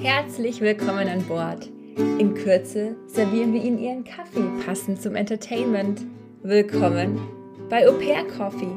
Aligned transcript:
Herzlich 0.00 0.60
willkommen 0.60 1.08
an 1.08 1.26
Bord. 1.26 1.66
In 1.96 2.34
Kürze 2.34 2.96
servieren 3.06 3.52
wir 3.52 3.62
Ihnen 3.62 3.78
Ihren 3.78 4.04
Kaffee 4.04 4.48
passend 4.64 5.00
zum 5.00 5.16
Entertainment. 5.16 6.02
Willkommen 6.42 7.18
bei 7.68 7.88
Au 7.88 7.92
Pair 7.98 8.26
Coffee. 8.28 8.76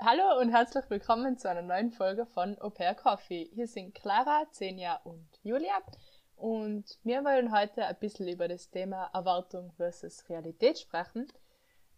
Hallo 0.00 0.40
und 0.40 0.50
herzlich 0.50 0.84
willkommen 0.88 1.38
zu 1.38 1.48
einer 1.48 1.62
neuen 1.62 1.92
Folge 1.92 2.26
von 2.26 2.58
Au 2.60 2.70
Pair 2.70 2.94
Coffee. 2.94 3.50
Hier 3.52 3.66
sind 3.66 3.94
Clara, 3.94 4.44
Zenia 4.50 5.00
und 5.04 5.28
Julia 5.42 5.78
und 6.36 6.98
wir 7.02 7.24
wollen 7.24 7.52
heute 7.52 7.84
ein 7.84 7.96
bisschen 7.98 8.28
über 8.28 8.48
das 8.48 8.70
Thema 8.70 9.10
Erwartung 9.12 9.72
versus 9.76 10.28
Realität 10.28 10.78
sprechen. 10.78 11.26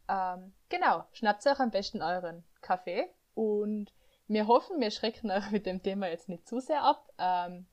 Ähm, 0.08 0.52
genau, 0.68 1.04
schnappt 1.12 1.46
euch 1.46 1.60
am 1.60 1.70
besten 1.70 2.02
euren 2.02 2.44
Kaffee 2.60 3.08
und 3.34 3.92
wir 4.32 4.46
hoffen, 4.46 4.80
wir 4.80 4.90
schrecken 4.90 5.30
euch 5.30 5.50
mit 5.50 5.66
dem 5.66 5.82
Thema 5.82 6.08
jetzt 6.08 6.28
nicht 6.28 6.46
zu 6.46 6.60
sehr 6.60 6.82
ab. 6.82 7.12
Ähm, 7.18 7.66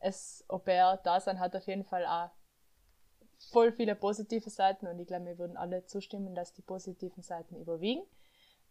es 0.00 0.44
Au-pair-Dasein 0.48 1.40
hat 1.40 1.56
auf 1.56 1.66
jeden 1.66 1.84
Fall 1.84 2.04
auch 2.06 2.30
voll 3.50 3.72
viele 3.72 3.94
positive 3.94 4.50
Seiten 4.50 4.86
und 4.86 4.98
ich 4.98 5.06
glaube, 5.06 5.26
wir 5.26 5.38
würden 5.38 5.56
alle 5.56 5.86
zustimmen, 5.86 6.34
dass 6.34 6.52
die 6.52 6.62
positiven 6.62 7.22
Seiten 7.22 7.56
überwiegen. 7.56 8.02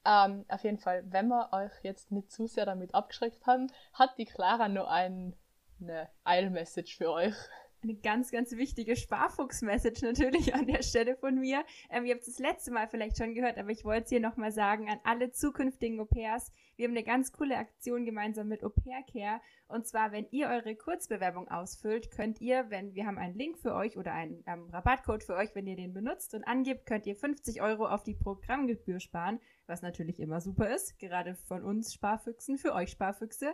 Ähm, 0.06 0.46
auf 0.50 0.64
jeden 0.64 0.80
Fall, 0.80 1.04
wenn 1.12 1.28
wir 1.28 1.50
euch 1.54 1.72
jetzt 1.84 2.12
nicht 2.12 2.32
zu 2.32 2.48
sehr 2.48 2.66
damit 2.66 2.94
abgeschreckt 2.94 3.46
haben, 3.46 3.72
hat 3.94 4.18
die 4.18 4.26
Clara 4.26 4.68
nur 4.68 4.90
ein, 4.90 5.36
eine 5.82 6.10
Eilmessage 6.24 6.96
für 6.98 7.12
euch 7.12 7.36
eine 7.84 7.96
ganz, 7.96 8.32
ganz 8.32 8.52
wichtige 8.52 8.96
Sparfuchs-Message 8.96 10.02
natürlich 10.02 10.54
an 10.56 10.68
der 10.68 10.84
Stelle 10.84 11.16
von 11.16 11.40
mir. 11.40 11.64
Ähm, 11.90 12.06
ihr 12.06 12.14
habt 12.14 12.28
es 12.28 12.36
das 12.36 12.40
letzte 12.40 12.72
Mal 12.72 12.88
vielleicht 12.88 13.18
schon 13.18 13.34
gehört, 13.34 13.58
aber 13.58 13.70
ich 13.70 13.84
wollte 13.86 14.04
es 14.04 14.10
hier 14.10 14.20
nochmal 14.20 14.52
sagen 14.52 14.90
an 14.90 15.00
alle 15.04 15.32
zukünftigen 15.32 16.00
Au-pairs. 16.00 16.52
Wir 16.76 16.88
haben 16.88 16.94
eine 16.94 17.04
ganz 17.04 17.32
coole 17.32 17.58
Aktion 17.58 18.06
gemeinsam 18.06 18.48
mit 18.48 18.64
Au 18.64 18.70
Pair 18.70 19.04
Care. 19.12 19.42
Und 19.68 19.86
zwar, 19.86 20.12
wenn 20.12 20.28
ihr 20.32 20.48
eure 20.48 20.76
Kurzbewerbung 20.76 21.48
ausfüllt, 21.48 22.12
könnt 22.12 22.42
ihr, 22.42 22.70
wenn 22.70 22.96
wir 22.96 23.06
haben 23.06 23.18
einen 23.18 23.36
Link 23.36 23.58
für 23.58 23.74
euch 23.76 23.98
oder 23.98 24.14
einen 24.14 24.44
ähm, 24.48 24.70
Rabattcode 24.70 25.24
für 25.24 25.36
euch, 25.36 25.54
wenn 25.56 25.68
ihr 25.68 25.76
den 25.76 25.94
benutzt 25.94 26.34
und 26.34 26.44
angibt, 26.44 26.86
könnt 26.86 27.06
ihr 27.06 27.16
50 27.16 27.62
Euro 27.62 27.88
auf 27.88 28.04
die 28.04 28.16
Programmgebühr 28.16 29.00
sparen, 29.00 29.40
was 29.68 29.82
natürlich 29.82 30.20
immer 30.20 30.42
super 30.42 30.74
ist, 30.74 30.98
gerade 31.00 31.36
von 31.36 31.64
uns 31.64 31.94
Sparfüchsen, 31.94 32.58
für 32.58 32.74
euch 32.74 32.92
Sparfüchse. 32.92 33.54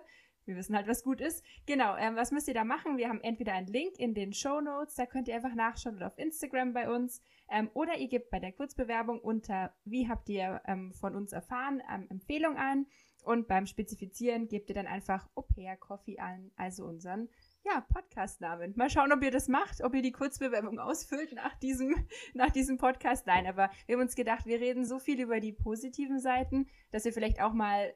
Wir 0.49 0.55
wissen 0.55 0.75
halt, 0.75 0.87
was 0.87 1.03
gut 1.03 1.21
ist. 1.21 1.45
Genau, 1.67 1.95
ähm, 1.95 2.15
was 2.15 2.31
müsst 2.31 2.47
ihr 2.47 2.55
da 2.55 2.63
machen? 2.63 2.97
Wir 2.97 3.07
haben 3.07 3.21
entweder 3.21 3.53
einen 3.53 3.67
Link 3.67 3.99
in 3.99 4.15
den 4.15 4.33
Show 4.33 4.61
Notes, 4.61 4.95
da 4.95 5.05
könnt 5.05 5.27
ihr 5.27 5.35
einfach 5.35 5.53
nachschauen 5.53 5.95
oder 5.95 6.07
auf 6.07 6.17
Instagram 6.17 6.73
bei 6.73 6.89
uns. 6.89 7.21
Ähm, 7.51 7.69
oder 7.75 7.97
ihr 7.97 8.07
gebt 8.07 8.31
bei 8.31 8.39
der 8.39 8.51
Kurzbewerbung 8.51 9.21
unter 9.21 9.75
Wie 9.85 10.09
habt 10.09 10.27
ihr 10.27 10.59
ähm, 10.65 10.91
von 10.93 11.15
uns 11.15 11.33
erfahren 11.33 11.83
ähm, 11.93 12.07
Empfehlung 12.09 12.57
ein. 12.57 12.87
Und 13.23 13.47
beim 13.47 13.67
Spezifizieren 13.67 14.47
gebt 14.47 14.69
ihr 14.69 14.75
dann 14.75 14.87
einfach 14.87 15.29
Au 15.35 15.43
pair 15.43 15.77
Coffee 15.77 16.17
an, 16.17 16.51
also 16.55 16.85
unseren 16.85 17.29
ja, 17.63 17.81
Podcast-Namen. 17.81 18.73
Mal 18.75 18.89
schauen, 18.89 19.11
ob 19.11 19.21
ihr 19.21 19.29
das 19.29 19.49
macht, 19.49 19.83
ob 19.83 19.93
ihr 19.93 20.01
die 20.01 20.13
Kurzbewerbung 20.13 20.79
ausfüllt 20.79 21.33
nach 21.33 21.53
diesem, 21.59 21.93
nach 22.33 22.49
diesem 22.49 22.77
Podcast. 22.77 23.27
Nein, 23.27 23.45
aber 23.45 23.69
wir 23.85 23.97
haben 23.97 24.01
uns 24.01 24.15
gedacht, 24.15 24.47
wir 24.47 24.59
reden 24.59 24.83
so 24.83 24.97
viel 24.97 25.21
über 25.21 25.39
die 25.39 25.53
positiven 25.53 26.19
Seiten, 26.19 26.67
dass 26.91 27.05
wir 27.05 27.13
vielleicht 27.13 27.39
auch 27.39 27.53
mal 27.53 27.93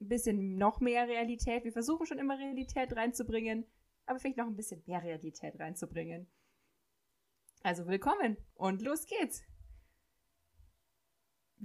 ein 0.00 0.08
bisschen 0.08 0.56
noch 0.56 0.80
mehr 0.80 1.08
Realität. 1.08 1.64
Wir 1.64 1.72
versuchen 1.72 2.06
schon 2.06 2.18
immer 2.18 2.38
Realität 2.38 2.94
reinzubringen, 2.96 3.66
aber 4.06 4.18
vielleicht 4.18 4.38
noch 4.38 4.46
ein 4.46 4.56
bisschen 4.56 4.82
mehr 4.86 5.02
Realität 5.02 5.58
reinzubringen. 5.58 6.26
Also 7.62 7.86
willkommen 7.86 8.36
und 8.54 8.82
los 8.82 9.06
geht's. 9.06 9.42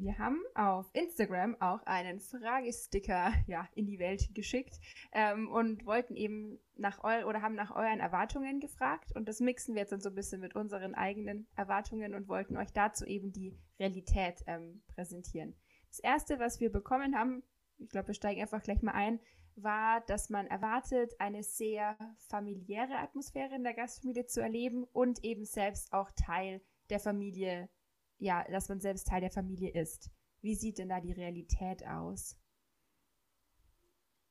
Wir 0.01 0.17
haben 0.17 0.41
auf 0.55 0.89
Instagram 0.93 1.57
auch 1.59 1.81
einen 1.85 2.21
Fragesticker 2.21 3.33
ja, 3.47 3.67
in 3.75 3.85
die 3.85 3.99
Welt 3.99 4.33
geschickt 4.33 4.79
ähm, 5.11 5.49
und 5.49 5.85
wollten 5.85 6.15
eben 6.15 6.57
nach 6.75 7.03
eu 7.03 7.27
oder 7.27 7.41
haben 7.41 7.55
nach 7.55 7.75
euren 7.75 7.99
Erwartungen 7.99 8.61
gefragt 8.61 9.11
und 9.13 9.27
das 9.27 9.41
mixen 9.41 9.75
wir 9.75 9.81
jetzt 9.81 9.91
dann 9.91 9.99
so 9.99 10.07
ein 10.07 10.15
bisschen 10.15 10.39
mit 10.39 10.55
unseren 10.55 10.95
eigenen 10.95 11.47
Erwartungen 11.57 12.15
und 12.15 12.29
wollten 12.29 12.55
euch 12.55 12.71
dazu 12.71 13.05
eben 13.05 13.33
die 13.33 13.59
Realität 13.77 14.41
ähm, 14.47 14.83
präsentieren. 14.87 15.53
Das 15.89 15.99
erste, 15.99 16.39
was 16.39 16.61
wir 16.61 16.71
bekommen 16.71 17.17
haben, 17.17 17.43
ich 17.79 17.89
glaube, 17.89 18.09
wir 18.09 18.13
steigen 18.13 18.41
einfach 18.41 18.61
gleich 18.61 18.81
mal 18.81 18.93
ein, 18.93 19.19
war, 19.55 20.01
dass 20.01 20.29
man 20.29 20.47
erwartet, 20.47 21.13
eine 21.19 21.43
sehr 21.43 21.97
familiäre 22.27 22.97
Atmosphäre 22.97 23.55
in 23.55 23.63
der 23.63 23.73
Gastfamilie 23.73 24.25
zu 24.25 24.41
erleben 24.41 24.85
und 24.93 25.23
eben 25.23 25.45
selbst 25.45 25.91
auch 25.93 26.11
Teil 26.11 26.61
der 26.89 26.99
Familie, 26.99 27.69
ja, 28.17 28.43
dass 28.49 28.69
man 28.69 28.79
selbst 28.79 29.07
Teil 29.07 29.21
der 29.21 29.31
Familie 29.31 29.71
ist. 29.71 30.09
Wie 30.41 30.55
sieht 30.55 30.77
denn 30.77 30.89
da 30.89 31.01
die 31.01 31.11
Realität 31.11 31.85
aus? 31.85 32.37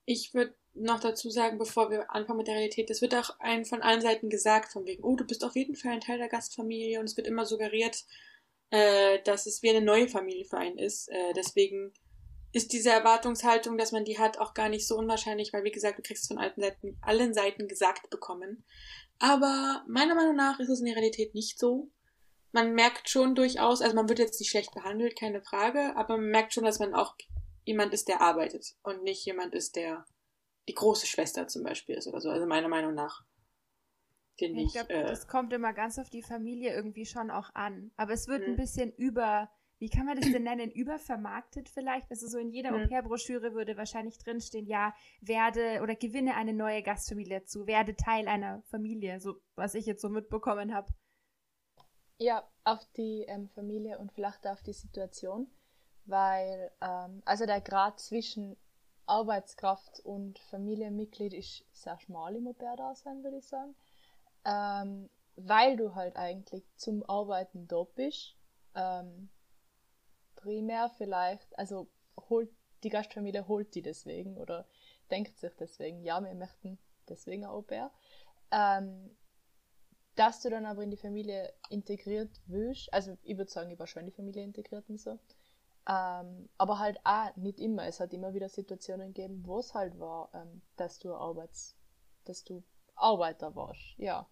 Ich 0.06 0.32
würde 0.32 0.54
noch 0.72 1.00
dazu 1.00 1.28
sagen, 1.28 1.58
bevor 1.58 1.90
wir 1.90 2.10
anfangen 2.10 2.38
mit 2.38 2.46
der 2.46 2.54
Realität, 2.54 2.88
es 2.88 3.02
wird 3.02 3.14
auch 3.14 3.38
ein 3.40 3.64
von 3.64 3.82
allen 3.82 4.00
Seiten 4.00 4.30
gesagt, 4.30 4.72
von 4.72 4.86
wegen, 4.86 5.04
oh, 5.04 5.16
du 5.16 5.26
bist 5.26 5.44
auf 5.44 5.54
jeden 5.54 5.74
Fall 5.74 5.92
ein 5.92 6.00
Teil 6.00 6.18
der 6.18 6.28
Gastfamilie 6.28 6.98
und 6.98 7.06
es 7.06 7.16
wird 7.16 7.26
immer 7.26 7.44
suggeriert, 7.44 8.06
äh, 8.70 9.20
dass 9.24 9.46
es 9.46 9.62
wie 9.62 9.70
eine 9.70 9.82
neue 9.82 10.08
Familie 10.08 10.44
für 10.44 10.56
einen 10.56 10.78
ist. 10.78 11.08
Äh, 11.08 11.34
deswegen 11.34 11.92
ist 12.52 12.72
diese 12.72 12.90
Erwartungshaltung, 12.90 13.76
dass 13.76 13.92
man 13.92 14.04
die 14.04 14.18
hat, 14.18 14.38
auch 14.38 14.54
gar 14.54 14.68
nicht 14.68 14.86
so 14.86 14.96
unwahrscheinlich, 14.96 15.52
weil 15.52 15.64
wie 15.64 15.70
gesagt, 15.70 15.98
du 15.98 16.02
kriegst 16.02 16.24
es 16.24 16.28
von 16.28 16.38
allen 16.38 16.54
Seiten, 16.56 16.98
allen 17.02 17.34
Seiten 17.34 17.68
gesagt 17.68 18.08
bekommen. 18.10 18.64
Aber 19.18 19.84
meiner 19.88 20.14
Meinung 20.14 20.36
nach 20.36 20.58
ist 20.60 20.68
es 20.68 20.80
in 20.80 20.86
der 20.86 20.96
Realität 20.96 21.34
nicht 21.34 21.58
so. 21.58 21.90
Man 22.52 22.74
merkt 22.74 23.10
schon 23.10 23.34
durchaus, 23.34 23.82
also 23.82 23.94
man 23.94 24.08
wird 24.08 24.18
jetzt 24.18 24.40
nicht 24.40 24.50
schlecht 24.50 24.72
behandelt, 24.72 25.18
keine 25.18 25.42
Frage, 25.42 25.94
aber 25.96 26.16
man 26.16 26.30
merkt 26.30 26.54
schon, 26.54 26.64
dass 26.64 26.78
man 26.78 26.94
auch 26.94 27.14
jemand 27.64 27.92
ist, 27.92 28.08
der 28.08 28.22
arbeitet 28.22 28.74
und 28.82 29.02
nicht 29.02 29.24
jemand 29.26 29.54
ist, 29.54 29.76
der 29.76 30.06
die 30.68 30.74
große 30.74 31.06
Schwester 31.06 31.48
zum 31.48 31.62
Beispiel 31.62 31.96
ist 31.96 32.06
oder 32.06 32.20
so. 32.20 32.30
Also 32.30 32.46
meiner 32.46 32.68
Meinung 32.68 32.94
nach. 32.94 33.24
Finde 34.38 34.60
ich. 34.60 34.68
Ich 34.68 34.72
glaube, 34.72 34.92
äh, 34.92 35.04
das 35.04 35.26
kommt 35.26 35.52
immer 35.52 35.72
ganz 35.72 35.98
auf 35.98 36.08
die 36.08 36.22
Familie 36.22 36.72
irgendwie 36.74 37.06
schon 37.06 37.30
auch 37.30 37.50
an. 37.54 37.90
Aber 37.96 38.12
es 38.12 38.28
wird 38.28 38.42
ein 38.42 38.50
hm. 38.50 38.56
bisschen 38.56 38.92
über 38.92 39.50
wie 39.78 39.88
kann 39.88 40.06
man 40.06 40.20
das 40.20 40.30
denn 40.30 40.42
nennen, 40.42 40.70
übervermarktet 40.70 41.68
vielleicht? 41.68 42.10
Also 42.10 42.26
so 42.26 42.38
in 42.38 42.50
jeder 42.50 42.72
mhm. 42.72 42.84
Au-pair-Broschüre 42.84 43.54
würde 43.54 43.76
wahrscheinlich 43.76 44.18
drinstehen, 44.18 44.66
ja, 44.66 44.94
werde 45.20 45.80
oder 45.82 45.94
gewinne 45.94 46.34
eine 46.34 46.52
neue 46.52 46.82
Gastfamilie 46.82 47.40
dazu, 47.40 47.66
werde 47.66 47.94
Teil 47.94 48.26
einer 48.28 48.62
Familie, 48.70 49.20
so 49.20 49.36
was 49.54 49.74
ich 49.74 49.86
jetzt 49.86 50.02
so 50.02 50.08
mitbekommen 50.08 50.74
habe. 50.74 50.92
Ja, 52.18 52.48
auf 52.64 52.84
die 52.96 53.24
ähm, 53.28 53.48
Familie 53.48 53.98
und 53.98 54.12
vielleicht 54.12 54.46
auf 54.46 54.62
die 54.62 54.72
Situation, 54.72 55.48
weil 56.06 56.72
ähm, 56.80 57.22
also 57.24 57.46
der 57.46 57.60
Grad 57.60 58.00
zwischen 58.00 58.56
Arbeitskraft 59.06 60.00
und 60.00 60.38
Familienmitglied 60.50 61.32
ist 61.32 61.64
sehr 61.72 61.98
schmal 62.00 62.34
im 62.34 62.48
Au-pair-Dasein, 62.48 63.22
würde 63.22 63.38
ich 63.38 63.46
sagen. 63.46 63.76
Ähm, 64.44 65.08
weil 65.36 65.76
du 65.76 65.94
halt 65.94 66.16
eigentlich 66.16 66.64
zum 66.76 67.08
Arbeiten 67.08 67.68
da 67.68 67.84
bist. 67.94 68.34
Ähm, 68.74 69.30
primär 70.40 70.90
vielleicht, 70.96 71.58
also 71.58 71.88
holt 72.28 72.50
die 72.84 72.90
Gastfamilie 72.90 73.48
holt 73.48 73.74
die 73.74 73.82
deswegen 73.82 74.36
oder 74.36 74.66
denkt 75.10 75.38
sich 75.38 75.52
deswegen, 75.56 76.02
ja, 76.02 76.22
wir 76.22 76.34
möchten 76.34 76.78
deswegen 77.08 77.44
ein 77.44 77.50
Au-pair. 77.50 77.90
Ähm, 78.50 79.16
dass 80.14 80.40
du 80.40 80.50
dann 80.50 80.66
aber 80.66 80.82
in 80.82 80.90
die 80.90 80.96
Familie 80.96 81.52
integriert 81.70 82.30
wirst, 82.46 82.92
also 82.92 83.16
ich 83.22 83.36
würde 83.36 83.50
sagen, 83.50 83.70
ich 83.70 83.78
war 83.78 83.86
schon 83.86 84.00
in 84.00 84.06
die 84.06 84.16
Familie 84.16 84.42
integriert 84.42 84.88
und 84.88 85.00
so, 85.00 85.18
ähm, 85.88 86.48
aber 86.58 86.78
halt 86.78 86.98
auch 87.04 87.34
nicht 87.36 87.60
immer. 87.60 87.86
Es 87.86 88.00
hat 88.00 88.12
immer 88.12 88.34
wieder 88.34 88.48
Situationen 88.48 89.14
gegeben, 89.14 89.42
wo 89.46 89.60
es 89.60 89.74
halt 89.74 89.98
war, 89.98 90.30
ähm, 90.34 90.62
dass 90.76 90.98
du 90.98 91.14
Arbeits, 91.14 91.76
dass 92.24 92.42
du 92.42 92.64
Arbeiter 92.94 93.54
warst, 93.54 93.94
ja. 93.96 94.28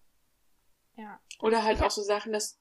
Ja. 0.95 1.21
Oder 1.39 1.63
halt 1.63 1.81
auch 1.81 1.91
so 1.91 2.01
Sachen, 2.01 2.33
dass 2.33 2.59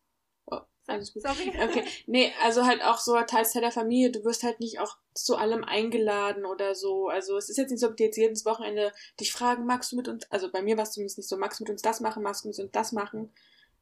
alles 0.88 1.12
gut. 1.12 1.22
Sorry. 1.22 1.52
Okay. 1.60 1.84
Nee, 2.06 2.32
also 2.42 2.64
halt 2.64 2.82
auch 2.82 2.98
so 2.98 3.14
Teil 3.22 3.46
der 3.54 3.72
Familie, 3.72 4.10
du 4.10 4.24
wirst 4.24 4.42
halt 4.42 4.60
nicht 4.60 4.78
auch 4.80 4.96
zu 5.14 5.36
allem 5.36 5.64
eingeladen 5.64 6.44
oder 6.44 6.74
so. 6.74 7.08
Also 7.08 7.36
es 7.36 7.48
ist 7.48 7.56
jetzt 7.56 7.70
nicht 7.70 7.80
so, 7.80 7.88
ob 7.88 7.96
die 7.96 8.04
jetzt 8.04 8.16
jedes 8.16 8.44
Wochenende 8.44 8.92
dich 9.18 9.32
fragen, 9.32 9.66
magst 9.66 9.92
du 9.92 9.96
mit 9.96 10.08
uns, 10.08 10.30
also 10.30 10.50
bei 10.50 10.62
mir 10.62 10.76
war 10.76 10.84
es 10.84 10.92
zumindest 10.92 11.18
nicht 11.18 11.28
so, 11.28 11.36
magst 11.36 11.60
du 11.60 11.64
mit 11.64 11.70
uns 11.70 11.82
das 11.82 12.00
machen, 12.00 12.22
magst 12.22 12.44
du 12.44 12.48
mit 12.48 12.58
uns 12.58 12.70
das 12.72 12.92
machen? 12.92 13.32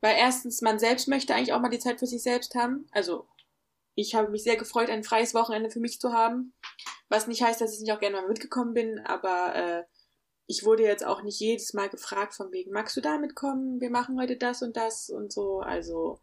Weil 0.00 0.16
erstens, 0.18 0.60
man 0.60 0.78
selbst 0.78 1.08
möchte 1.08 1.34
eigentlich 1.34 1.52
auch 1.52 1.60
mal 1.60 1.70
die 1.70 1.78
Zeit 1.78 1.98
für 1.98 2.06
sich 2.06 2.22
selbst 2.22 2.54
haben. 2.54 2.86
Also 2.92 3.26
ich 3.94 4.14
habe 4.14 4.30
mich 4.30 4.42
sehr 4.42 4.56
gefreut, 4.56 4.90
ein 4.90 5.04
freies 5.04 5.34
Wochenende 5.34 5.70
für 5.70 5.80
mich 5.80 6.00
zu 6.00 6.12
haben. 6.12 6.52
Was 7.08 7.26
nicht 7.26 7.42
heißt, 7.42 7.60
dass 7.60 7.74
ich 7.74 7.80
nicht 7.80 7.92
auch 7.92 8.00
gerne 8.00 8.16
mal 8.16 8.28
mitgekommen 8.28 8.74
bin, 8.74 8.98
aber 9.00 9.54
äh, 9.54 9.84
ich 10.46 10.64
wurde 10.64 10.82
jetzt 10.82 11.06
auch 11.06 11.22
nicht 11.22 11.40
jedes 11.40 11.72
Mal 11.72 11.88
gefragt 11.88 12.34
von 12.34 12.52
wegen, 12.52 12.72
magst 12.72 12.96
du 12.96 13.00
da 13.00 13.18
mitkommen? 13.18 13.80
Wir 13.80 13.90
machen 13.90 14.18
heute 14.20 14.36
das 14.36 14.62
und 14.62 14.76
das 14.76 15.08
und 15.08 15.32
so. 15.32 15.60
Also 15.60 16.20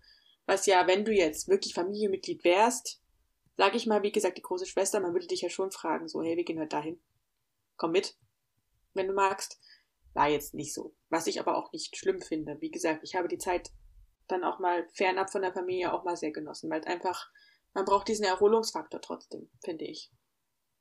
was 0.51 0.65
ja, 0.65 0.86
wenn 0.86 1.06
du 1.06 1.13
jetzt 1.13 1.48
wirklich 1.48 1.74
Familienmitglied 1.74 2.44
wärst, 2.44 3.01
sag 3.56 3.74
ich 3.74 3.88
mal, 3.88 4.03
wie 4.03 4.12
gesagt, 4.12 4.38
die 4.38 4.42
große 4.42 4.65
Schwester, 4.65 5.00
man 5.00 5.13
würde 5.13 5.27
dich 5.27 5.39
ja 5.39 5.50
schon 5.50 5.71
fragen, 5.71 6.09
so, 6.09 6.21
hey, 6.21 6.36
wir 6.36 6.44
gehen 6.44 6.59
heute 6.59 6.75
dahin. 6.75 7.01
Komm 7.77 7.94
mit, 7.94 8.18
wenn 8.94 9.07
du 9.07 9.13
magst. 9.13 9.62
War 10.13 10.27
jetzt 10.27 10.53
nicht 10.53 10.74
so. 10.74 10.94
Was 11.07 11.27
ich 11.27 11.39
aber 11.39 11.57
auch 11.57 11.71
nicht 11.71 11.95
schlimm 11.95 12.19
finde. 12.19 12.59
Wie 12.59 12.69
gesagt, 12.69 13.00
ich 13.03 13.15
habe 13.15 13.30
die 13.30 13.38
Zeit 13.38 13.71
dann 14.27 14.44
auch 14.44 14.59
mal 14.59 14.86
fernab 14.89 15.31
von 15.31 15.42
der 15.42 15.53
Familie 15.53 15.94
auch 15.94 16.03
mal 16.03 16.18
sehr 16.18 16.31
genossen, 16.31 16.69
weil 16.69 16.83
einfach, 16.83 17.31
man 17.74 17.86
braucht 17.86 18.09
diesen 18.09 18.25
Erholungsfaktor 18.25 19.00
trotzdem, 19.00 19.50
finde 19.63 19.86
ich. 19.86 20.12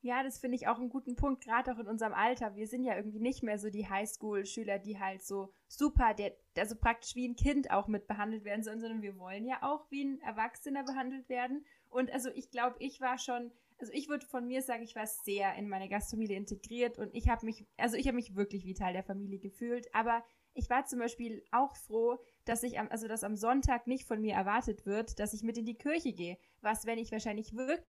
Ja, 0.03 0.23
das 0.23 0.39
finde 0.39 0.57
ich 0.57 0.67
auch 0.67 0.79
einen 0.79 0.89
guten 0.89 1.15
Punkt, 1.15 1.45
gerade 1.45 1.73
auch 1.73 1.79
in 1.79 1.87
unserem 1.87 2.15
Alter. 2.15 2.55
Wir 2.57 2.67
sind 2.67 2.85
ja 2.85 2.97
irgendwie 2.97 3.21
nicht 3.21 3.43
mehr 3.43 3.59
so 3.59 3.69
die 3.69 3.87
Highschool-Schüler, 3.87 4.79
die 4.79 4.99
halt 4.99 5.23
so 5.23 5.53
super, 5.69 6.15
der, 6.15 6.33
also 6.57 6.75
praktisch 6.75 7.15
wie 7.17 7.29
ein 7.29 7.37
Kind 7.37 7.71
auch 7.71 7.87
mit 7.87 8.07
behandelt 8.07 8.45
werden 8.45 8.63
sollen, 8.63 8.81
sondern 8.81 9.03
wir 9.03 9.19
wollen 9.19 9.45
ja 9.45 9.59
auch 9.61 9.91
wie 9.91 10.05
ein 10.05 10.21
Erwachsener 10.23 10.85
behandelt 10.85 11.29
werden. 11.29 11.67
Und 11.91 12.11
also 12.13 12.31
ich 12.35 12.51
glaube, 12.51 12.77
ich 12.79 13.03
war 13.03 13.19
schon, 13.19 13.53
also 13.79 13.93
ich 13.93 14.09
würde 14.09 14.25
von 14.25 14.47
mir 14.47 14.63
sagen, 14.63 14.83
ich 14.83 14.97
war 14.97 15.07
sehr 15.07 15.55
in 15.57 15.69
meine 15.69 15.91
Gastfamilie 15.91 16.37
integriert 16.37 16.99
und 16.99 17.15
ich 17.15 17.29
habe 17.29 17.45
mich, 17.45 17.67
also 17.77 17.99
ich 17.99 18.07
habe 18.07 18.17
mich 18.17 18.35
wirklich 18.35 18.65
wie 18.65 18.75
Teil 18.75 18.95
der 18.95 19.05
Familie 19.05 19.39
gefühlt. 19.39 19.95
Aber 19.95 20.25
ich 20.55 20.71
war 20.71 20.87
zum 20.87 20.99
Beispiel 20.99 21.45
auch 21.53 21.77
froh, 21.77 22.19
dass 22.47 22.63
ich 22.63 22.79
am, 22.79 22.89
also 22.89 23.07
dass 23.07 23.23
am 23.23 23.37
Sonntag 23.37 23.87
nicht 23.87 24.07
von 24.07 24.21
mir 24.21 24.35
erwartet 24.35 24.87
wird, 24.87 25.19
dass 25.19 25.35
ich 25.35 25.43
mit 25.43 25.59
in 25.59 25.67
die 25.67 25.77
Kirche 25.77 26.13
gehe. 26.13 26.39
Was, 26.63 26.87
wenn 26.87 26.99
ich 26.99 27.13
wahrscheinlich 27.13 27.55
wirklich 27.55 27.87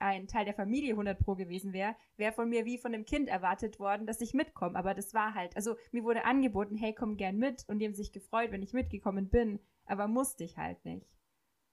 ein 0.00 0.26
Teil 0.26 0.44
der 0.44 0.54
Familie 0.54 0.92
100 0.92 1.18
Pro 1.18 1.34
gewesen 1.34 1.72
wäre, 1.72 1.96
wäre 2.16 2.32
von 2.32 2.48
mir 2.48 2.64
wie 2.64 2.78
von 2.78 2.94
einem 2.94 3.04
Kind 3.04 3.28
erwartet 3.28 3.78
worden, 3.78 4.06
dass 4.06 4.20
ich 4.20 4.34
mitkomme. 4.34 4.78
Aber 4.78 4.94
das 4.94 5.14
war 5.14 5.34
halt, 5.34 5.56
also 5.56 5.76
mir 5.92 6.04
wurde 6.04 6.24
angeboten, 6.24 6.76
hey, 6.76 6.94
komm 6.94 7.16
gern 7.16 7.36
mit. 7.36 7.64
Und 7.68 7.78
die 7.78 7.86
haben 7.86 7.94
sich 7.94 8.12
gefreut, 8.12 8.52
wenn 8.52 8.62
ich 8.62 8.72
mitgekommen 8.72 9.28
bin. 9.28 9.60
Aber 9.86 10.08
musste 10.08 10.44
ich 10.44 10.56
halt 10.58 10.84
nicht. 10.84 11.06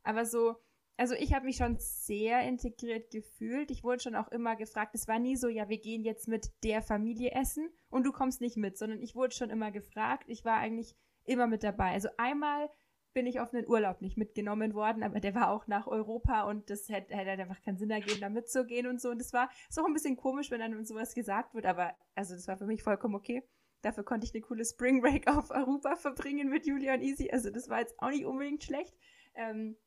Aber 0.04 0.26
so, 0.26 0.56
also 0.98 1.16
ich 1.16 1.34
habe 1.34 1.46
mich 1.46 1.58
schon 1.58 1.78
sehr 1.78 2.42
integriert 2.42 3.10
gefühlt. 3.12 3.72
Ich 3.72 3.84
wurde 3.84 4.02
schon 4.02 4.16
auch 4.16 4.28
immer 4.30 4.56
gefragt, 4.56 4.96
es 4.96 5.08
war 5.08 5.20
nie 5.20 5.36
so, 5.36 5.48
ja, 5.48 5.70
wir 5.70 5.80
gehen 5.80 6.04
jetzt 6.04 6.28
mit 6.28 6.52
der 6.64 6.82
Familie 6.82 7.32
essen 7.32 7.70
und 7.90 8.06
du 8.06 8.12
kommst 8.12 8.42
nicht 8.42 8.58
mit, 8.58 8.78
sondern 8.78 9.02
ich 9.02 9.16
wurde 9.16 9.34
schon 9.34 9.50
immer 9.50 9.72
gefragt. 9.72 10.26
Ich 10.28 10.44
war 10.44 10.58
eigentlich 10.58 10.96
immer 11.24 11.48
mit 11.48 11.64
dabei. 11.64 11.92
Also 11.92 12.10
einmal 12.18 12.70
bin 13.14 13.26
ich 13.26 13.40
auf 13.40 13.54
einen 13.54 13.68
Urlaub 13.68 14.02
nicht 14.02 14.18
mitgenommen 14.18 14.74
worden, 14.74 15.04
aber 15.04 15.20
der 15.20 15.36
war 15.36 15.52
auch 15.52 15.68
nach 15.68 15.88
Europa 15.88 16.44
und 16.44 16.70
das 16.70 16.90
hätte, 16.90 17.16
hätte 17.16 17.30
halt 17.30 17.40
einfach 17.40 17.62
keinen 17.62 17.78
Sinn 17.78 17.90
ergeben, 17.90 18.22
da 18.22 18.30
mitzugehen 18.30 18.88
und 18.88 19.02
so. 19.02 19.10
Und 19.10 19.20
das 19.20 19.34
war 19.34 19.50
ist 19.70 19.80
auch 19.80 19.86
ein 19.86 19.94
bisschen 19.94 20.16
komisch, 20.16 20.52
wenn 20.52 20.60
dann 20.60 20.86
sowas 20.86 21.14
gesagt 21.14 21.54
wird, 21.54 21.66
aber 21.66 21.96
also 22.16 22.36
das 22.36 22.48
war 22.48 22.58
für 22.58 22.66
mich 22.66 22.84
vollkommen 22.84 23.16
okay. 23.16 23.44
Dafür 23.82 24.04
konnte 24.04 24.26
ich 24.26 24.34
eine 24.34 24.42
coole 24.42 24.66
Spring 24.66 25.02
Break 25.02 25.28
auf 25.28 25.52
Europa 25.52 25.96
verbringen 25.96 26.50
mit 26.50 26.68
Julia 26.68 26.94
und 26.94 27.02
Easy. 27.02 27.30
Also 27.32 27.50
das 27.50 27.70
war 27.70 27.80
jetzt 27.80 28.00
auch 28.00 28.10
nicht 28.10 28.26
unbedingt 28.26 28.64
schlecht. 28.64 28.94
Ähm, 29.36 29.78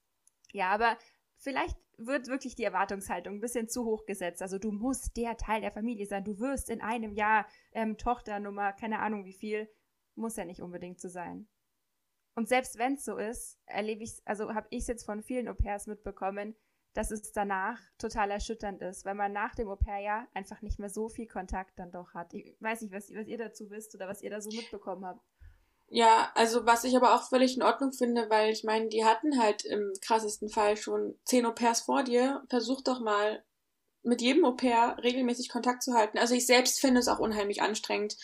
ja, 0.52 0.70
aber 0.70 0.96
vielleicht 1.36 1.76
wird 1.98 2.28
wirklich 2.28 2.54
die 2.54 2.64
Erwartungshaltung 2.64 3.34
ein 3.34 3.40
bisschen 3.40 3.68
zu 3.68 3.84
hoch 3.84 4.06
gesetzt. 4.06 4.42
Also 4.42 4.58
du 4.58 4.72
musst 4.72 5.16
der 5.16 5.36
Teil 5.36 5.60
der 5.60 5.72
Familie 5.72 6.06
sein. 6.06 6.24
Du 6.24 6.38
wirst 6.38 6.70
in 6.70 6.80
einem 6.80 7.12
Jahr 7.12 7.46
ähm, 7.72 7.98
Tochternummer, 7.98 8.72
keine 8.72 9.00
Ahnung 9.00 9.24
wie 9.24 9.32
viel. 9.32 9.68
Muss 10.14 10.36
ja 10.36 10.44
nicht 10.44 10.62
unbedingt 10.62 11.00
so 11.00 11.08
sein. 11.08 11.48
Und 12.34 12.48
selbst 12.48 12.78
wenn 12.78 12.94
es 12.94 13.04
so 13.04 13.18
ist, 13.18 13.58
erlebe 13.66 14.04
ich 14.04 14.14
also 14.24 14.54
habe 14.54 14.66
ich 14.70 14.80
es 14.80 14.86
jetzt 14.86 15.04
von 15.04 15.22
vielen 15.22 15.48
Au-pairs 15.48 15.86
mitbekommen, 15.86 16.56
dass 16.94 17.10
es 17.10 17.32
danach 17.32 17.78
total 17.98 18.30
erschütternd 18.30 18.82
ist, 18.82 19.04
weil 19.04 19.14
man 19.14 19.32
nach 19.32 19.54
dem 19.54 19.68
Au-pair-Jahr 19.68 20.28
einfach 20.34 20.60
nicht 20.62 20.78
mehr 20.78 20.90
so 20.90 21.08
viel 21.08 21.26
Kontakt 21.26 21.78
dann 21.78 21.90
doch 21.90 22.14
hat. 22.14 22.34
Ich 22.34 22.54
weiß 22.60 22.82
nicht, 22.82 22.92
was, 22.92 23.10
was 23.14 23.26
ihr 23.26 23.38
dazu 23.38 23.70
wisst 23.70 23.94
oder 23.94 24.08
was 24.08 24.22
ihr 24.22 24.30
da 24.30 24.40
so 24.40 24.50
mitbekommen 24.50 25.04
habt. 25.04 25.20
Ja, 25.88 26.30
also 26.34 26.64
was 26.64 26.84
ich 26.84 26.96
aber 26.96 27.14
auch 27.14 27.28
völlig 27.28 27.56
in 27.56 27.62
Ordnung 27.62 27.92
finde, 27.92 28.30
weil 28.30 28.50
ich 28.50 28.64
meine, 28.64 28.88
die 28.88 29.04
hatten 29.04 29.38
halt 29.38 29.64
im 29.64 29.92
krassesten 30.00 30.48
Fall 30.48 30.76
schon 30.76 31.18
zehn 31.24 31.44
Au-pairs 31.44 31.82
vor 31.82 32.02
dir. 32.02 32.42
Versuch 32.48 32.80
doch 32.82 33.00
mal 33.00 33.44
mit 34.02 34.22
jedem 34.22 34.44
Au-pair 34.44 34.96
regelmäßig 35.02 35.48
Kontakt 35.48 35.82
zu 35.82 35.94
halten. 35.94 36.18
Also 36.18 36.34
ich 36.34 36.46
selbst 36.46 36.80
finde 36.80 37.00
es 37.00 37.08
auch 37.08 37.18
unheimlich 37.18 37.62
anstrengend, 37.62 38.16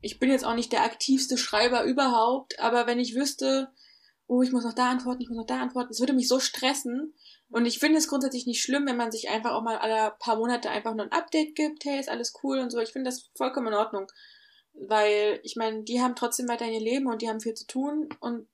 ich 0.00 0.18
bin 0.18 0.30
jetzt 0.30 0.44
auch 0.44 0.54
nicht 0.54 0.72
der 0.72 0.84
aktivste 0.84 1.36
Schreiber 1.36 1.84
überhaupt, 1.84 2.58
aber 2.58 2.86
wenn 2.86 2.98
ich 2.98 3.14
wüsste, 3.14 3.70
oh, 4.26 4.42
ich 4.42 4.52
muss 4.52 4.64
noch 4.64 4.74
da 4.74 4.90
antworten, 4.90 5.20
ich 5.22 5.28
muss 5.28 5.38
noch 5.38 5.46
da 5.46 5.60
antworten, 5.60 5.90
es 5.90 6.00
würde 6.00 6.12
mich 6.12 6.28
so 6.28 6.38
stressen. 6.38 7.14
Und 7.50 7.66
ich 7.66 7.80
finde 7.80 7.98
es 7.98 8.06
grundsätzlich 8.06 8.46
nicht 8.46 8.62
schlimm, 8.62 8.86
wenn 8.86 8.96
man 8.96 9.10
sich 9.10 9.28
einfach 9.28 9.52
auch 9.52 9.62
mal 9.62 9.76
alle 9.78 10.14
paar 10.20 10.36
Monate 10.36 10.70
einfach 10.70 10.94
nur 10.94 11.04
ein 11.04 11.12
Update 11.12 11.56
gibt, 11.56 11.84
hey, 11.84 11.98
ist 11.98 12.08
alles 12.08 12.32
cool 12.44 12.60
und 12.60 12.70
so. 12.70 12.78
Ich 12.78 12.92
finde 12.92 13.10
das 13.10 13.28
vollkommen 13.34 13.68
in 13.68 13.74
Ordnung. 13.74 14.06
Weil, 14.72 15.40
ich 15.42 15.56
meine, 15.56 15.82
die 15.82 16.00
haben 16.00 16.14
trotzdem 16.14 16.46
weiter 16.48 16.64
ihr 16.64 16.80
Leben 16.80 17.08
und 17.08 17.22
die 17.22 17.28
haben 17.28 17.40
viel 17.40 17.54
zu 17.54 17.66
tun. 17.66 18.08
Und 18.20 18.48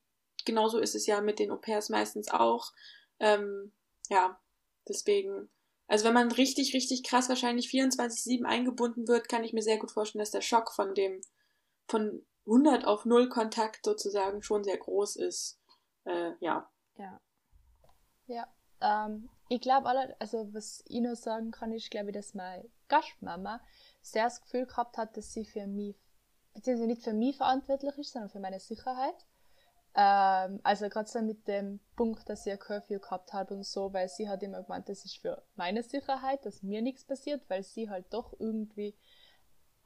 genauso 0.46 0.78
ist 0.78 0.94
es 0.94 1.06
ja 1.06 1.20
mit 1.20 1.38
den 1.38 1.50
Au-pairs 1.50 1.90
meistens 1.90 2.30
auch. 2.30 2.72
Ähm, 3.20 3.72
ja, 4.08 4.40
deswegen. 4.88 5.50
Also 5.88 6.06
wenn 6.06 6.14
man 6.14 6.32
richtig, 6.32 6.74
richtig 6.74 7.04
krass 7.04 7.28
wahrscheinlich 7.28 7.68
24-7 7.68 8.44
eingebunden 8.44 9.06
wird, 9.06 9.28
kann 9.28 9.44
ich 9.44 9.52
mir 9.52 9.62
sehr 9.62 9.76
gut 9.76 9.92
vorstellen, 9.92 10.20
dass 10.20 10.30
der 10.30 10.40
Schock 10.40 10.72
von 10.72 10.94
dem 10.94 11.20
von 11.88 12.24
100 12.46 12.86
auf 12.86 13.04
0 13.04 13.28
Kontakt 13.28 13.84
sozusagen 13.84 14.42
schon 14.42 14.64
sehr 14.64 14.78
groß 14.78 15.16
ist. 15.16 15.60
Äh, 16.04 16.32
ja. 16.40 16.70
Ja. 16.96 17.20
Ja. 18.26 18.46
Ähm, 18.80 19.28
ich 19.48 19.60
glaube 19.60 19.88
also 20.18 20.52
was 20.52 20.82
ich 20.86 21.00
nur 21.00 21.16
sagen 21.16 21.50
kann, 21.50 21.72
ist, 21.72 21.90
glaube 21.90 22.10
ich, 22.10 22.14
dass 22.14 22.34
meine 22.34 22.68
Gastmama 22.88 23.60
sehr 24.02 24.24
das 24.24 24.40
Gefühl 24.40 24.66
gehabt 24.66 24.96
hat, 24.96 25.16
dass 25.16 25.32
sie 25.32 25.44
für 25.44 25.66
mich, 25.66 25.96
beziehungsweise 26.54 26.88
nicht 26.88 27.02
für 27.02 27.12
mich 27.12 27.36
verantwortlich 27.36 27.96
ist, 27.98 28.12
sondern 28.12 28.30
für 28.30 28.40
meine 28.40 28.60
Sicherheit. 28.60 29.26
Ähm, 29.94 30.60
also 30.62 30.88
gerade 30.88 31.08
so 31.08 31.20
mit 31.22 31.48
dem 31.48 31.80
Punkt, 31.96 32.28
dass 32.28 32.46
ich 32.46 32.52
ein 32.52 32.58
Curfew 32.58 32.98
gehabt 32.98 33.32
habe 33.32 33.54
und 33.54 33.64
so, 33.64 33.92
weil 33.92 34.08
sie 34.08 34.28
hat 34.28 34.42
immer 34.42 34.62
gemeint, 34.62 34.88
das 34.88 35.04
ist 35.04 35.18
für 35.18 35.42
meine 35.54 35.82
Sicherheit, 35.82 36.44
dass 36.44 36.62
mir 36.62 36.82
nichts 36.82 37.04
passiert, 37.04 37.48
weil 37.48 37.62
sie 37.62 37.88
halt 37.88 38.12
doch 38.12 38.34
irgendwie 38.38 38.94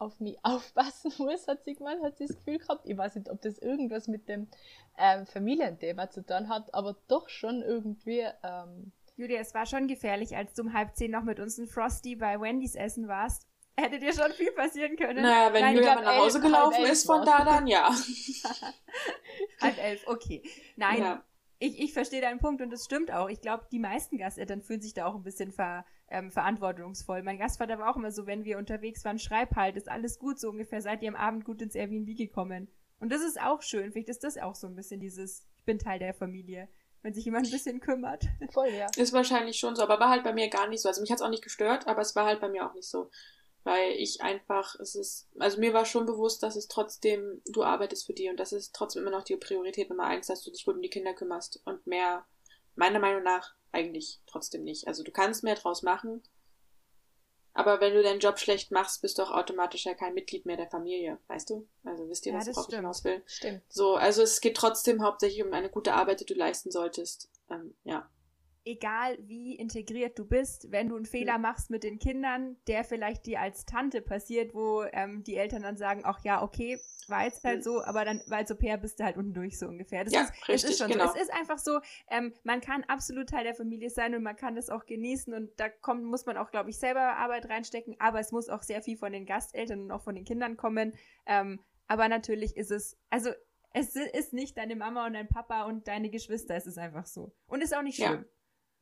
auf 0.01 0.19
mich 0.21 0.39
aufpassen 0.43 1.13
muss, 1.19 1.47
hat 1.47 1.65
sie 1.65 1.75
gemeint, 1.75 2.03
hat 2.03 2.19
sie 2.19 2.27
das 2.27 2.37
Gefühl 2.37 2.59
gehabt. 2.59 2.87
Ich 2.87 2.97
weiß 2.97 3.15
nicht, 3.17 3.31
ob 3.31 3.41
das 3.43 3.59
irgendwas 3.59 4.09
mit 4.09 4.29
dem 4.29 4.49
ähm, 4.99 5.27
Familienthema 5.27 6.11
zu 6.11 6.25
tun 6.25 6.49
hat, 6.49 6.75
aber 6.75 6.97
doch 7.09 7.29
schon 7.29 7.63
irgendwie. 7.63 8.27
Ähm, 8.43 8.93
Julia, 9.17 9.41
es 9.41 9.55
war 9.55 9.67
schon 9.67 9.87
gefährlich, 9.87 10.37
als 10.37 10.55
du 10.55 10.63
um 10.63 10.73
halb 10.73 10.97
zehn 10.97 11.11
noch 11.11 11.25
mit 11.25 11.41
uns 11.41 11.59
ein 11.59 11.67
Frosty 11.67 12.17
bei 12.17 12.41
Wendy's 12.41 12.75
essen 12.75 13.07
warst. 13.07 13.47
Hätte 13.77 13.99
dir 13.99 14.13
schon 14.13 14.33
viel 14.33 14.53
passieren 14.53 14.97
können. 14.97 15.23
Naja, 15.23 15.53
wenn 15.53 15.63
Nein, 15.63 15.77
Julia 15.77 15.95
mal 15.95 16.05
nach 16.05 16.17
Hause 16.17 16.39
elf, 16.39 16.47
gelaufen 16.47 16.85
ist 16.85 17.07
von 17.07 17.25
da, 17.25 17.45
dann 17.45 17.67
ja. 17.67 17.91
halb 19.61 19.79
elf, 19.79 20.07
okay. 20.07 20.43
Nein, 20.77 21.03
ja. 21.03 21.25
ich, 21.59 21.81
ich 21.81 21.93
verstehe 21.93 22.21
deinen 22.21 22.41
Punkt 22.41 22.61
und 22.63 22.71
das 22.71 22.85
stimmt 22.85 23.11
auch. 23.11 23.29
Ich 23.29 23.41
glaube, 23.41 23.67
die 23.71 23.79
meisten 23.79 24.19
Gasteltern 24.19 24.63
fühlen 24.63 24.83
sich 24.83 24.95
da 24.95 25.07
auch 25.07 25.15
ein 25.15 25.23
bisschen 25.23 25.53
ver, 25.53 25.85
ähm, 26.11 26.31
verantwortungsvoll. 26.31 27.23
Mein 27.23 27.39
Gastvater 27.39 27.79
war 27.79 27.91
auch 27.91 27.97
immer 27.97 28.11
so, 28.11 28.27
wenn 28.27 28.45
wir 28.45 28.59
unterwegs 28.59 29.05
waren, 29.05 29.19
schreib 29.19 29.55
halt, 29.57 29.77
ist 29.77 29.89
alles 29.89 30.19
gut, 30.19 30.39
so 30.39 30.51
ungefähr 30.51 30.83
seid 30.83 31.03
ihr 31.03 31.09
am 31.09 31.17
Abend 31.17 31.45
gut 31.45 31.63
ins 31.63 31.75
Airbnb 31.75 32.17
gekommen. 32.17 32.69
Und 32.99 33.11
das 33.11 33.23
ist 33.23 33.41
auch 33.41 33.63
schön. 33.63 33.93
Vielleicht 33.93 34.11
ist 34.11 34.25
das 34.25 34.37
auch 34.37 34.55
so 34.55 34.67
ein 34.67 34.77
bisschen 34.77 35.01
dieses, 35.01 35.47
ich 35.57 35.65
bin 35.65 35.79
Teil 35.79 35.99
der 35.99 36.13
Familie. 36.13 36.69
Wenn 37.03 37.15
sich 37.15 37.25
jemand 37.25 37.47
ein 37.47 37.53
bisschen 37.53 37.81
kümmert. 37.81 38.25
Voll, 38.53 38.69
ja. 38.69 38.87
Ist 38.97 39.15
wahrscheinlich 39.15 39.59
schon 39.59 39.75
so, 39.75 39.83
aber 39.83 39.99
war 39.99 40.11
halt 40.11 40.23
bei 40.23 40.35
mir 40.35 40.51
gar 40.51 40.69
nicht 40.69 40.83
so. 40.83 40.89
Also 40.89 41.01
mich 41.01 41.11
hat 41.11 41.17
es 41.17 41.23
auch 41.23 41.31
nicht 41.31 41.43
gestört, 41.43 41.87
aber 41.87 42.03
es 42.03 42.15
war 42.15 42.27
halt 42.27 42.41
bei 42.41 42.49
mir 42.49 42.69
auch 42.69 42.75
nicht 42.75 42.89
so. 42.89 43.11
Weil 43.63 43.93
ich 43.93 44.21
einfach, 44.21 44.75
es 44.81 44.95
ist, 44.95 45.29
also 45.39 45.61
mir 45.61 45.73
war 45.73 45.87
schon 45.87 46.05
bewusst, 46.05 46.43
dass 46.43 46.57
es 46.57 46.69
trotzdem, 46.69 47.41
du 47.47 47.63
arbeitest 47.63 48.07
für 48.07 48.13
die 48.13 48.29
und 48.29 48.39
das 48.39 48.53
ist 48.53 48.75
trotzdem 48.75 49.03
immer 49.03 49.11
noch 49.11 49.25
die 49.25 49.37
Priorität 49.37 49.89
Nummer 49.89 50.05
eins, 50.05 50.27
dass 50.27 50.43
du 50.43 50.51
dich 50.51 50.65
gut 50.65 50.77
um 50.77 50.83
die 50.83 50.91
Kinder 50.91 51.15
kümmerst 51.15 51.63
und 51.65 51.87
mehr, 51.87 52.27
meiner 52.75 52.99
Meinung 52.99 53.23
nach, 53.23 53.55
eigentlich 53.73 54.21
trotzdem 54.27 54.65
nicht. 54.65 54.89
Also 54.89 55.03
du 55.03 55.11
kannst 55.11 55.43
mehr 55.43 55.55
draus 55.55 55.83
machen, 55.83 56.23
aber 57.53 57.81
wenn 57.81 57.95
du 57.95 58.03
deinen 58.03 58.21
Job 58.21 58.39
schlecht 58.39 58.71
machst, 58.71 59.03
bist 59.03 59.19
du 59.19 59.23
auch 59.23 59.33
automatisch 59.33 59.85
ja 59.85 59.95
kein 59.95 60.15
Mitglied 60.15 60.47
mehr 60.47 60.57
der 60.57 60.69
Familie, 60.69 61.19
weißt 61.27 61.51
du? 61.51 61.69
Also 61.85 62.09
wisst 62.09 62.27
ihr, 62.27 62.35
was 62.35 62.47
ja, 62.47 62.53
ich 62.53 62.75
hinaus 62.75 63.05
will? 63.05 63.23
Stimmt. 63.27 63.63
So, 63.69 63.97
also 63.97 64.23
es 64.23 64.41
geht 64.41 64.57
trotzdem 64.57 65.03
hauptsächlich 65.03 65.45
um 65.45 65.53
eine 65.53 65.69
gute 65.69 65.95
Arbeit, 65.95 66.21
die 66.21 66.27
du 66.27 66.35
leisten 66.35 66.71
solltest. 66.71 67.29
Ähm, 67.51 67.75
ja 67.85 68.09
egal 68.65 69.19
wie 69.23 69.55
integriert 69.55 70.19
du 70.19 70.25
bist, 70.25 70.71
wenn 70.71 70.89
du 70.89 70.97
einen 70.97 71.07
Fehler 71.07 71.39
machst 71.39 71.71
mit 71.71 71.83
den 71.83 71.99
Kindern, 71.99 72.57
der 72.67 72.85
vielleicht 72.85 73.27
dir 73.27 73.41
als 73.41 73.65
Tante 73.65 74.03
passiert, 74.03 74.55
wo 74.55 74.85
ähm, 74.93 75.25
die 75.25 75.37
Eltern 75.37 75.63
dann 75.63 75.77
sagen, 75.77 76.03
ach 76.05 76.21
ja, 76.25 76.43
okay, 76.43 76.79
war 77.09 77.25
jetzt 77.25 77.43
halt 77.43 77.65
so, 77.65 77.83
aber 77.83 78.05
dann, 78.05 78.23
weil 78.27 78.47
so 78.47 78.55
Pair 78.55 78.77
bist 78.77 79.01
du 79.01 79.05
halt 79.05 79.17
unten 79.17 79.33
durch 79.33 79.59
so 79.59 79.67
ungefähr. 79.67 80.05
Das 80.05 80.13
ja, 80.13 80.23
ist, 80.23 80.33
richtig, 80.33 80.55
es 80.55 80.65
ist 80.65 80.79
schon 80.79 80.91
genau. 80.91 81.07
so. 81.07 81.15
Es 81.15 81.23
ist 81.23 81.33
einfach 81.33 81.59
so, 81.59 81.81
ähm, 82.11 82.35
man 82.45 82.61
kann 82.61 82.85
absolut 82.85 83.29
Teil 83.29 83.45
der 83.45 83.55
Familie 83.55 83.91
sein 83.91 84.15
und 84.15 84.23
man 84.23 84.37
kann 84.37 84.55
das 84.55 84.71
auch 84.71 84.87
genießen 84.87 85.33
und 85.35 85.51
da 85.59 85.69
kommt, 85.69 86.05
muss 86.05 86.27
man 86.27 86.37
auch, 86.37 86.51
glaube 86.51 86.71
ich, 86.71 86.79
selber 86.79 87.17
Arbeit 87.17 87.49
reinstecken, 87.49 87.97
aber 87.99 88.21
es 88.21 88.31
muss 88.31 88.49
auch 88.49 88.63
sehr 88.63 88.83
viel 88.83 88.97
von 88.97 89.13
den 89.13 89.27
Gasteltern 89.27 89.81
und 89.81 89.91
auch 89.91 90.03
von 90.03 90.15
den 90.15 90.25
Kindern 90.25 90.57
kommen. 90.57 90.95
Ähm, 91.27 91.61
aber 91.87 92.09
natürlich 92.09 92.57
ist 92.57 92.71
es, 92.71 92.97
also 93.09 93.31
es 93.73 93.95
ist 93.97 94.33
nicht 94.33 94.57
deine 94.57 94.77
Mama 94.77 95.07
und 95.07 95.15
dein 95.15 95.29
Papa 95.29 95.65
und 95.65 95.89
deine 95.89 96.11
Geschwister, 96.11 96.57
es 96.57 96.67
ist 96.67 96.79
einfach 96.79 97.07
so. 97.07 97.33
Und 97.47 97.63
ist 97.63 97.75
auch 97.75 97.83
nicht 97.83 97.97
schlimm. 97.97 98.25
Ja. 98.25 98.25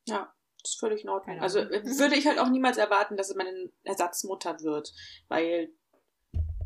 Ja, 0.09 0.33
das 0.63 0.73
ist 0.73 0.81
völlig 0.81 1.05
in 1.05 1.11
Ordnung. 1.11 1.41
Also 1.41 1.61
äh, 1.61 1.85
würde 1.85 2.17
ich 2.17 2.27
halt 2.27 2.39
auch 2.39 2.49
niemals 2.49 2.79
erwarten, 2.79 3.17
dass 3.17 3.31
es 3.31 3.37
meine 3.37 3.71
Ersatzmutter 3.85 4.61
wird, 4.61 4.93
weil 5.29 5.73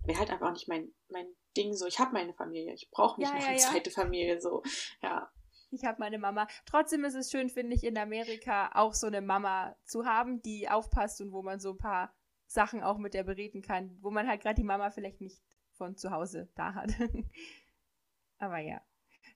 wäre 0.04 0.18
halt 0.18 0.30
einfach 0.30 0.48
auch 0.48 0.52
nicht 0.52 0.68
mein, 0.68 0.92
mein 1.08 1.26
Ding 1.56 1.74
so. 1.74 1.86
Ich 1.86 1.98
habe 1.98 2.12
meine 2.12 2.34
Familie, 2.34 2.74
ich 2.74 2.90
brauche 2.90 3.20
nicht 3.20 3.30
ja, 3.30 3.36
noch 3.36 3.46
eine 3.46 3.58
ja. 3.58 3.62
zweite 3.62 3.90
Familie 3.90 4.40
so. 4.40 4.62
Ja. 5.02 5.30
Ich 5.70 5.84
habe 5.84 5.98
meine 6.00 6.18
Mama. 6.18 6.46
Trotzdem 6.66 7.04
ist 7.04 7.14
es 7.14 7.30
schön, 7.30 7.48
finde 7.48 7.74
ich, 7.74 7.84
in 7.84 7.96
Amerika 7.96 8.70
auch 8.74 8.92
so 8.94 9.06
eine 9.06 9.22
Mama 9.22 9.74
zu 9.84 10.04
haben, 10.04 10.42
die 10.42 10.68
aufpasst 10.68 11.20
und 11.20 11.32
wo 11.32 11.42
man 11.42 11.60
so 11.60 11.70
ein 11.70 11.78
paar 11.78 12.14
Sachen 12.46 12.82
auch 12.82 12.98
mit 12.98 13.14
der 13.14 13.24
bereden 13.24 13.62
kann, 13.62 13.96
wo 14.02 14.10
man 14.10 14.28
halt 14.28 14.42
gerade 14.42 14.56
die 14.56 14.66
Mama 14.66 14.90
vielleicht 14.90 15.20
nicht 15.20 15.40
von 15.72 15.96
zu 15.96 16.10
Hause 16.10 16.50
da 16.54 16.74
hat. 16.74 16.90
Aber 18.38 18.58
ja. 18.58 18.82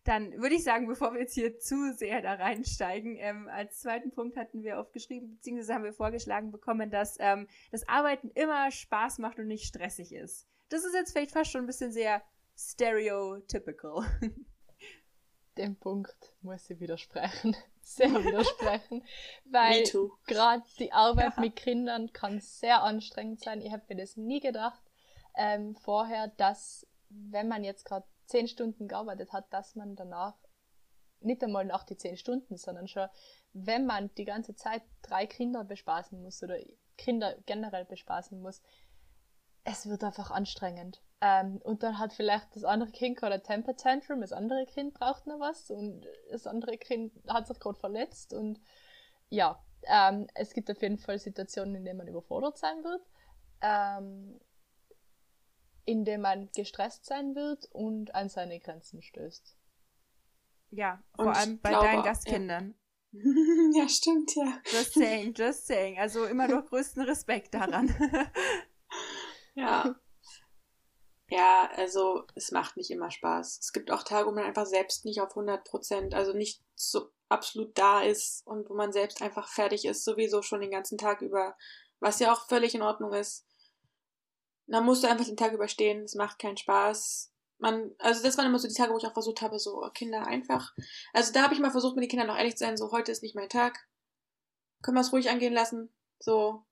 Dann 0.06 0.32
würde 0.40 0.54
ich 0.54 0.64
sagen, 0.64 0.86
bevor 0.86 1.12
wir 1.12 1.20
jetzt 1.20 1.34
hier 1.34 1.58
zu 1.58 1.92
sehr 1.94 2.22
da 2.22 2.34
reinsteigen, 2.34 3.16
ähm, 3.18 3.48
als 3.48 3.80
zweiten 3.80 4.10
Punkt 4.10 4.36
hatten 4.36 4.62
wir 4.62 4.80
aufgeschrieben, 4.80 5.34
beziehungsweise 5.36 5.74
haben 5.74 5.84
wir 5.84 5.92
vorgeschlagen 5.92 6.52
bekommen, 6.52 6.90
dass 6.90 7.16
ähm, 7.18 7.48
das 7.70 7.88
Arbeiten 7.88 8.30
immer 8.30 8.70
Spaß 8.70 9.18
macht 9.18 9.38
und 9.38 9.48
nicht 9.48 9.64
stressig 9.64 10.12
ist. 10.12 10.46
Das 10.68 10.84
ist 10.84 10.94
jetzt 10.94 11.12
vielleicht 11.12 11.32
fast 11.32 11.50
schon 11.50 11.62
ein 11.62 11.66
bisschen 11.66 11.92
sehr 11.92 12.22
stereotypical. 12.56 14.04
Dem 15.58 15.76
Punkt 15.76 16.34
muss 16.42 16.68
ich 16.68 16.80
widersprechen. 16.80 17.56
Sehr 17.80 18.10
widersprechen. 18.10 19.02
weil 19.44 19.84
gerade 20.26 20.64
die 20.78 20.92
Arbeit 20.92 21.34
ja. 21.36 21.40
mit 21.40 21.54
Kindern 21.56 22.12
kann 22.12 22.40
sehr 22.40 22.82
anstrengend 22.82 23.40
sein. 23.40 23.62
Ich 23.62 23.72
habe 23.72 23.84
mir 23.88 23.96
das 23.96 24.16
nie 24.16 24.40
gedacht 24.40 24.82
ähm, 25.36 25.76
vorher, 25.76 26.28
dass 26.36 26.84
wenn 27.08 27.46
man 27.46 27.62
jetzt 27.62 27.84
gerade 27.84 28.04
zehn 28.26 28.48
Stunden 28.48 28.88
gearbeitet 28.88 29.32
hat, 29.32 29.52
dass 29.52 29.74
man 29.74 29.96
danach 29.96 30.36
nicht 31.20 31.42
einmal 31.42 31.64
nach 31.64 31.84
die 31.84 31.96
zehn 31.96 32.16
Stunden, 32.16 32.56
sondern 32.56 32.88
schon, 32.88 33.08
wenn 33.52 33.86
man 33.86 34.14
die 34.16 34.24
ganze 34.24 34.54
Zeit 34.54 34.82
drei 35.02 35.26
Kinder 35.26 35.64
bespaßen 35.64 36.20
muss 36.22 36.42
oder 36.42 36.58
Kinder 36.96 37.36
generell 37.46 37.84
bespaßen 37.84 38.40
muss, 38.40 38.62
es 39.64 39.88
wird 39.88 40.04
einfach 40.04 40.30
anstrengend. 40.30 41.02
Ähm, 41.20 41.60
und 41.64 41.82
dann 41.82 41.98
hat 41.98 42.12
vielleicht 42.12 42.54
das 42.54 42.64
andere 42.64 42.90
Kind 42.90 43.16
gerade 43.16 43.42
Temper 43.42 43.76
Tantrum, 43.76 44.20
das 44.20 44.32
andere 44.32 44.66
Kind 44.66 44.94
braucht 44.94 45.26
noch 45.26 45.40
was 45.40 45.70
und 45.70 46.06
das 46.30 46.46
andere 46.46 46.76
Kind 46.76 47.12
hat 47.26 47.46
sich 47.48 47.58
gerade 47.58 47.78
verletzt 47.78 48.32
und 48.32 48.60
ja, 49.28 49.60
ähm, 49.84 50.26
es 50.34 50.52
gibt 50.52 50.70
auf 50.70 50.80
jeden 50.82 50.98
Fall 50.98 51.18
Situationen, 51.18 51.74
in 51.74 51.84
denen 51.84 51.98
man 51.98 52.08
überfordert 52.08 52.58
sein 52.58 52.84
wird. 52.84 53.02
Ähm, 53.62 54.38
in 55.86 56.04
dem 56.04 56.20
man 56.20 56.50
gestresst 56.54 57.06
sein 57.06 57.34
wird 57.34 57.66
und 57.70 58.14
an 58.14 58.28
seine 58.28 58.60
Grenzen 58.60 59.00
stößt. 59.00 59.56
Ja, 60.70 61.02
vor 61.14 61.26
und 61.26 61.36
allem 61.36 61.60
bei 61.60 61.70
glaube, 61.70 61.86
deinen 61.86 62.02
Gastkindern. 62.02 62.74
Ja. 63.12 63.22
ja, 63.82 63.88
stimmt, 63.88 64.34
ja. 64.34 64.60
Just 64.70 64.94
saying, 64.94 65.32
just 65.34 65.66
saying. 65.66 65.98
Also 65.98 66.24
immer 66.24 66.48
noch 66.48 66.66
größten 66.68 67.02
Respekt 67.02 67.54
daran. 67.54 67.94
ja. 69.54 69.94
Ja, 71.28 71.70
also 71.74 72.26
es 72.34 72.50
macht 72.50 72.76
nicht 72.76 72.90
immer 72.90 73.10
Spaß. 73.10 73.58
Es 73.60 73.72
gibt 73.72 73.90
auch 73.90 74.02
Tage, 74.02 74.28
wo 74.28 74.32
man 74.32 74.44
einfach 74.44 74.66
selbst 74.66 75.04
nicht 75.04 75.20
auf 75.20 75.30
100 75.30 75.64
Prozent, 75.64 76.14
also 76.14 76.32
nicht 76.32 76.62
so 76.74 77.10
absolut 77.28 77.76
da 77.78 78.02
ist 78.02 78.46
und 78.46 78.68
wo 78.68 78.74
man 78.74 78.92
selbst 78.92 79.22
einfach 79.22 79.48
fertig 79.48 79.84
ist, 79.84 80.04
sowieso 80.04 80.42
schon 80.42 80.60
den 80.60 80.70
ganzen 80.70 80.98
Tag 80.98 81.22
über, 81.22 81.56
was 82.00 82.18
ja 82.18 82.32
auch 82.32 82.46
völlig 82.48 82.74
in 82.74 82.82
Ordnung 82.82 83.12
ist 83.12 83.45
dann 84.66 84.84
musst 84.84 85.02
du 85.02 85.08
einfach 85.08 85.24
den 85.24 85.36
Tag 85.36 85.52
überstehen, 85.52 86.02
es 86.02 86.14
macht 86.14 86.38
keinen 86.38 86.56
Spaß. 86.56 87.32
Man, 87.58 87.94
also 87.98 88.22
das 88.22 88.36
waren 88.36 88.46
immer 88.46 88.58
so 88.58 88.68
die 88.68 88.74
Tage, 88.74 88.92
wo 88.92 88.98
ich 88.98 89.06
auch 89.06 89.12
versucht 89.12 89.40
habe, 89.40 89.58
so 89.58 89.80
Kinder 89.94 90.26
einfach. 90.26 90.74
Also 91.12 91.32
da 91.32 91.42
habe 91.42 91.54
ich 91.54 91.60
mal 91.60 91.70
versucht, 91.70 91.96
mit 91.96 92.02
den 92.02 92.10
Kindern 92.10 92.28
noch 92.28 92.36
ehrlich 92.36 92.56
zu 92.56 92.64
sein, 92.64 92.76
so 92.76 92.92
heute 92.92 93.12
ist 93.12 93.22
nicht 93.22 93.34
mein 93.34 93.48
Tag. 93.48 93.86
Können 94.82 94.96
wir 94.96 95.00
es 95.00 95.12
ruhig 95.12 95.30
angehen 95.30 95.54
lassen. 95.54 95.90
So. 96.18 96.64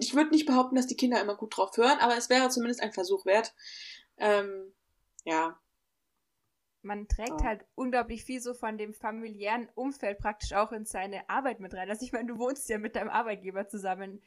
Ich 0.00 0.14
würde 0.14 0.30
nicht 0.30 0.46
behaupten, 0.46 0.74
dass 0.74 0.86
die 0.86 0.96
Kinder 0.96 1.20
immer 1.20 1.36
gut 1.36 1.56
drauf 1.56 1.76
hören, 1.76 1.98
aber 2.00 2.16
es 2.16 2.30
wäre 2.30 2.48
zumindest 2.48 2.82
ein 2.82 2.92
Versuch 2.92 3.26
wert. 3.26 3.54
Ähm, 4.16 4.72
ja. 5.24 5.60
Man 6.82 7.08
trägt 7.08 7.32
oh. 7.32 7.44
halt 7.44 7.66
unglaublich 7.74 8.24
viel 8.24 8.40
so 8.40 8.54
von 8.54 8.78
dem 8.78 8.94
familiären 8.94 9.68
Umfeld 9.74 10.18
praktisch 10.18 10.54
auch 10.54 10.72
in 10.72 10.86
seine 10.86 11.28
Arbeit 11.28 11.60
mit 11.60 11.74
rein. 11.74 11.90
Also 11.90 12.04
ich 12.04 12.12
meine, 12.12 12.32
du 12.32 12.38
wohnst 12.38 12.68
ja 12.68 12.78
mit 12.78 12.96
deinem 12.96 13.10
Arbeitgeber 13.10 13.68
zusammen 13.68 14.22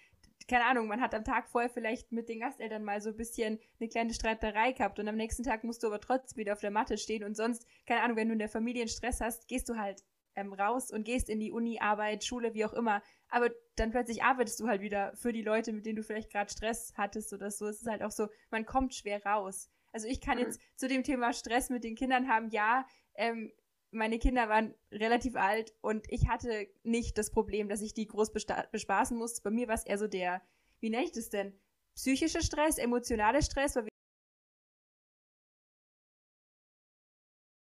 keine 0.48 0.66
Ahnung, 0.66 0.88
man 0.88 1.02
hat 1.02 1.14
am 1.14 1.24
Tag 1.24 1.48
vorher 1.50 1.70
vielleicht 1.70 2.12
mit 2.12 2.30
den 2.30 2.40
Gasteltern 2.40 2.84
mal 2.84 3.02
so 3.02 3.10
ein 3.10 3.18
bisschen 3.18 3.60
eine 3.80 3.90
kleine 3.90 4.14
Streiterei 4.14 4.72
gehabt 4.72 5.00
und 5.00 5.08
am 5.08 5.16
nächsten 5.16 5.44
Tag 5.44 5.64
musst 5.64 5.84
du 5.84 5.88
aber 5.88 6.00
trotzdem 6.00 6.38
wieder 6.38 6.54
auf 6.54 6.60
der 6.60 6.72
Matte 6.72 6.98
stehen 6.98 7.24
und 7.24 7.36
sonst, 7.36 7.68
keine 7.86 8.02
Ahnung, 8.02 8.18
wenn 8.18 8.28
du 8.28 8.34
in 8.34 8.40
der 8.40 8.50
Familie 8.50 8.88
Stress 8.88 9.22
hast, 9.22 9.48
gehst 9.48 9.70
du 9.70 9.78
halt 9.78 10.04
ähm, 10.36 10.54
raus 10.54 10.92
und 10.92 11.04
gehst 11.04 11.30
in 11.30 11.40
die 11.40 11.52
Uni, 11.52 11.80
Arbeit, 11.80 12.24
Schule, 12.24 12.54
wie 12.54 12.66
auch 12.66 12.74
immer. 12.74 13.02
Aber 13.30 13.50
dann 13.76 13.92
plötzlich 13.92 14.24
arbeitest 14.24 14.60
du 14.60 14.68
halt 14.68 14.82
wieder 14.82 15.16
für 15.16 15.34
die 15.34 15.42
Leute, 15.42 15.74
mit 15.74 15.86
denen 15.86 15.98
du 15.98 16.04
vielleicht 16.04 16.32
gerade 16.32 16.52
Stress 16.52 16.94
hattest 16.96 17.34
oder 17.34 17.52
so. 17.52 17.68
Es 17.68 17.82
ist 17.82 17.88
halt 17.88 18.04
auch 18.04 18.12
so, 18.12 18.28
man 18.50 18.66
kommt 18.66 18.96
schwer 18.96 19.24
raus. 19.26 19.70
Also 19.92 20.08
ich 20.08 20.22
kann 20.22 20.38
mhm. 20.38 20.46
jetzt 20.46 20.62
zu 20.76 20.88
dem 20.88 21.04
Thema 21.04 21.34
Stress 21.34 21.70
mit 21.70 21.84
den 21.84 21.96
Kindern 21.96 22.28
haben, 22.28 22.50
ja, 22.50 22.86
ähm, 23.16 23.52
meine 23.94 24.20
Kinder 24.20 24.50
waren 24.50 24.74
relativ 24.92 25.36
alt 25.36 25.74
und 25.82 26.06
ich 26.10 26.28
hatte 26.28 26.68
nicht 26.84 27.18
das 27.18 27.32
Problem, 27.32 27.70
dass 27.70 27.82
ich 27.82 27.94
die 27.94 28.08
groß 28.08 28.32
bespaßen 28.72 29.18
musste. 29.18 29.42
Bei 29.42 29.52
mir 29.52 29.68
war 29.68 29.76
es 29.76 29.86
eher 29.86 29.98
so 29.98 30.08
der, 30.08 30.42
wie 30.80 30.90
nenne 30.90 31.06
ich 31.06 31.12
das 31.12 31.30
denn? 31.30 31.54
Psychischer 31.96 32.42
Stress, 32.42 32.78
emotionaler 32.78 33.42
Stress, 33.42 33.76
weil 33.76 33.88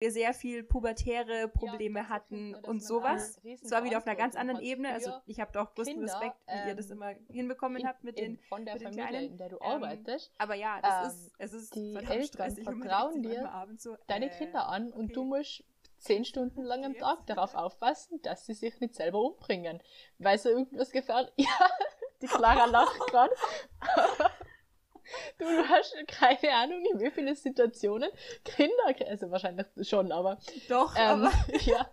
wir 0.02 0.11
sehr 0.11 0.35
viel 0.35 0.64
pubertäre 0.64 1.49
Probleme 1.49 2.00
ja, 2.00 2.09
hatten 2.09 2.55
und 2.57 2.83
sowas. 2.83 3.41
Zwar 3.64 3.85
wieder 3.85 3.99
auf 3.99 4.07
einer 4.07 4.17
ganz 4.17 4.35
anderen 4.35 4.61
Ebene. 4.61 4.93
Also 4.93 5.12
ich 5.26 5.41
habe 5.41 5.52
doch 5.52 5.75
größten 5.75 5.97
Kinder, 5.97 6.12
Respekt, 6.12 6.37
wie 6.47 6.52
ähm, 6.52 6.69
ihr 6.69 6.75
das 6.75 6.87
ähm, 6.87 6.97
immer 6.97 7.14
hinbekommen 7.29 7.81
in, 7.81 7.87
habt 7.87 8.02
mit 8.02 8.19
den 8.19 8.38
von 8.49 8.64
der 8.64 8.75
mit 8.75 8.83
Familie, 8.83 9.07
Kleinen. 9.07 9.31
in 9.31 9.37
der 9.38 9.49
du 9.49 9.57
ähm, 9.57 9.62
arbeitest. 9.62 10.33
Aber 10.38 10.55
ja, 10.55 10.81
das 10.81 11.14
ähm, 11.14 11.31
ist 11.38 11.55
es 11.55 11.62
ist 11.62 11.75
die 11.76 11.95
Eltern 11.95 12.57
vertrauen 12.57 13.23
dir 13.23 13.49
so, 13.76 13.97
deine 14.09 14.26
äh, 14.26 14.37
Kinder 14.37 14.69
an 14.69 14.93
und 14.93 15.05
okay. 15.05 15.12
du 15.12 15.25
musst 15.25 15.64
zehn 16.03 16.25
Stunden 16.25 16.63
lang 16.63 16.85
am 16.85 16.95
Tag 16.95 17.27
darauf 17.27 17.55
aufpassen, 17.55 18.21
dass 18.23 18.47
sie 18.47 18.55
sich 18.55 18.79
nicht 18.81 18.95
selber 18.95 19.21
umbringen. 19.21 19.83
Weil 20.19 20.39
so 20.39 20.49
irgendwas 20.51 20.91
gefährlich. 20.91 21.33
Ja, 21.37 21.71
die 22.21 22.27
Clara 22.27 22.65
lacht 22.67 22.99
gerade. 23.09 23.35
du, 25.39 25.47
hast 25.69 25.95
keine 26.09 26.55
Ahnung, 26.55 26.85
in 26.93 27.01
wie 27.01 27.11
viele 27.11 27.35
Situationen 27.35 28.11
Kinder, 28.45 28.95
also 29.09 29.31
wahrscheinlich 29.31 29.67
schon, 29.83 30.13
aber. 30.13 30.39
Doch, 30.69 30.95
ähm, 30.97 31.25
aber. 31.25 31.33
Ja. 31.65 31.91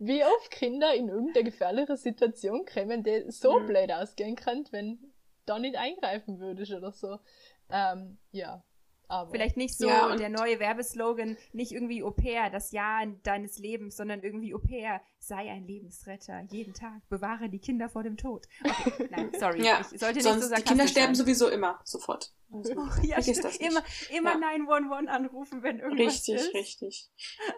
Wie 0.00 0.24
oft 0.24 0.50
Kinder 0.50 0.92
in 0.94 1.08
irgendeine 1.08 1.44
gefährliche 1.44 1.96
Situation 1.96 2.66
kommen, 2.66 3.04
die 3.04 3.30
so 3.30 3.60
mhm. 3.60 3.66
blöd 3.68 3.92
ausgehen 3.92 4.34
kann, 4.34 4.66
wenn 4.72 5.12
da 5.46 5.60
nicht 5.60 5.76
eingreifen 5.76 6.40
würdest 6.40 6.72
oder 6.72 6.90
so. 6.90 7.18
Ähm, 7.70 8.18
ja. 8.32 8.64
Aber 9.10 9.30
Vielleicht 9.32 9.56
nicht 9.56 9.76
so 9.76 9.88
ja, 9.88 10.14
der 10.14 10.28
neue 10.28 10.60
Werbeslogan, 10.60 11.36
nicht 11.52 11.72
irgendwie 11.72 12.04
Au 12.04 12.12
pair, 12.12 12.48
das 12.48 12.70
Jahr 12.70 13.04
deines 13.24 13.58
Lebens, 13.58 13.96
sondern 13.96 14.22
irgendwie 14.22 14.54
Au 14.54 14.58
pair, 14.58 15.00
sei 15.18 15.50
ein 15.50 15.66
Lebensretter, 15.66 16.42
jeden 16.50 16.74
Tag, 16.74 17.08
bewahre 17.08 17.48
die 17.48 17.58
Kinder 17.58 17.88
vor 17.88 18.04
dem 18.04 18.16
Tod. 18.16 18.46
Okay, 18.64 19.08
nein, 19.10 19.32
sorry, 19.38 19.64
ja, 19.64 19.80
ich 19.80 19.98
sollte 19.98 20.20
nicht 20.20 20.24
so 20.24 20.40
sagen. 20.40 20.62
Die 20.62 20.68
Kinder 20.68 20.86
sterben 20.86 21.14
sein. 21.16 21.26
sowieso 21.26 21.48
immer, 21.48 21.80
sofort. 21.84 22.32
Also, 22.52 22.74
oh, 22.76 22.88
ja, 23.02 23.18
ist 23.18 23.42
das 23.42 23.56
immer, 23.56 23.82
immer 24.10 24.32
ja. 24.32 24.38
911 24.38 25.08
anrufen, 25.08 25.62
wenn 25.64 25.80
irgendwas 25.80 26.14
richtig, 26.14 26.34
ist. 26.36 26.54
Richtig, 26.54 26.82
richtig. 26.82 27.10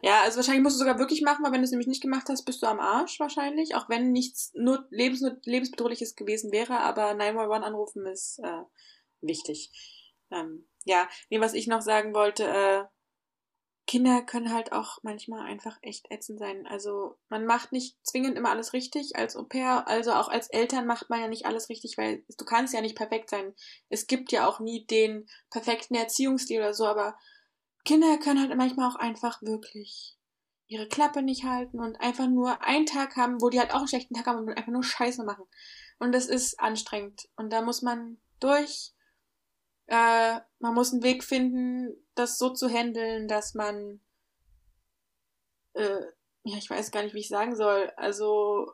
Ja, 0.03 0.23
also 0.23 0.37
wahrscheinlich 0.37 0.63
musst 0.63 0.77
du 0.77 0.85
sogar 0.85 0.99
wirklich 0.99 1.21
machen, 1.21 1.45
weil 1.45 1.53
wenn 1.53 1.61
du 1.61 1.65
es 1.65 1.71
nämlich 1.71 1.87
nicht 1.87 2.03
gemacht 2.03 2.29
hast, 2.31 2.45
bist 2.45 2.63
du 2.63 2.67
am 2.67 2.81
Arsch 2.81 3.21
wahrscheinlich, 3.21 3.75
auch 3.75 3.91
wenn 3.91 4.13
nichts 4.13 4.53
nur 4.55 4.87
lebens 4.91 5.23
lebensbedrohliches 5.45 6.17
gewesen 6.17 6.51
wäre, 6.51 6.81
aber 6.81 7.13
911 7.13 7.67
anrufen 7.67 8.07
ist 8.07 8.39
äh, 8.43 8.63
wichtig. 9.21 9.71
Ähm, 10.33 10.67
ja, 10.85 11.09
nee, 11.31 11.41
was 11.41 11.55
ich 11.55 11.67
noch 11.67 11.83
sagen 11.83 12.15
wollte, 12.15 12.45
äh, 12.45 12.85
Kinder 13.87 14.23
können 14.23 14.53
halt 14.53 14.73
auch 14.73 14.99
manchmal 15.03 15.45
einfach 15.45 15.77
echt 15.83 16.11
ätzend 16.11 16.39
sein. 16.39 16.67
Also 16.67 17.19
man 17.29 17.45
macht 17.45 17.73
nicht 17.73 17.97
zwingend 18.07 18.39
immer 18.39 18.51
alles 18.51 18.73
richtig 18.73 19.17
als 19.17 19.37
Au 19.37 19.43
pair, 19.43 19.87
also 19.89 20.13
auch 20.13 20.29
als 20.29 20.49
Eltern 20.49 20.87
macht 20.87 21.11
man 21.11 21.21
ja 21.21 21.29
nicht 21.29 21.47
alles 21.47 21.69
richtig, 21.69 21.99
weil 21.99 22.25
du 22.39 22.45
kannst 22.45 22.73
ja 22.75 22.81
nicht 22.81 22.97
perfekt 22.97 23.29
sein. 23.29 23.55
Es 23.89 24.07
gibt 24.07 24.31
ja 24.33 24.49
auch 24.49 24.61
nie 24.61 24.87
den 24.87 25.27
perfekten 25.51 25.95
Erziehungsstil 25.95 26.61
oder 26.61 26.75
so, 26.75 26.87
aber 26.87 27.19
Kinder 27.85 28.19
können 28.19 28.41
halt 28.41 28.57
manchmal 28.57 28.89
auch 28.89 28.97
einfach 28.97 29.43
wirklich 29.43 30.17
ihre 30.69 30.89
Klappe 30.89 31.21
nicht 31.21 31.45
halten 31.45 31.81
und 31.81 32.01
einfach 32.01 32.29
nur 32.29 32.63
einen 32.63 32.87
Tag 32.87 33.17
haben, 33.17 33.43
wo 33.43 33.51
die 33.51 33.59
halt 33.59 33.73
auch 33.73 33.79
einen 33.79 33.89
schlechten 33.89 34.15
Tag 34.15 34.27
haben 34.27 34.39
und 34.39 34.57
einfach 34.57 34.73
nur 34.73 34.85
Scheiße 34.85 35.25
machen. 35.25 35.45
Und 35.99 36.13
das 36.13 36.27
ist 36.27 36.59
anstrengend. 36.61 37.29
Und 37.37 37.53
da 37.53 37.61
muss 37.61 37.83
man 37.83 38.19
durch 38.41 38.95
äh, 39.93 40.41
man 40.59 40.73
muss 40.75 40.93
einen 40.93 41.03
Weg 41.03 41.23
finden, 41.23 41.95
das 42.15 42.39
so 42.39 42.49
zu 42.49 42.71
handeln, 42.71 43.29
dass 43.29 43.53
man, 43.53 44.01
äh, 45.75 46.01
ja, 46.45 46.57
ich 46.57 46.71
weiß 46.71 46.91
gar 46.91 47.03
nicht, 47.03 47.15
wie 47.15 47.21
ich 47.21 47.29
sagen 47.29 47.55
soll. 47.55 47.93
Also, 47.97 48.73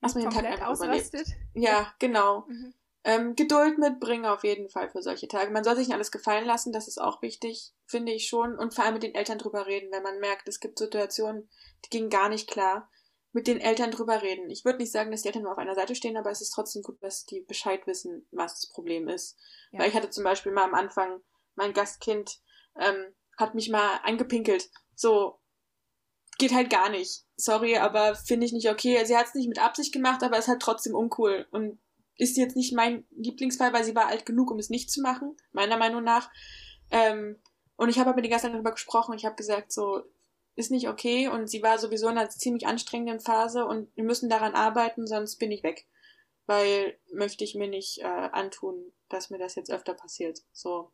was 0.00 0.14
man 0.14 0.24
den 0.24 0.30
Tag 0.30 0.44
einfach 0.44 0.68
ausrastet. 0.68 1.26
überlebt. 1.26 1.36
Ja, 1.54 1.92
genau. 1.98 2.44
Mhm. 2.46 2.72
Ähm, 3.02 3.34
Geduld 3.34 3.78
mitbringen 3.78 4.26
auf 4.26 4.44
jeden 4.44 4.70
Fall 4.70 4.88
für 4.88 5.02
solche 5.02 5.26
Tage. 5.26 5.50
Man 5.50 5.64
soll 5.64 5.74
sich 5.74 5.88
nicht 5.88 5.94
alles 5.94 6.12
gefallen 6.12 6.46
lassen, 6.46 6.72
das 6.72 6.86
ist 6.86 7.00
auch 7.00 7.20
wichtig, 7.20 7.72
finde 7.84 8.12
ich 8.12 8.28
schon. 8.28 8.56
Und 8.56 8.74
vor 8.74 8.84
allem 8.84 8.94
mit 8.94 9.02
den 9.02 9.16
Eltern 9.16 9.38
drüber 9.38 9.66
reden, 9.66 9.90
wenn 9.90 10.04
man 10.04 10.20
merkt, 10.20 10.46
es 10.46 10.60
gibt 10.60 10.78
Situationen, 10.78 11.50
die 11.84 11.90
gingen 11.90 12.10
gar 12.10 12.28
nicht 12.28 12.48
klar 12.48 12.88
mit 13.34 13.48
den 13.48 13.60
Eltern 13.60 13.90
drüber 13.90 14.22
reden. 14.22 14.48
Ich 14.48 14.64
würde 14.64 14.78
nicht 14.78 14.92
sagen, 14.92 15.10
dass 15.10 15.22
die 15.22 15.28
Eltern 15.28 15.42
nur 15.42 15.52
auf 15.52 15.58
einer 15.58 15.74
Seite 15.74 15.96
stehen, 15.96 16.16
aber 16.16 16.30
es 16.30 16.40
ist 16.40 16.50
trotzdem 16.50 16.82
gut, 16.82 17.02
dass 17.02 17.26
die 17.26 17.40
Bescheid 17.40 17.84
wissen, 17.86 18.26
was 18.30 18.60
das 18.60 18.70
Problem 18.70 19.08
ist. 19.08 19.36
Ja. 19.72 19.80
Weil 19.80 19.88
ich 19.88 19.94
hatte 19.94 20.08
zum 20.08 20.22
Beispiel 20.22 20.52
mal 20.52 20.64
am 20.64 20.74
Anfang, 20.74 21.20
mein 21.56 21.72
Gastkind 21.72 22.40
ähm, 22.78 23.12
hat 23.36 23.56
mich 23.56 23.68
mal 23.68 23.98
angepinkelt. 24.04 24.70
So, 24.94 25.40
geht 26.38 26.54
halt 26.54 26.70
gar 26.70 26.88
nicht. 26.90 27.24
Sorry, 27.36 27.76
aber 27.76 28.14
finde 28.14 28.46
ich 28.46 28.52
nicht 28.52 28.70
okay. 28.70 29.04
Sie 29.04 29.16
hat 29.16 29.26
es 29.26 29.34
nicht 29.34 29.48
mit 29.48 29.58
Absicht 29.58 29.92
gemacht, 29.92 30.22
aber 30.22 30.38
es 30.38 30.44
ist 30.44 30.48
halt 30.48 30.62
trotzdem 30.62 30.94
uncool. 30.94 31.48
Und 31.50 31.80
ist 32.16 32.36
jetzt 32.36 32.54
nicht 32.54 32.72
mein 32.72 33.04
Lieblingsfall, 33.10 33.72
weil 33.72 33.82
sie 33.82 33.96
war 33.96 34.06
alt 34.06 34.24
genug, 34.24 34.52
um 34.52 34.60
es 34.60 34.70
nicht 34.70 34.92
zu 34.92 35.02
machen, 35.02 35.36
meiner 35.50 35.76
Meinung 35.76 36.04
nach. 36.04 36.30
Ähm, 36.92 37.40
und 37.76 37.88
ich 37.88 37.98
habe 37.98 38.06
halt 38.06 38.16
mit 38.16 38.24
den 38.24 38.30
Gastern 38.30 38.52
darüber 38.52 38.70
gesprochen 38.70 39.10
und 39.10 39.18
ich 39.18 39.24
habe 39.24 39.34
gesagt, 39.34 39.72
so, 39.72 40.04
ist 40.56 40.70
nicht 40.70 40.88
okay 40.88 41.28
und 41.28 41.48
sie 41.48 41.62
war 41.62 41.78
sowieso 41.78 42.08
in 42.08 42.18
einer 42.18 42.30
ziemlich 42.30 42.66
anstrengenden 42.66 43.20
Phase 43.20 43.64
und 43.66 43.94
wir 43.96 44.04
müssen 44.04 44.28
daran 44.28 44.54
arbeiten, 44.54 45.06
sonst 45.06 45.36
bin 45.36 45.50
ich 45.50 45.62
weg. 45.62 45.86
Weil 46.46 46.98
möchte 47.12 47.42
ich 47.42 47.54
mir 47.54 47.68
nicht 47.68 48.00
äh, 48.00 48.04
antun, 48.04 48.92
dass 49.08 49.30
mir 49.30 49.38
das 49.38 49.54
jetzt 49.54 49.70
öfter 49.70 49.94
passiert. 49.94 50.40
So 50.52 50.92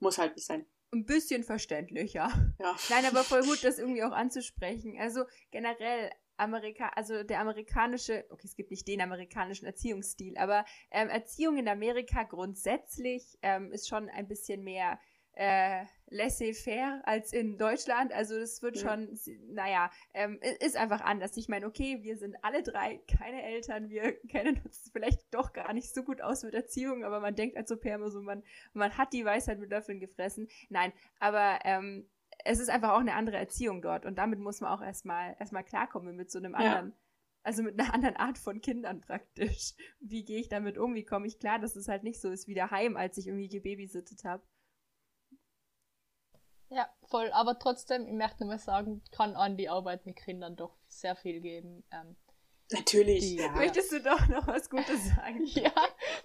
muss 0.00 0.18
halt 0.18 0.36
nicht 0.36 0.46
sein. 0.46 0.66
Ein 0.92 1.06
bisschen 1.06 1.44
verständlich, 1.44 2.14
ja. 2.14 2.30
ja. 2.58 2.76
Nein, 2.90 3.06
aber 3.06 3.22
voll 3.22 3.44
gut, 3.44 3.62
das 3.62 3.78
irgendwie 3.78 4.02
auch 4.02 4.12
anzusprechen. 4.12 4.96
Also 4.98 5.24
generell 5.50 6.10
Amerika, 6.36 6.88
also 6.96 7.22
der 7.22 7.40
amerikanische, 7.40 8.24
okay, 8.30 8.46
es 8.46 8.56
gibt 8.56 8.70
nicht 8.70 8.88
den 8.88 9.00
amerikanischen 9.00 9.66
Erziehungsstil, 9.66 10.36
aber 10.36 10.64
ähm, 10.90 11.08
Erziehung 11.08 11.58
in 11.58 11.68
Amerika 11.68 12.24
grundsätzlich 12.24 13.38
ähm, 13.42 13.70
ist 13.72 13.88
schon 13.88 14.08
ein 14.08 14.26
bisschen 14.26 14.64
mehr 14.64 14.98
äh, 15.34 15.84
laissez-faire 16.10 17.00
als 17.04 17.32
in 17.32 17.56
Deutschland. 17.56 18.12
Also 18.12 18.38
das 18.38 18.62
wird 18.62 18.78
schon, 18.78 19.18
naja, 19.48 19.90
ähm, 20.12 20.38
ist 20.60 20.76
einfach 20.76 21.00
anders. 21.00 21.36
Ich 21.36 21.48
meine, 21.48 21.66
okay, 21.66 22.02
wir 22.02 22.16
sind 22.16 22.36
alle 22.42 22.62
drei 22.62 23.00
keine 23.18 23.42
Eltern, 23.42 23.88
wir 23.88 24.12
kennen 24.28 24.60
uns 24.64 24.90
vielleicht 24.92 25.32
doch 25.32 25.52
gar 25.52 25.72
nicht 25.72 25.94
so 25.94 26.02
gut 26.02 26.20
aus 26.20 26.42
mit 26.42 26.54
Erziehung, 26.54 27.04
aber 27.04 27.20
man 27.20 27.34
denkt 27.34 27.56
als 27.56 27.72
Au-pair 27.72 27.94
immer 27.94 28.10
so, 28.10 28.20
man, 28.20 28.42
man 28.72 28.96
hat 28.98 29.12
die 29.12 29.24
Weisheit 29.24 29.58
mit 29.58 29.70
Löffeln 29.70 30.00
gefressen. 30.00 30.48
Nein, 30.68 30.92
aber 31.18 31.60
ähm, 31.64 32.08
es 32.44 32.58
ist 32.58 32.70
einfach 32.70 32.90
auch 32.90 33.00
eine 33.00 33.14
andere 33.14 33.36
Erziehung 33.36 33.82
dort 33.82 34.04
und 34.04 34.18
damit 34.18 34.40
muss 34.40 34.60
man 34.60 34.72
auch 34.72 34.82
erstmal 34.82 35.36
erstmal 35.38 35.64
klarkommen 35.64 36.16
mit 36.16 36.30
so 36.30 36.38
einem 36.38 36.54
anderen. 36.54 36.88
Ja. 36.88 36.96
Also 37.42 37.62
mit 37.62 37.78
einer 37.78 37.94
anderen 37.94 38.16
Art 38.16 38.38
von 38.38 38.60
Kindern 38.60 39.00
praktisch. 39.00 39.74
Wie 40.00 40.24
gehe 40.24 40.40
ich 40.40 40.48
damit 40.48 40.76
um? 40.76 40.94
Wie 40.94 41.04
komme 41.04 41.26
ich 41.26 41.38
klar, 41.38 41.58
dass 41.58 41.76
es 41.76 41.88
halt 41.88 42.02
nicht 42.02 42.20
so 42.20 42.30
ist 42.30 42.48
wie 42.48 42.54
daheim, 42.54 42.96
als 42.96 43.16
ich 43.18 43.28
irgendwie 43.28 43.48
gebabysittet 43.48 44.24
habe? 44.24 44.42
Ja, 46.70 46.88
voll. 47.04 47.30
Aber 47.32 47.58
trotzdem, 47.58 48.06
ich 48.06 48.14
möchte 48.14 48.40
nur 48.40 48.54
mal 48.54 48.58
sagen, 48.58 49.02
kann 49.10 49.34
an 49.34 49.56
die 49.56 49.68
Arbeit 49.68 50.06
mit 50.06 50.16
Kindern 50.16 50.56
doch 50.56 50.76
sehr 50.88 51.16
viel 51.16 51.40
geben. 51.40 51.84
Ähm, 51.90 52.16
Natürlich. 52.72 53.32
Ja. 53.32 53.50
Möchtest 53.50 53.90
du 53.90 54.00
doch 54.00 54.28
noch 54.28 54.46
was 54.46 54.70
Gutes 54.70 55.08
sagen? 55.08 55.44
ja, 55.46 55.72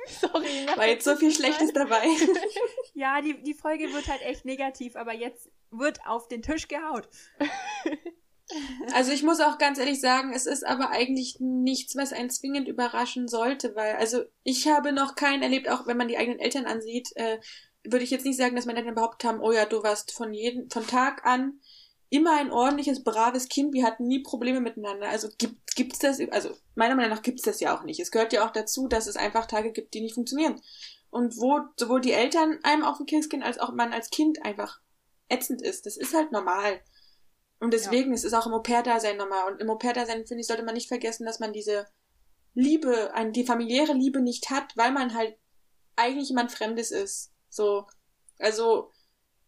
sorry. 0.07 0.67
War 0.75 0.87
jetzt 0.87 1.03
so 1.03 1.15
viel 1.15 1.31
Schlechtes 1.31 1.73
dabei. 1.73 2.05
ja, 2.93 3.21
die, 3.21 3.41
die 3.41 3.55
Folge 3.55 3.91
wird 3.91 4.07
halt 4.07 4.21
echt 4.21 4.45
negativ, 4.45 4.95
aber 4.95 5.13
jetzt 5.13 5.49
wird 5.71 5.99
auf 6.05 6.27
den 6.27 6.43
Tisch 6.43 6.67
gehaut. 6.67 7.09
Also 8.93 9.11
ich 9.11 9.23
muss 9.23 9.39
auch 9.39 9.57
ganz 9.57 9.79
ehrlich 9.79 9.99
sagen, 9.99 10.31
es 10.33 10.45
ist 10.45 10.63
aber 10.65 10.91
eigentlich 10.91 11.37
nichts, 11.39 11.95
was 11.95 12.13
einen 12.13 12.29
zwingend 12.29 12.67
überraschen 12.67 13.27
sollte, 13.27 13.75
weil, 13.75 13.95
also 13.95 14.23
ich 14.43 14.67
habe 14.67 14.91
noch 14.91 15.15
keinen 15.15 15.41
erlebt, 15.41 15.67
auch 15.67 15.87
wenn 15.87 15.97
man 15.97 16.07
die 16.07 16.17
eigenen 16.17 16.39
Eltern 16.39 16.65
ansieht, 16.65 17.09
äh, 17.15 17.39
würde 17.86 18.04
ich 18.04 18.12
jetzt 18.12 18.25
nicht 18.25 18.38
sagen, 18.38 18.56
dass 18.56 18.65
meine 18.65 18.80
Eltern 18.80 18.96
behauptet 18.96 19.27
haben, 19.30 19.42
oh 19.42 19.51
ja, 19.51 19.65
du 19.65 19.84
warst 19.84 20.12
von 20.12 20.34
jedem, 20.34 20.70
von 20.70 20.86
Tag 20.86 21.25
an 21.25 21.60
immer 22.10 22.38
ein 22.38 22.51
ordentliches, 22.51 23.04
braves 23.04 23.50
Kind, 23.50 23.74
wir 23.74 23.84
hatten 23.84 24.08
nie 24.08 24.20
Probleme 24.20 24.62
miteinander. 24.62 25.10
Also 25.10 25.30
gibt 25.38 25.75
gibt's 25.75 26.00
das, 26.00 26.20
also 26.32 26.50
meiner 26.75 26.96
Meinung 26.96 27.12
nach 27.12 27.22
gibt's 27.22 27.44
das 27.44 27.60
ja 27.60 27.77
auch 27.77 27.84
nicht. 27.84 28.00
Es 28.00 28.12
gehört 28.12 28.34
ja 28.34 28.46
auch 28.46 28.51
dazu, 28.51 28.88
dass 28.88 29.08
es 29.08 29.18
einfach 29.18 29.46
Tage 29.46 29.72
gibt, 29.72 29.94
die 29.94 30.01
nicht 30.01 30.15
funktionieren. 30.15 30.62
Und 31.10 31.38
wo 31.38 31.62
sowohl 31.77 32.01
die 32.01 32.12
Eltern 32.12 32.60
einem 32.63 32.84
auf 32.84 32.98
den 32.98 33.06
Keks 33.06 33.30
gehen, 33.30 33.44
als 33.44 33.60
auch 33.60 33.74
man 33.74 33.94
als 33.94 34.10
Kind 34.10 34.44
einfach 34.46 34.80
ätzend 35.30 35.62
ist. 35.62 35.86
Das 35.86 35.98
ist 35.98 36.13
halt 36.13 36.32
normal. 36.32 36.82
Und 37.60 37.74
deswegen 37.74 38.10
ja. 38.10 38.15
ist 38.15 38.25
es 38.25 38.34
auch 38.34 38.46
im 38.46 38.54
Au-pair-Dasein 38.54 39.18
normal. 39.18 39.51
Und 39.51 39.62
im 39.62 39.70
Au-pair-Dasein, 39.70 40.25
finde 40.27 40.42
ich, 40.42 40.48
sollte 40.48 40.63
man 40.63 40.74
nicht 40.74 40.88
vergessen, 40.88 41.25
dass 41.25 41.39
man 41.39 41.54
diese 41.54 41.88
Liebe, 42.54 43.12
die 43.32 43.46
familiäre 43.46 43.94
Liebe 43.94 44.22
nicht 44.22 44.50
hat, 44.50 44.75
weil 44.75 44.92
man 44.92 45.13
halt 45.13 45.38
eigentlich 45.96 46.30
jemand 46.30 46.51
Fremdes 46.51 46.92
ist. 46.92 47.32
So, 47.55 47.88
also, 48.38 48.91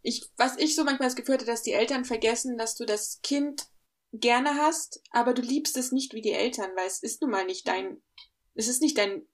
ich, 0.02 0.30
was 0.38 0.58
ich 0.58 0.76
so 0.76 0.84
manchmal 0.84 1.10
das 1.10 1.16
Gefühl 1.16 1.36
hatte, 1.36 1.46
dass 1.46 1.62
die 1.62 1.74
Eltern 1.74 2.06
vergessen, 2.06 2.58
dass 2.58 2.76
du 2.76 2.86
das 2.86 3.20
Kind 3.22 3.68
gerne 4.14 4.56
hast, 4.56 5.02
aber 5.12 5.34
du 5.34 5.42
liebst 5.42 5.76
es 5.76 5.92
nicht 5.92 6.14
wie 6.14 6.22
die 6.22 6.32
Eltern, 6.32 6.72
weil 6.76 6.88
es 6.88 7.04
ist 7.04 7.22
nun 7.22 7.32
mal 7.32 7.46
nicht 7.46 7.68
dein, 7.68 8.02
es 8.56 8.70
ist 8.70 8.82
nicht 8.82 8.98
dein 8.98 9.28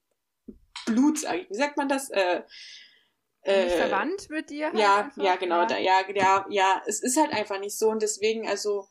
Blut, 0.88 1.20
sag 1.20 1.42
ich. 1.42 1.50
Wie 1.50 1.56
sagt 1.56 1.78
man 1.78 1.88
das? 1.88 2.10
Äh, 2.10 2.42
äh, 3.42 3.70
verwandt 3.70 4.30
mit 4.30 4.50
dir? 4.50 4.68
Halt 4.68 4.80
ja, 4.80 4.96
einfach? 5.06 5.24
ja, 5.24 5.36
genau, 5.36 5.60
ja. 5.62 5.66
Da, 5.68 5.78
ja, 5.78 6.02
ja, 6.16 6.46
ja, 6.50 6.84
es 6.88 7.04
ist 7.04 7.18
halt 7.18 7.32
einfach 7.32 7.60
nicht 7.60 7.78
so 7.78 7.90
und 7.90 8.02
deswegen, 8.02 8.48
also, 8.48 8.88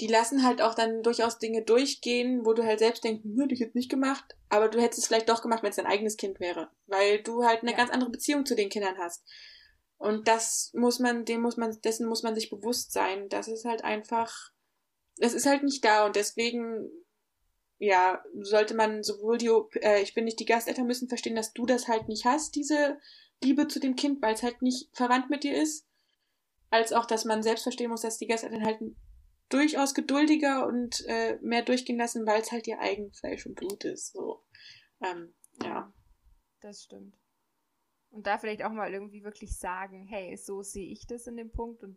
die 0.00 0.06
lassen 0.06 0.44
halt 0.44 0.62
auch 0.62 0.74
dann 0.74 1.02
durchaus 1.02 1.38
Dinge 1.38 1.62
durchgehen, 1.62 2.44
wo 2.44 2.54
du 2.54 2.64
halt 2.64 2.78
selbst 2.78 3.04
denkst, 3.04 3.22
hm, 3.22 3.40
hätte 3.40 3.54
ich 3.54 3.60
jetzt 3.60 3.74
nicht 3.74 3.90
gemacht, 3.90 4.24
aber 4.48 4.68
du 4.68 4.80
hättest 4.80 5.00
es 5.00 5.06
vielleicht 5.06 5.28
doch 5.28 5.42
gemacht, 5.42 5.62
wenn 5.62 5.70
es 5.70 5.76
dein 5.76 5.86
eigenes 5.86 6.16
Kind 6.16 6.40
wäre, 6.40 6.70
weil 6.86 7.22
du 7.22 7.44
halt 7.44 7.62
eine 7.62 7.72
ja. 7.72 7.76
ganz 7.76 7.90
andere 7.90 8.10
Beziehung 8.10 8.46
zu 8.46 8.56
den 8.56 8.70
Kindern 8.70 8.96
hast. 8.98 9.22
Und 9.98 10.28
das 10.28 10.70
muss 10.74 10.98
man, 10.98 11.26
dem 11.26 11.42
muss 11.42 11.58
man, 11.58 11.78
dessen 11.82 12.08
muss 12.08 12.22
man 12.22 12.34
sich 12.34 12.48
bewusst 12.48 12.92
sein. 12.92 13.28
Das 13.28 13.48
ist 13.48 13.66
halt 13.66 13.84
einfach, 13.84 14.50
das 15.18 15.34
ist 15.34 15.44
halt 15.44 15.62
nicht 15.62 15.84
da 15.84 16.06
und 16.06 16.16
deswegen, 16.16 16.88
ja, 17.78 18.24
sollte 18.40 18.74
man 18.74 19.02
sowohl 19.02 19.36
die, 19.36 19.50
äh, 19.82 20.00
ich 20.00 20.14
bin 20.14 20.24
nicht 20.24 20.40
die 20.40 20.46
Gasteltern 20.46 20.86
müssen 20.86 21.08
verstehen, 21.08 21.36
dass 21.36 21.52
du 21.52 21.66
das 21.66 21.86
halt 21.86 22.08
nicht 22.08 22.24
hast, 22.24 22.54
diese 22.54 22.98
Liebe 23.42 23.68
zu 23.68 23.78
dem 23.80 23.96
Kind, 23.96 24.22
weil 24.22 24.34
es 24.34 24.42
halt 24.42 24.62
nicht 24.62 24.88
verwandt 24.94 25.28
mit 25.28 25.44
dir 25.44 25.60
ist, 25.60 25.86
als 26.70 26.94
auch, 26.94 27.04
dass 27.04 27.26
man 27.26 27.42
selbst 27.42 27.64
verstehen 27.64 27.90
muss, 27.90 28.00
dass 28.00 28.18
die 28.18 28.26
Gasteltern 28.26 28.64
halt 28.64 28.80
durchaus 29.50 29.94
geduldiger 29.94 30.66
und 30.66 31.04
äh, 31.06 31.38
mehr 31.42 31.62
durchgehen 31.62 31.98
lassen, 31.98 32.26
weil 32.26 32.40
es 32.40 32.50
halt 32.50 32.66
ihr 32.66 32.80
eigen 32.80 33.12
Fleisch 33.12 33.46
und 33.46 33.56
Blut 33.56 33.84
ist. 33.84 34.12
So, 34.12 34.42
ähm, 35.02 35.34
ja. 35.62 35.92
Das 36.60 36.84
stimmt. 36.84 37.16
Und 38.10 38.26
da 38.26 38.38
vielleicht 38.38 38.62
auch 38.64 38.72
mal 38.72 38.92
irgendwie 38.92 39.22
wirklich 39.22 39.56
sagen, 39.56 40.06
hey, 40.06 40.36
so 40.36 40.62
sehe 40.62 40.90
ich 40.90 41.06
das 41.06 41.26
in 41.26 41.36
dem 41.36 41.52
Punkt 41.52 41.82
und 41.82 41.96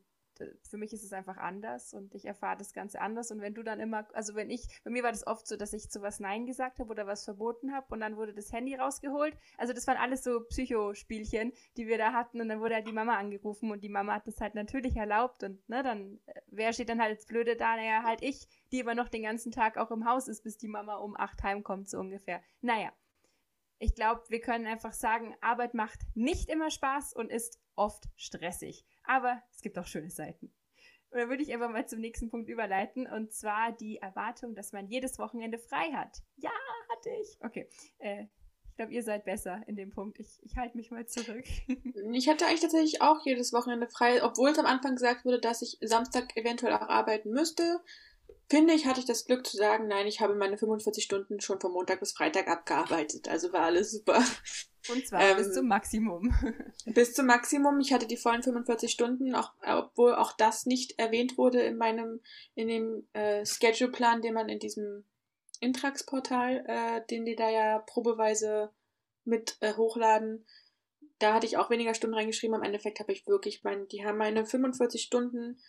für 0.61 0.77
mich 0.77 0.93
ist 0.93 1.03
es 1.03 1.13
einfach 1.13 1.37
anders 1.37 1.93
und 1.93 2.15
ich 2.15 2.25
erfahre 2.25 2.57
das 2.57 2.73
Ganze 2.73 3.01
anders. 3.01 3.31
Und 3.31 3.41
wenn 3.41 3.53
du 3.53 3.63
dann 3.63 3.79
immer, 3.79 4.07
also 4.13 4.35
wenn 4.35 4.49
ich, 4.49 4.67
bei 4.83 4.91
mir 4.91 5.03
war 5.03 5.11
das 5.11 5.27
oft 5.27 5.47
so, 5.47 5.55
dass 5.55 5.73
ich 5.73 5.89
zu 5.89 6.01
was 6.01 6.19
Nein 6.19 6.45
gesagt 6.45 6.79
habe 6.79 6.89
oder 6.89 7.07
was 7.07 7.25
verboten 7.25 7.73
habe 7.73 7.87
und 7.89 7.99
dann 7.99 8.17
wurde 8.17 8.33
das 8.33 8.51
Handy 8.51 8.75
rausgeholt. 8.75 9.37
Also 9.57 9.73
das 9.73 9.87
waren 9.87 9.97
alles 9.97 10.23
so 10.23 10.41
Psychospielchen, 10.41 11.53
die 11.77 11.87
wir 11.87 11.97
da 11.97 12.13
hatten 12.13 12.41
und 12.41 12.49
dann 12.49 12.59
wurde 12.59 12.75
halt 12.75 12.87
die 12.87 12.93
Mama 12.93 13.17
angerufen 13.17 13.71
und 13.71 13.83
die 13.83 13.89
Mama 13.89 14.15
hat 14.15 14.27
das 14.27 14.39
halt 14.41 14.55
natürlich 14.55 14.95
erlaubt 14.95 15.43
und 15.43 15.67
ne, 15.69 15.83
dann, 15.83 16.19
äh, 16.25 16.41
wer 16.47 16.73
steht 16.73 16.89
dann 16.89 17.01
halt 17.01 17.11
als 17.11 17.25
Blöde 17.25 17.55
da? 17.55 17.75
Naja, 17.75 18.03
halt 18.03 18.21
ich, 18.21 18.47
die 18.71 18.81
aber 18.81 18.95
noch 18.95 19.09
den 19.09 19.23
ganzen 19.23 19.51
Tag 19.51 19.77
auch 19.77 19.91
im 19.91 20.05
Haus 20.05 20.27
ist, 20.27 20.43
bis 20.43 20.57
die 20.57 20.67
Mama 20.67 20.95
um 20.95 21.15
acht 21.15 21.43
heimkommt, 21.43 21.89
so 21.89 21.99
ungefähr. 21.99 22.41
Naja. 22.61 22.91
Ich 23.79 23.95
glaube, 23.95 24.21
wir 24.29 24.39
können 24.39 24.65
einfach 24.65 24.93
sagen, 24.93 25.35
Arbeit 25.41 25.73
macht 25.73 25.99
nicht 26.13 26.49
immer 26.49 26.71
Spaß 26.71 27.13
und 27.13 27.29
ist 27.29 27.59
oft 27.75 28.05
stressig. 28.15 28.85
Aber 29.03 29.41
es 29.51 29.61
gibt 29.61 29.77
auch 29.77 29.87
schöne 29.87 30.09
Seiten. 30.09 30.53
Und 31.09 31.19
dann 31.19 31.29
würde 31.29 31.43
ich 31.43 31.53
einfach 31.53 31.69
mal 31.69 31.87
zum 31.87 31.99
nächsten 31.99 32.29
Punkt 32.29 32.49
überleiten, 32.49 33.05
und 33.07 33.31
zwar 33.33 33.71
die 33.71 33.97
Erwartung, 33.97 34.55
dass 34.55 34.71
man 34.71 34.87
jedes 34.87 35.19
Wochenende 35.19 35.59
frei 35.59 35.91
hat. 35.91 36.23
Ja, 36.37 36.51
hatte 36.89 37.09
ich. 37.21 37.37
Okay. 37.41 37.69
Äh, 37.99 38.25
ich 38.69 38.77
glaube, 38.77 38.91
ihr 38.93 39.03
seid 39.03 39.25
besser 39.25 39.61
in 39.67 39.75
dem 39.75 39.91
Punkt. 39.91 40.19
Ich, 40.19 40.39
ich 40.41 40.57
halte 40.57 40.75
mich 40.75 40.89
mal 40.89 41.05
zurück. 41.05 41.45
ich 42.13 42.27
hatte 42.27 42.47
eigentlich 42.47 42.61
tatsächlich 42.61 43.03
auch 43.03 43.23
jedes 43.23 43.53
Wochenende 43.53 43.87
frei, 43.87 44.23
obwohl 44.23 44.49
es 44.49 44.57
am 44.57 44.65
Anfang 44.65 44.95
gesagt 44.95 45.25
wurde, 45.25 45.39
dass 45.39 45.61
ich 45.61 45.77
Samstag 45.81 46.35
eventuell 46.35 46.73
auch 46.73 46.81
arbeiten 46.81 47.29
müsste 47.29 47.81
finde 48.49 48.73
ich, 48.73 48.85
hatte 48.85 48.99
ich 48.99 49.05
das 49.05 49.25
Glück 49.25 49.47
zu 49.47 49.57
sagen, 49.57 49.87
nein, 49.87 50.05
ich 50.05 50.21
habe 50.21 50.35
meine 50.35 50.57
45 50.57 51.03
Stunden 51.03 51.39
schon 51.41 51.59
von 51.59 51.71
Montag 51.71 51.99
bis 51.99 52.13
Freitag 52.13 52.47
abgearbeitet. 52.47 53.27
Also 53.27 53.51
war 53.51 53.61
alles 53.61 53.91
super. 53.91 54.23
Und 54.89 55.07
zwar 55.07 55.21
ähm, 55.21 55.37
bis 55.37 55.53
zum 55.53 55.67
Maximum. 55.67 56.33
bis 56.85 57.13
zum 57.13 57.25
Maximum. 57.25 57.79
Ich 57.79 57.93
hatte 57.93 58.07
die 58.07 58.17
vollen 58.17 58.43
45 58.43 58.91
Stunden, 58.91 59.35
auch, 59.35 59.51
obwohl 59.65 60.15
auch 60.15 60.33
das 60.33 60.65
nicht 60.65 60.99
erwähnt 60.99 61.37
wurde 61.37 61.61
in 61.61 61.77
meinem, 61.77 62.19
in 62.55 62.67
dem 62.67 63.07
äh, 63.13 63.45
Schedule-Plan, 63.45 64.21
den 64.21 64.33
man 64.33 64.49
in 64.49 64.59
diesem 64.59 65.05
Intrax-Portal, 65.59 66.65
äh, 66.67 67.01
den 67.09 67.25
die 67.25 67.35
da 67.35 67.49
ja 67.49 67.79
probeweise 67.79 68.71
mit 69.23 69.57
äh, 69.61 69.73
hochladen. 69.73 70.45
Da 71.19 71.33
hatte 71.33 71.45
ich 71.45 71.57
auch 71.57 71.69
weniger 71.69 71.93
Stunden 71.93 72.15
reingeschrieben. 72.15 72.57
Im 72.57 72.63
Endeffekt 72.63 72.99
habe 72.99 73.13
ich 73.13 73.25
wirklich, 73.27 73.63
mein, 73.63 73.87
die 73.87 74.05
haben 74.05 74.17
meine 74.17 74.45
45 74.45 75.01
Stunden 75.01 75.61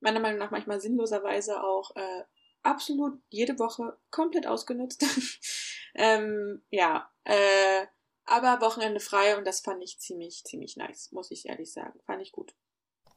meiner 0.00 0.20
Meinung 0.20 0.38
nach 0.38 0.50
manchmal 0.50 0.80
sinnloserweise 0.80 1.62
auch 1.62 1.94
äh, 1.94 2.24
absolut 2.62 3.20
jede 3.28 3.58
Woche 3.58 3.96
komplett 4.10 4.46
ausgenutzt. 4.46 5.04
ähm, 5.94 6.62
ja, 6.70 7.10
äh, 7.24 7.86
aber 8.24 8.60
Wochenende 8.60 9.00
frei 9.00 9.36
und 9.36 9.46
das 9.46 9.60
fand 9.60 9.82
ich 9.82 9.98
ziemlich, 9.98 10.44
ziemlich 10.44 10.76
nice, 10.76 11.12
muss 11.12 11.30
ich 11.30 11.48
ehrlich 11.48 11.72
sagen. 11.72 12.00
Fand 12.04 12.22
ich 12.22 12.32
gut. 12.32 12.54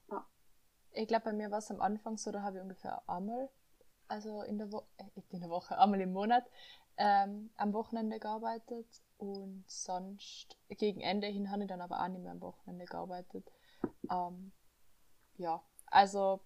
Ja. 0.09 0.27
Ich 0.91 1.07
glaube, 1.07 1.25
bei 1.25 1.33
mir 1.33 1.51
war 1.51 1.59
es 1.59 1.71
am 1.71 1.81
Anfang 1.81 2.17
so, 2.17 2.31
da 2.31 2.41
habe 2.41 2.57
ich 2.57 2.63
ungefähr 2.63 3.07
einmal, 3.07 3.49
also 4.07 4.41
in 4.41 4.57
der, 4.57 4.71
Wo 4.71 4.87
äh, 4.97 5.03
in 5.29 5.41
der 5.41 5.49
Woche, 5.49 5.77
einmal 5.79 6.01
im 6.01 6.13
Monat, 6.13 6.45
ähm, 6.97 7.51
am 7.55 7.73
Wochenende 7.73 8.19
gearbeitet 8.19 8.87
und 9.17 9.65
sonst 9.67 10.57
gegen 10.69 11.01
Ende 11.01 11.27
hin 11.27 11.51
habe 11.51 11.63
ich 11.63 11.69
dann 11.69 11.81
aber 11.81 12.01
auch 12.01 12.07
nicht 12.07 12.21
mehr 12.21 12.31
am 12.31 12.41
Wochenende 12.41 12.85
gearbeitet. 12.85 13.51
Ähm, 14.09 14.53
ja, 15.37 15.61
also 15.87 16.41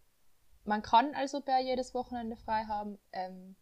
man 0.65 0.81
kann 0.81 1.13
also 1.15 1.41
bei 1.41 1.61
jedes 1.61 1.93
Wochenende 1.93 2.35
frei 2.35 2.65
haben. 2.65 2.99
Ähm, 3.11 3.55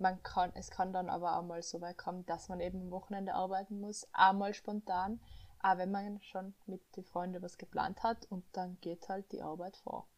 man 0.00 0.22
kann, 0.22 0.52
es 0.54 0.70
kann 0.70 0.92
dann 0.92 1.08
aber 1.08 1.36
auch 1.36 1.42
mal 1.42 1.62
so 1.62 1.80
weit 1.80 1.98
kommen, 1.98 2.24
dass 2.26 2.48
man 2.48 2.60
eben 2.60 2.82
am 2.82 2.90
Wochenende 2.90 3.34
arbeiten 3.34 3.80
muss, 3.80 4.08
einmal 4.12 4.54
spontan, 4.54 5.20
auch 5.62 5.76
wenn 5.78 5.90
man 5.90 6.20
schon 6.22 6.54
mit 6.66 6.80
den 6.96 7.04
Freunden 7.04 7.42
was 7.42 7.58
geplant 7.58 8.02
hat 8.02 8.26
und 8.26 8.44
dann 8.52 8.78
geht 8.80 9.08
halt 9.08 9.30
die 9.32 9.42
Arbeit 9.42 9.76
vor. 9.76 10.08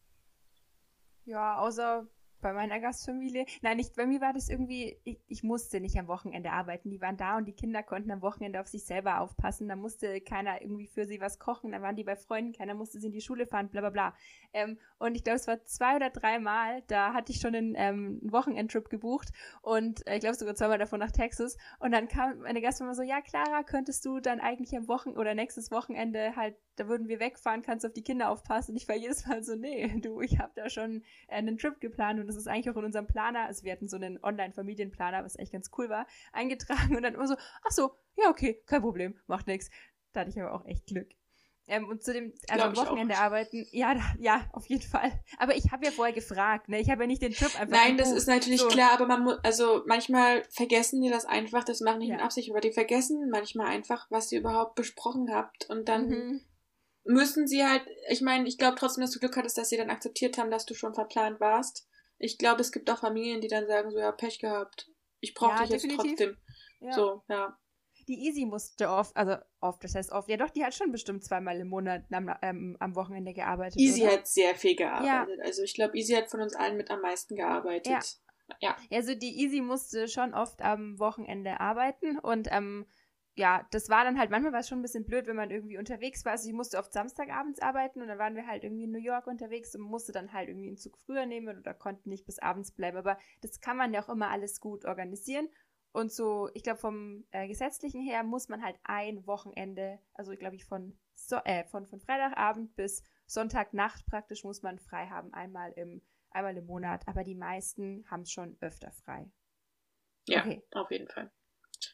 Ja, 1.25 1.59
außer 1.59 2.07
bei 2.43 2.53
meiner 2.53 2.79
Gastfamilie. 2.79 3.45
Nein, 3.61 3.77
nicht, 3.77 3.95
bei 3.95 4.05
mir 4.05 4.21
war 4.21 4.33
das 4.33 4.49
irgendwie, 4.49 4.97
ich, 5.03 5.19
ich, 5.27 5.43
musste 5.43 5.79
nicht 5.79 5.97
am 5.97 6.07
Wochenende 6.07 6.51
arbeiten. 6.51 6.91
Die 6.91 7.01
waren 7.01 7.17
da 7.17 7.37
und 7.37 7.45
die 7.45 7.53
Kinder 7.53 7.81
konnten 7.81 8.11
am 8.11 8.21
Wochenende 8.21 8.59
auf 8.59 8.67
sich 8.67 8.85
selber 8.85 9.21
aufpassen. 9.21 9.67
Da 9.67 9.75
musste 9.75 10.21
keiner 10.21 10.61
irgendwie 10.61 10.87
für 10.87 11.05
sie 11.05 11.19
was 11.19 11.39
kochen. 11.39 11.71
Da 11.71 11.81
waren 11.81 11.95
die 11.95 12.03
bei 12.03 12.15
Freunden, 12.15 12.53
keiner 12.53 12.75
musste 12.75 12.99
sie 12.99 13.07
in 13.07 13.13
die 13.13 13.21
Schule 13.21 13.47
fahren, 13.47 13.69
bla 13.69 13.81
bla 13.81 13.89
bla. 13.89 14.13
Ähm, 14.53 14.77
und 14.99 15.15
ich 15.15 15.23
glaube, 15.23 15.37
es 15.37 15.47
war 15.47 15.63
zwei 15.65 15.95
oder 15.95 16.09
dreimal, 16.09 16.83
da 16.87 17.13
hatte 17.13 17.31
ich 17.31 17.39
schon 17.39 17.55
einen, 17.55 17.73
ähm, 17.75 18.19
einen 18.21 18.31
Wochenendtrip 18.31 18.89
gebucht 18.89 19.29
und 19.61 20.05
äh, 20.07 20.15
ich 20.15 20.21
glaube 20.21 20.35
sogar 20.35 20.55
zweimal 20.55 20.77
davon 20.77 20.99
nach 20.99 21.11
Texas. 21.11 21.57
Und 21.79 21.91
dann 21.91 22.07
kam 22.07 22.39
meine 22.39 22.61
Gastmama 22.61 22.93
so, 22.93 23.01
ja, 23.01 23.21
Clara, 23.21 23.63
könntest 23.63 24.05
du 24.05 24.19
dann 24.19 24.39
eigentlich 24.39 24.75
am 24.75 24.87
Wochenende 24.87 25.19
oder 25.19 25.33
nächstes 25.33 25.71
Wochenende 25.71 26.35
halt, 26.35 26.55
da 26.75 26.87
würden 26.87 27.07
wir 27.07 27.19
wegfahren, 27.19 27.61
kannst 27.61 27.83
du 27.83 27.87
auf 27.87 27.93
die 27.93 28.03
Kinder 28.03 28.29
aufpassen. 28.29 28.71
Und 28.71 28.77
ich 28.77 28.87
war 28.87 28.95
jedes 28.95 29.25
Mal 29.27 29.43
so, 29.43 29.55
nee, 29.55 29.87
du, 30.01 30.21
ich 30.21 30.39
habe 30.39 30.51
da 30.55 30.69
schon 30.69 31.03
äh, 31.27 31.35
einen 31.35 31.57
Trip 31.57 31.79
geplant 31.79 32.19
und 32.19 32.27
das 32.33 32.43
ist 32.43 32.47
eigentlich 32.47 32.69
auch 32.69 32.77
in 32.77 32.85
unserem 32.85 33.07
Planer, 33.07 33.45
also 33.45 33.63
wir 33.63 33.71
hatten 33.71 33.87
so 33.87 33.97
einen 33.97 34.23
Online-Familienplaner, 34.23 35.23
was 35.23 35.37
echt 35.37 35.51
ganz 35.51 35.69
cool 35.77 35.89
war, 35.89 36.07
eingetragen 36.31 36.95
und 36.95 37.03
dann 37.03 37.13
immer 37.15 37.27
so, 37.27 37.35
ach 37.35 37.71
so, 37.71 37.91
ja, 38.17 38.29
okay, 38.29 38.61
kein 38.65 38.81
Problem, 38.81 39.15
macht 39.27 39.47
nichts. 39.47 39.69
Da 40.11 40.21
hatte 40.21 40.29
ich 40.29 40.39
aber 40.39 40.53
auch 40.53 40.65
echt 40.65 40.85
Glück. 40.87 41.09
Ähm, 41.65 41.87
und 41.87 42.03
zu 42.03 42.11
dem, 42.11 42.33
also 42.49 42.65
am 42.65 42.75
Wochenende 42.75 43.17
arbeiten, 43.17 43.65
ja, 43.71 43.95
ja, 44.19 44.49
auf 44.51 44.65
jeden 44.65 44.81
Fall. 44.81 45.11
Aber 45.37 45.55
ich 45.55 45.71
habe 45.71 45.85
ja 45.85 45.91
vorher 45.91 46.13
gefragt, 46.13 46.67
ne? 46.67 46.81
Ich 46.81 46.89
habe 46.89 47.03
ja 47.03 47.07
nicht 47.07 47.21
den 47.21 47.31
Trip 47.31 47.57
einfach. 47.59 47.77
Nein, 47.77 47.95
das 47.95 48.11
ist 48.11 48.27
natürlich 48.27 48.59
so. 48.59 48.67
klar, 48.67 48.91
aber 48.91 49.07
man 49.07 49.23
muss, 49.23 49.37
also 49.43 49.81
manchmal 49.87 50.43
vergessen 50.49 51.01
die 51.01 51.09
das 51.09 51.23
einfach, 51.23 51.63
das 51.63 51.79
machen 51.79 51.99
nicht 51.99 52.09
ja. 52.09 52.15
in 52.15 52.21
Absicht, 52.21 52.51
aber 52.51 52.59
die 52.59 52.73
vergessen 52.73 53.29
manchmal 53.31 53.67
einfach, 53.67 54.07
was 54.09 54.29
ihr 54.33 54.41
überhaupt 54.41 54.75
besprochen 54.75 55.33
habt. 55.33 55.69
Und 55.69 55.87
dann 55.87 56.09
mhm. 56.09 56.41
müssen 57.05 57.47
sie 57.47 57.65
halt, 57.65 57.85
ich 58.09 58.21
meine, 58.21 58.45
ich 58.45 58.57
glaube 58.57 58.75
trotzdem, 58.77 59.01
dass 59.01 59.11
du 59.11 59.19
Glück 59.19 59.37
hattest, 59.37 59.57
dass 59.57 59.69
sie 59.69 59.77
dann 59.77 59.89
akzeptiert 59.89 60.37
haben, 60.37 60.51
dass 60.51 60.65
du 60.65 60.73
schon 60.73 60.93
verplant 60.93 61.39
warst. 61.39 61.87
Ich 62.23 62.37
glaube, 62.37 62.61
es 62.61 62.71
gibt 62.71 62.89
auch 62.89 62.99
Familien, 62.99 63.41
die 63.41 63.49
dann 63.49 63.67
sagen, 63.67 63.91
so, 63.91 63.99
ja, 63.99 64.11
Pech 64.13 64.39
gehabt. 64.39 64.89
Ich 65.19 65.33
brauche 65.33 65.55
ja, 65.55 65.61
dich 65.63 65.83
jetzt 65.83 65.95
trotzdem. 65.95 66.37
Ja. 66.79 66.93
So, 66.93 67.21
ja. 67.27 67.57
Die 68.07 68.27
Easy 68.27 68.45
musste 68.45 68.89
oft, 68.89 69.15
also 69.15 69.35
oft, 69.59 69.83
das 69.83 69.95
heißt 69.95 70.11
oft, 70.11 70.29
ja 70.29 70.37
doch, 70.37 70.49
die 70.49 70.63
hat 70.63 70.73
schon 70.73 70.91
bestimmt 70.91 71.23
zweimal 71.23 71.59
im 71.59 71.67
Monat 71.67 72.03
am, 72.11 72.33
ähm, 72.41 72.77
am 72.79 72.95
Wochenende 72.95 73.33
gearbeitet. 73.33 73.79
Easy 73.79 74.03
oder? 74.03 74.13
hat 74.13 74.27
sehr 74.27 74.55
viel 74.55 74.75
gearbeitet. 74.75 75.37
Ja. 75.37 75.43
Also 75.43 75.63
ich 75.63 75.73
glaube, 75.73 75.97
Easy 75.97 76.13
hat 76.13 76.29
von 76.29 76.41
uns 76.41 76.55
allen 76.55 76.77
mit 76.77 76.91
am 76.91 77.01
meisten 77.01 77.35
gearbeitet. 77.35 78.17
Ja. 78.49 78.57
ja. 78.61 78.77
Also 78.91 79.15
die 79.15 79.41
Easy 79.41 79.61
musste 79.61 80.07
schon 80.07 80.33
oft 80.33 80.61
am 80.61 80.99
Wochenende 80.99 81.59
arbeiten 81.59 82.19
und 82.19 82.47
ähm, 82.51 82.85
ja, 83.35 83.65
das 83.71 83.89
war 83.89 84.03
dann 84.03 84.19
halt, 84.19 84.29
manchmal 84.29 84.53
war 84.53 84.59
es 84.59 84.69
schon 84.69 84.79
ein 84.79 84.83
bisschen 84.83 85.05
blöd, 85.05 85.25
wenn 85.25 85.35
man 85.35 85.49
irgendwie 85.49 85.79
unterwegs 85.79 86.23
war. 86.23 86.33
Also 86.33 86.47
ich 86.47 86.53
musste 86.53 86.77
oft 86.77 86.93
Samstagabends 86.93 87.59
arbeiten 87.59 88.01
und 88.01 88.07
dann 88.07 88.19
waren 88.19 88.35
wir 88.35 88.45
halt 88.45 88.63
irgendwie 88.63 88.83
in 88.83 88.91
New 88.91 88.99
York 88.99 89.25
unterwegs 89.25 89.73
und 89.75 89.81
musste 89.81 90.11
dann 90.11 90.33
halt 90.33 90.49
irgendwie 90.49 90.67
einen 90.67 90.77
Zug 90.77 90.99
früher 90.99 91.25
nehmen 91.25 91.57
oder 91.57 91.73
konnten 91.73 92.09
nicht 92.09 92.25
bis 92.25 92.37
abends 92.39 92.71
bleiben. 92.71 92.97
Aber 92.97 93.17
das 93.41 93.59
kann 93.59 93.77
man 93.77 93.91
ja 93.91 94.03
auch 94.03 94.09
immer 94.09 94.29
alles 94.29 94.59
gut 94.59 94.85
organisieren. 94.85 95.49
Und 95.93 96.11
so, 96.11 96.49
ich 96.53 96.63
glaube, 96.63 96.79
vom 96.79 97.23
äh, 97.31 97.47
gesetzlichen 97.47 98.01
her 98.01 98.23
muss 98.23 98.49
man 98.49 98.63
halt 98.63 98.77
ein 98.83 99.25
Wochenende, 99.25 99.99
also 100.13 100.35
glaube 100.35 100.55
ich 100.55 100.65
von, 100.65 100.97
so 101.15 101.37
äh, 101.43 101.63
von, 101.65 101.87
von 101.87 101.99
Freitagabend 101.99 102.75
bis 102.75 103.03
Sonntagnacht 103.25 104.05
praktisch 104.07 104.43
muss 104.43 104.61
man 104.61 104.79
frei 104.79 105.07
haben, 105.07 105.33
einmal 105.33 105.71
im, 105.73 106.01
einmal 106.29 106.55
im 106.57 106.65
Monat. 106.65 107.07
Aber 107.07 107.23
die 107.23 107.35
meisten 107.35 108.05
haben 108.09 108.21
es 108.21 108.31
schon 108.31 108.57
öfter 108.59 108.91
frei. 108.91 109.29
Ja, 110.27 110.41
okay. 110.41 110.63
auf 110.71 110.91
jeden 110.91 111.07
Fall. 111.07 111.31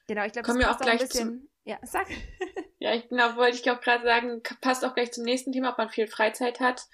Genau, 0.08 0.23
ich 0.25 0.34
glaube, 0.34 0.47
das 0.47 0.58
wir 0.58 0.71
auch 0.71 0.80
gleich 0.80 1.02
bisschen, 1.02 1.28
zum, 1.28 1.49
Ja, 1.63 1.80
sag. 1.84 2.08
ja, 2.80 2.93
ich 2.93 3.10
genau, 3.10 3.36
wollte 3.36 3.58
ich 3.58 3.69
auch 3.71 3.82
gerade 3.82 4.04
sagen, 4.04 4.41
passt 4.62 4.86
auch 4.86 4.93
gleich 4.93 5.12
zum 5.12 5.23
nächsten 5.23 5.52
Thema, 5.52 5.71
ob 5.71 5.78
man 5.78 5.89
viel 5.89 6.08
Freizeit 6.08 6.60
hat. 6.60 6.88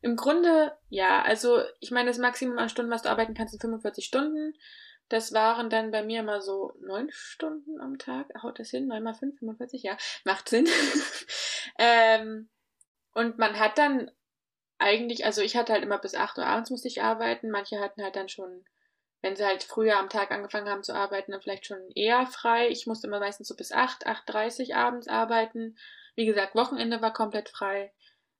Im 0.00 0.16
Grunde, 0.16 0.76
ja, 0.88 1.22
also 1.22 1.62
ich 1.80 1.92
meine, 1.92 2.10
das 2.10 2.18
Maximum 2.18 2.58
an 2.58 2.68
Stunden, 2.68 2.90
was 2.90 3.02
du 3.02 3.08
arbeiten 3.08 3.34
kannst, 3.34 3.52
sind 3.52 3.60
45 3.60 4.04
Stunden. 4.04 4.54
Das 5.08 5.32
waren 5.32 5.68
dann 5.70 5.90
bei 5.90 6.02
mir 6.02 6.20
immer 6.20 6.40
so 6.40 6.72
neun 6.80 7.08
Stunden 7.10 7.80
am 7.80 7.98
Tag. 7.98 8.28
Haut 8.42 8.58
das 8.58 8.70
hin? 8.70 8.86
Neun 8.86 9.02
mal 9.02 9.14
fünf, 9.14 9.38
45? 9.38 9.82
Ja, 9.82 9.96
macht 10.24 10.48
Sinn. 10.48 10.66
ähm, 11.78 12.48
und 13.14 13.38
man 13.38 13.58
hat 13.58 13.78
dann 13.78 14.10
eigentlich, 14.78 15.24
also 15.24 15.42
ich 15.42 15.56
hatte 15.56 15.72
halt 15.72 15.82
immer 15.82 15.98
bis 15.98 16.14
acht 16.14 16.38
Uhr 16.38 16.46
abends 16.46 16.70
musste 16.70 16.88
ich 16.88 17.02
arbeiten. 17.02 17.50
Manche 17.50 17.78
hatten 17.78 18.02
halt 18.02 18.16
dann 18.16 18.28
schon, 18.28 18.64
wenn 19.22 19.36
sie 19.36 19.46
halt 19.46 19.62
früher 19.62 19.98
am 19.98 20.08
Tag 20.08 20.30
angefangen 20.30 20.68
haben 20.68 20.82
zu 20.82 20.94
arbeiten, 20.94 21.32
dann 21.32 21.40
vielleicht 21.40 21.64
schon 21.64 21.90
eher 21.94 22.26
frei. 22.26 22.68
Ich 22.68 22.86
musste 22.86 23.06
immer 23.06 23.20
meistens 23.20 23.48
so 23.48 23.56
bis 23.56 23.72
acht, 23.72 24.06
acht 24.06 24.24
dreißig 24.26 24.74
abends 24.74 25.08
arbeiten. 25.08 25.78
Wie 26.16 26.26
gesagt, 26.26 26.54
Wochenende 26.54 27.00
war 27.00 27.12
komplett 27.12 27.48
frei. 27.48 27.94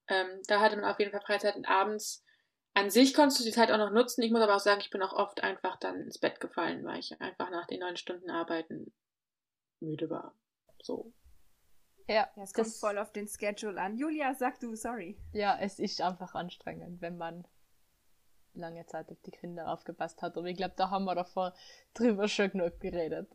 Ähm, 0.09 0.43
da 0.49 0.61
hatte 0.61 0.77
man 0.77 0.91
auf 0.91 0.99
jeden 0.99 1.13
Fall 1.13 1.23
Freizeit 1.23 1.57
und 1.57 1.69
abends 1.69 2.25
an 2.75 2.91
sich 2.91 3.15
konntest 3.15 3.41
du 3.41 3.45
die 3.45 3.53
Zeit 3.53 3.71
auch 3.71 3.79
noch 3.79 3.93
nutzen. 3.93 4.23
Ich 4.23 4.33
muss 4.33 4.41
aber 4.41 4.57
auch 4.57 4.61
sagen, 4.61 4.81
ich 4.81 4.91
bin 4.91 5.03
auch 5.03 5.13
oft 5.13 5.43
einfach 5.43 5.77
dann 5.77 6.01
ins 6.01 6.19
Bett 6.19 6.41
gefallen, 6.41 6.85
weil 6.85 6.99
ich 6.99 7.21
einfach 7.21 7.51
nach 7.51 7.67
den 7.67 7.81
neun 7.81 7.97
Stunden 7.97 8.31
Arbeiten 8.31 8.93
müde 9.81 10.11
war. 10.11 10.35
So. 10.83 11.13
Ja, 12.09 12.29
ja 12.35 12.43
es 12.43 12.53
kommt 12.53 12.75
voll 12.75 12.99
auf 12.99 13.13
den 13.13 13.29
Schedule 13.29 13.81
an. 13.81 13.97
Julia, 13.97 14.35
sag 14.35 14.59
du, 14.59 14.75
sorry. 14.75 15.19
Ja, 15.33 15.57
es 15.61 15.79
ist 15.79 16.01
einfach 16.01 16.35
anstrengend, 16.35 17.01
wenn 17.01 17.17
man 17.17 17.47
lange 18.55 18.87
Zeit 18.87 19.11
auf 19.11 19.21
die 19.23 19.31
Kinder 19.31 19.73
aufgepasst 19.73 20.23
hat. 20.23 20.37
Und 20.37 20.47
ich 20.47 20.57
glaube, 20.57 20.75
da 20.77 20.91
haben 20.91 21.05
wir 21.05 21.15
davor 21.15 21.55
drüber 21.95 22.29
schon 22.29 22.51
genug 22.51 22.81
geredet. 22.81 23.29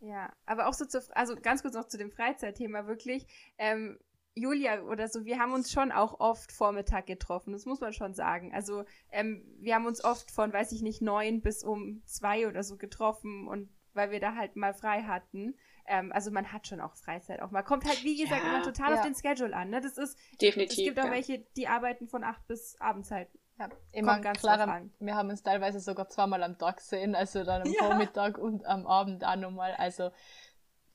Ja, 0.00 0.32
aber 0.46 0.68
auch 0.68 0.74
so 0.74 0.86
zu, 0.86 1.00
also 1.14 1.36
ganz 1.36 1.62
kurz 1.62 1.74
noch 1.74 1.86
zu 1.86 1.98
dem 1.98 2.10
Freizeitthema 2.10 2.86
wirklich. 2.86 3.26
Ähm, 3.58 3.98
Julia 4.34 4.82
oder 4.82 5.08
so, 5.08 5.24
wir 5.24 5.38
haben 5.38 5.52
uns 5.52 5.72
schon 5.72 5.92
auch 5.92 6.20
oft 6.20 6.52
Vormittag 6.52 7.06
getroffen, 7.06 7.52
das 7.52 7.66
muss 7.66 7.80
man 7.80 7.92
schon 7.92 8.14
sagen. 8.14 8.54
Also 8.54 8.84
ähm, 9.10 9.44
wir 9.58 9.74
haben 9.74 9.86
uns 9.86 10.02
oft 10.02 10.30
von, 10.30 10.52
weiß 10.52 10.72
ich 10.72 10.82
nicht, 10.82 11.02
neun 11.02 11.42
bis 11.42 11.64
um 11.64 12.02
zwei 12.06 12.46
oder 12.46 12.62
so 12.62 12.76
getroffen 12.76 13.48
und 13.48 13.68
weil 13.92 14.10
wir 14.10 14.20
da 14.20 14.36
halt 14.36 14.56
mal 14.56 14.72
frei 14.72 15.02
hatten. 15.02 15.56
Ähm, 15.86 16.12
also 16.12 16.30
man 16.30 16.52
hat 16.52 16.68
schon 16.68 16.80
auch 16.80 16.94
Freizeit 16.96 17.42
auch 17.42 17.50
mal. 17.50 17.62
Kommt 17.62 17.84
halt, 17.84 18.04
wie 18.04 18.22
gesagt, 18.22 18.42
ja, 18.44 18.50
immer 18.50 18.62
total 18.62 18.92
ja. 18.92 18.98
auf 18.98 19.04
den 19.04 19.14
Schedule 19.14 19.54
an. 19.54 19.70
Ne? 19.70 19.80
Das 19.80 19.98
ist 19.98 20.16
definitiv. 20.40 20.78
Es 20.78 20.84
gibt 20.84 21.00
auch 21.00 21.06
ja. 21.06 21.10
welche, 21.10 21.40
die 21.56 21.66
arbeiten 21.66 22.08
von 22.08 22.22
acht 22.22 22.46
bis 22.46 22.80
abends 22.80 23.10
halt. 23.10 23.28
Ja, 23.60 23.68
immer 23.92 24.12
Kommt 24.14 24.24
ganz 24.24 24.40
klar. 24.40 24.82
Wir 24.98 25.14
haben 25.14 25.28
uns 25.28 25.42
teilweise 25.42 25.80
sogar 25.80 26.08
zweimal 26.08 26.42
am 26.42 26.56
Tag 26.56 26.78
gesehen, 26.78 27.14
also 27.14 27.44
dann 27.44 27.62
am 27.62 27.74
Vormittag 27.74 28.38
und 28.38 28.64
am 28.64 28.86
Abend 28.86 29.22
auch 29.22 29.36
nochmal. 29.36 29.74
Also 29.76 30.10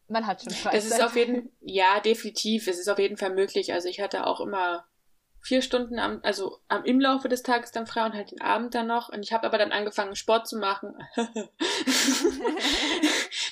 man 0.08 0.26
hat 0.26 0.42
schon 0.42 0.52
Freizeit. 0.52 0.80
Es 0.80 0.86
ist 0.88 1.04
auf 1.04 1.16
jeden 1.16 1.52
ja, 1.62 2.00
definitiv. 2.00 2.68
Es 2.68 2.80
ist 2.80 2.90
auf 2.90 2.98
jeden 2.98 3.18
Fall 3.18 3.36
möglich. 3.36 3.72
Also 3.72 3.88
ich 3.88 4.02
hatte 4.02 4.26
auch 4.26 4.40
immer 4.40 4.84
vier 5.46 5.62
Stunden 5.62 6.00
am, 6.00 6.22
also 6.24 6.58
am, 6.70 6.84
im 6.86 7.00
Laufe 7.00 7.30
des 7.30 7.44
Tages 7.44 7.72
dann 7.72 7.86
frei 7.86 8.04
und 8.04 8.16
halt 8.16 8.32
den 8.32 8.42
Abend 8.42 8.74
dann 8.74 8.88
noch. 8.88 9.10
Und 9.10 9.22
ich 9.22 9.32
habe 9.32 9.46
aber 9.46 9.60
dann 9.60 9.72
angefangen, 9.72 10.16
Sport 10.16 10.48
zu 10.48 10.58
machen. 10.58 10.96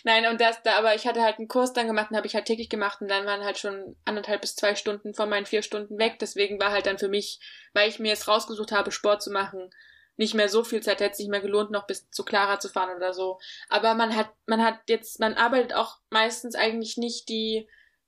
Nein, 0.04 0.26
und 0.26 0.42
das 0.42 0.64
da, 0.64 0.76
aber 0.80 0.96
ich 0.96 1.06
hatte 1.06 1.22
halt 1.22 1.38
einen 1.38 1.48
Kurs 1.48 1.72
dann 1.72 1.86
gemacht 1.86 2.10
und 2.10 2.18
habe 2.18 2.26
ich 2.26 2.34
halt 2.34 2.46
täglich 2.46 2.68
gemacht 2.70 3.00
und 3.00 3.10
dann 3.10 3.28
waren 3.28 3.44
halt 3.44 3.60
schon 3.60 3.96
anderthalb 4.06 4.42
bis 4.42 4.56
zwei 4.56 4.74
Stunden 4.74 5.14
von 5.14 5.30
meinen 5.30 5.46
vier 5.46 5.62
Stunden 5.62 6.00
weg. 6.00 6.18
Deswegen 6.20 6.60
war 6.60 6.72
halt 6.72 6.88
dann 6.88 6.98
für 6.98 7.10
mich, 7.10 7.40
weil 7.74 7.90
ich 7.90 8.00
mir 8.00 8.10
jetzt 8.10 8.28
rausgesucht 8.28 8.72
habe, 8.72 8.92
Sport 8.92 9.22
zu 9.22 9.30
machen, 9.30 9.70
nicht 10.18 10.34
mehr 10.34 10.50
so 10.50 10.64
viel 10.64 10.82
Zeit, 10.82 11.00
hätte 11.00 11.14
es 11.14 11.20
nicht 11.20 11.30
mehr 11.30 11.42
gelohnt, 11.42 11.70
noch 11.70 11.86
bis 11.86 12.10
zu 12.10 12.26
Clara 12.26 12.60
zu 12.60 12.70
fahren 12.70 12.96
oder 12.96 13.14
so. 13.14 13.40
Aber 13.70 13.94
man 13.94 14.16
hat, 14.16 14.32
man 14.48 14.64
hat 14.64 14.80
jetzt, 14.88 15.20
man 15.20 15.36
arbeitet 15.36 15.76
auch 15.76 15.98
meistens 16.10 16.56
eigentlich 16.56 16.98
nicht 16.98 17.30
die, 17.30 17.68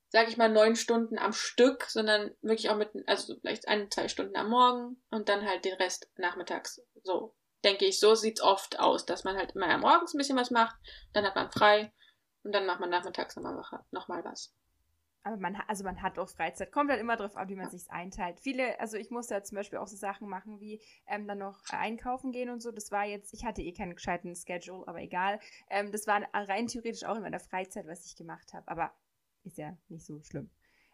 sag 0.09 0.27
ich 0.27 0.37
mal, 0.37 0.49
neun 0.49 0.75
Stunden 0.75 1.17
am 1.17 1.33
Stück, 1.33 1.85
sondern 1.85 2.31
wirklich 2.41 2.69
auch 2.69 2.77
mit, 2.77 2.91
also 3.07 3.35
vielleicht 3.39 3.67
ein, 3.67 3.89
zwei 3.91 4.07
Stunden 4.07 4.35
am 4.35 4.49
Morgen 4.49 5.01
und 5.09 5.29
dann 5.29 5.45
halt 5.45 5.65
den 5.65 5.75
Rest 5.75 6.09
nachmittags. 6.17 6.81
So, 7.03 7.35
denke 7.63 7.85
ich, 7.85 7.99
so 7.99 8.15
sieht's 8.15 8.41
oft 8.41 8.79
aus, 8.79 9.05
dass 9.05 9.23
man 9.23 9.37
halt 9.37 9.55
immer 9.55 9.67
am 9.67 9.81
Morgens 9.81 10.13
ein 10.13 10.17
bisschen 10.17 10.37
was 10.37 10.51
macht, 10.51 10.75
dann 11.13 11.25
hat 11.25 11.35
man 11.35 11.51
frei 11.51 11.91
und 12.43 12.53
dann 12.53 12.65
macht 12.65 12.79
man 12.79 12.89
nachmittags 12.89 13.35
nochmal 13.35 13.61
noch 13.91 14.07
mal 14.07 14.23
was. 14.23 14.53
Aber 15.25 15.37
man, 15.37 15.55
also 15.67 15.83
man 15.83 16.03
hat 16.03 16.19
auch 16.19 16.29
Freizeit. 16.29 16.71
Kommt 16.71 16.91
halt 16.91 17.01
immer 17.01 17.17
drauf 17.17 17.35
an, 17.35 17.49
wie 17.49 17.55
man 17.55 17.71
sich 17.71 17.89
einteilt. 17.89 18.39
Viele, 18.39 18.79
also 18.79 18.95
ich 18.95 19.09
musste 19.09 19.33
ja 19.33 19.41
zum 19.41 19.55
Beispiel 19.55 19.79
auch 19.79 19.87
so 19.87 19.97
Sachen 19.97 20.29
machen 20.29 20.59
wie 20.61 20.79
ähm, 21.07 21.27
dann 21.27 21.39
noch 21.39 21.63
einkaufen 21.71 22.31
gehen 22.31 22.51
und 22.51 22.61
so. 22.61 22.71
Das 22.71 22.91
war 22.91 23.05
jetzt, 23.05 23.33
ich 23.33 23.43
hatte 23.43 23.63
eh 23.63 23.73
keinen 23.73 23.95
gescheiten 23.95 24.35
Schedule, 24.35 24.87
aber 24.87 25.01
egal. 25.01 25.39
Ähm, 25.67 25.91
das 25.91 26.05
war 26.05 26.21
rein 26.31 26.67
theoretisch 26.67 27.05
auch 27.05 27.15
in 27.15 27.23
meiner 27.23 27.39
Freizeit, 27.39 27.87
was 27.87 28.05
ich 28.05 28.15
gemacht 28.15 28.53
habe. 28.53 28.67
Aber 28.67 28.93
ist 29.45 29.57
ja 29.57 29.77
nicht 29.89 30.05
so 30.05 30.21
schlimm. 30.21 30.49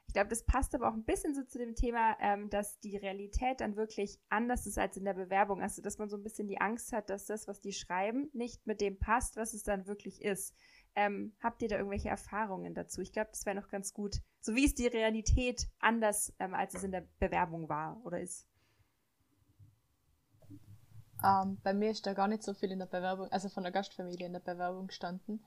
Ich 0.07 0.13
glaube, 0.13 0.29
das 0.29 0.43
passt 0.43 0.75
aber 0.75 0.89
auch 0.89 0.93
ein 0.93 1.05
bisschen 1.05 1.33
so 1.33 1.41
zu 1.43 1.57
dem 1.57 1.73
Thema, 1.73 2.17
ähm, 2.19 2.49
dass 2.49 2.81
die 2.81 2.97
Realität 2.97 3.61
dann 3.61 3.77
wirklich 3.77 4.19
anders 4.27 4.67
ist 4.67 4.77
als 4.77 4.97
in 4.97 5.05
der 5.05 5.13
Bewerbung. 5.13 5.61
Also, 5.61 5.81
dass 5.81 5.99
man 5.99 6.09
so 6.09 6.17
ein 6.17 6.23
bisschen 6.23 6.49
die 6.49 6.59
Angst 6.59 6.91
hat, 6.91 7.09
dass 7.09 7.27
das, 7.27 7.47
was 7.47 7.61
die 7.61 7.71
schreiben, 7.71 8.29
nicht 8.33 8.67
mit 8.67 8.81
dem 8.81 8.99
passt, 8.99 9.37
was 9.37 9.53
es 9.53 9.63
dann 9.63 9.87
wirklich 9.87 10.21
ist. 10.21 10.53
Ähm, 10.95 11.33
habt 11.39 11.61
ihr 11.61 11.69
da 11.69 11.77
irgendwelche 11.77 12.09
Erfahrungen 12.09 12.73
dazu? 12.73 12.99
Ich 12.99 13.13
glaube, 13.13 13.29
das 13.31 13.45
wäre 13.45 13.55
noch 13.55 13.69
ganz 13.69 13.93
gut. 13.93 14.17
So 14.41 14.53
wie 14.53 14.65
ist 14.65 14.79
die 14.79 14.87
Realität 14.87 15.69
anders, 15.79 16.33
ähm, 16.39 16.53
als 16.55 16.73
es 16.73 16.83
in 16.83 16.91
der 16.91 17.07
Bewerbung 17.19 17.69
war 17.69 18.01
oder 18.03 18.19
ist? 18.19 18.45
Ähm, 21.23 21.57
bei 21.63 21.73
mir 21.73 21.91
ist 21.91 22.05
da 22.05 22.13
gar 22.13 22.27
nicht 22.27 22.43
so 22.43 22.53
viel 22.53 22.71
in 22.71 22.79
der 22.79 22.85
Bewerbung, 22.87 23.31
also 23.31 23.47
von 23.47 23.63
der 23.63 23.71
Gastfamilie 23.71 24.25
in 24.25 24.33
der 24.33 24.39
Bewerbung 24.41 24.87
gestanden, 24.87 25.45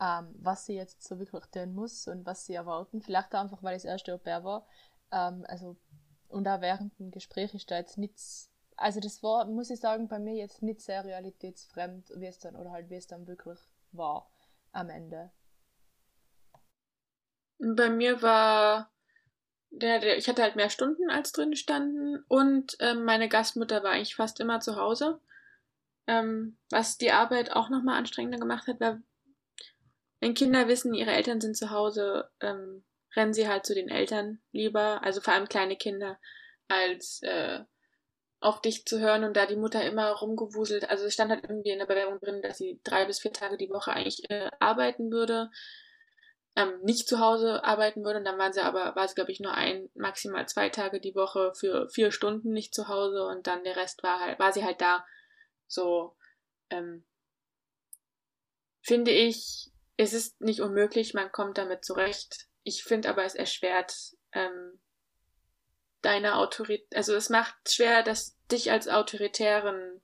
ähm, 0.00 0.34
was 0.38 0.66
sie 0.66 0.74
jetzt 0.74 1.02
so 1.02 1.18
wirklich 1.18 1.44
tun 1.46 1.74
muss 1.74 2.08
und 2.08 2.26
was 2.26 2.46
sie 2.46 2.54
erwarten. 2.54 3.00
Vielleicht 3.00 3.34
auch 3.34 3.40
einfach, 3.40 3.62
weil 3.62 3.76
ich 3.76 3.82
das 3.82 3.90
erste 3.90 4.14
Au 4.14 4.44
war. 4.44 4.66
Ähm, 5.12 5.44
also, 5.48 5.76
und 6.28 6.48
auch 6.48 6.60
während 6.60 6.98
dem 6.98 7.10
Gespräch 7.10 7.54
ist 7.54 7.70
da 7.70 7.76
jetzt 7.76 7.98
nichts 7.98 8.50
also 8.76 9.00
das 9.00 9.22
war, 9.22 9.44
muss 9.46 9.70
ich 9.70 9.80
sagen, 9.80 10.08
bei 10.08 10.18
mir 10.18 10.34
jetzt 10.34 10.62
nicht 10.62 10.80
sehr 10.80 11.04
realitätsfremd, 11.04 12.10
wie 12.16 12.26
es 12.26 12.38
dann, 12.38 12.56
oder 12.56 12.72
halt 12.72 12.90
wie 12.90 12.96
es 12.96 13.06
dann 13.06 13.26
wirklich 13.26 13.58
war 13.92 14.30
am 14.72 14.90
Ende. 14.90 15.30
Bei 17.58 17.88
mir 17.88 18.20
war 18.20 18.90
der, 19.70 20.00
der, 20.00 20.18
ich 20.18 20.28
hatte 20.28 20.42
halt 20.42 20.56
mehr 20.56 20.70
Stunden 20.70 21.10
als 21.10 21.32
drin 21.32 21.54
standen 21.56 22.24
und 22.28 22.76
ähm, 22.80 23.04
meine 23.04 23.28
Gastmutter 23.28 23.82
war 23.82 23.92
eigentlich 23.92 24.16
fast 24.16 24.40
immer 24.40 24.60
zu 24.60 24.76
Hause. 24.76 25.20
Ähm, 26.06 26.58
was 26.70 26.98
die 26.98 27.12
Arbeit 27.12 27.52
auch 27.52 27.70
nochmal 27.70 27.96
anstrengender 27.96 28.38
gemacht 28.38 28.66
hat, 28.66 28.80
weil 28.80 29.02
wenn 30.24 30.34
Kinder 30.34 30.68
wissen, 30.68 30.94
ihre 30.94 31.12
Eltern 31.12 31.40
sind 31.40 31.54
zu 31.54 31.70
Hause, 31.70 32.30
ähm, 32.40 32.82
rennen 33.14 33.34
sie 33.34 33.46
halt 33.46 33.66
zu 33.66 33.74
den 33.74 33.90
Eltern 33.90 34.40
lieber, 34.52 35.02
also 35.02 35.20
vor 35.20 35.34
allem 35.34 35.48
kleine 35.48 35.76
Kinder, 35.76 36.18
als 36.66 37.20
äh, 37.22 37.60
auf 38.40 38.62
dich 38.62 38.86
zu 38.86 39.00
hören 39.00 39.24
und 39.24 39.36
da 39.36 39.44
die 39.44 39.56
Mutter 39.56 39.84
immer 39.84 40.10
rumgewuselt. 40.12 40.88
Also 40.88 41.04
es 41.04 41.12
stand 41.12 41.30
halt 41.30 41.44
irgendwie 41.44 41.70
in 41.70 41.78
der 41.78 41.86
Bewerbung 41.86 42.18
drin, 42.20 42.40
dass 42.40 42.56
sie 42.56 42.80
drei 42.84 43.04
bis 43.04 43.20
vier 43.20 43.32
Tage 43.34 43.58
die 43.58 43.68
Woche 43.68 43.92
eigentlich 43.92 44.28
äh, 44.30 44.50
arbeiten 44.60 45.12
würde 45.12 45.50
ähm, 46.56 46.80
nicht 46.82 47.08
zu 47.08 47.18
Hause 47.18 47.64
arbeiten 47.64 48.04
würde. 48.04 48.18
Und 48.18 48.24
dann 48.24 48.38
waren 48.38 48.52
sie 48.52 48.62
aber, 48.62 48.94
war 48.96 49.08
sie, 49.08 49.14
glaube 49.14 49.32
ich, 49.32 49.40
nur 49.40 49.52
ein, 49.52 49.90
maximal 49.94 50.46
zwei 50.48 50.68
Tage 50.70 51.00
die 51.00 51.14
Woche 51.14 51.52
für 51.54 51.88
vier 51.90 52.12
Stunden 52.12 52.52
nicht 52.52 52.74
zu 52.74 52.88
Hause 52.88 53.26
und 53.26 53.46
dann 53.46 53.64
der 53.64 53.76
Rest 53.76 54.02
war 54.02 54.20
halt, 54.20 54.38
war 54.38 54.52
sie 54.52 54.64
halt 54.64 54.80
da. 54.80 55.04
So, 55.66 56.16
ähm, 56.70 57.04
finde 58.82 59.10
ich, 59.10 59.73
es 59.96 60.12
ist 60.12 60.40
nicht 60.40 60.60
unmöglich, 60.60 61.14
man 61.14 61.30
kommt 61.32 61.58
damit 61.58 61.84
zurecht. 61.84 62.46
Ich 62.62 62.82
finde 62.82 63.08
aber, 63.08 63.24
es 63.24 63.34
erschwert 63.34 63.94
ähm, 64.32 64.80
deine 66.02 66.36
Autorität, 66.36 66.86
also 66.94 67.14
es 67.14 67.30
macht 67.30 67.54
schwer, 67.68 68.02
dass 68.02 68.36
dich 68.50 68.70
als 68.70 68.88
autoritären 68.88 70.00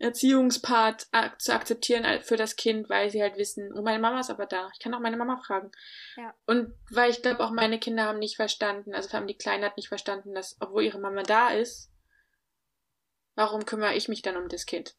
Erziehungspart 0.00 1.08
zu 1.38 1.52
akzeptieren 1.52 2.22
für 2.22 2.36
das 2.36 2.54
Kind, 2.54 2.88
weil 2.88 3.10
sie 3.10 3.20
halt 3.20 3.36
wissen, 3.36 3.72
oh, 3.74 3.82
meine 3.82 3.98
Mama 3.98 4.20
ist 4.20 4.30
aber 4.30 4.46
da. 4.46 4.70
Ich 4.72 4.78
kann 4.78 4.94
auch 4.94 5.00
meine 5.00 5.16
Mama 5.16 5.40
fragen. 5.44 5.72
Ja. 6.16 6.34
Und 6.46 6.72
weil 6.90 7.10
ich 7.10 7.20
glaube, 7.20 7.40
auch 7.40 7.50
meine 7.50 7.80
Kinder 7.80 8.04
haben 8.04 8.20
nicht 8.20 8.36
verstanden, 8.36 8.94
also 8.94 9.08
vor 9.08 9.18
allem 9.18 9.26
die 9.26 9.36
Kleine 9.36 9.66
hat 9.66 9.76
nicht 9.76 9.88
verstanden, 9.88 10.34
dass, 10.34 10.56
obwohl 10.60 10.84
ihre 10.84 11.00
Mama 11.00 11.24
da 11.24 11.50
ist, 11.50 11.90
warum 13.34 13.64
kümmere 13.64 13.94
ich 13.94 14.08
mich 14.08 14.22
dann 14.22 14.36
um 14.36 14.48
das 14.48 14.66
Kind? 14.66 14.94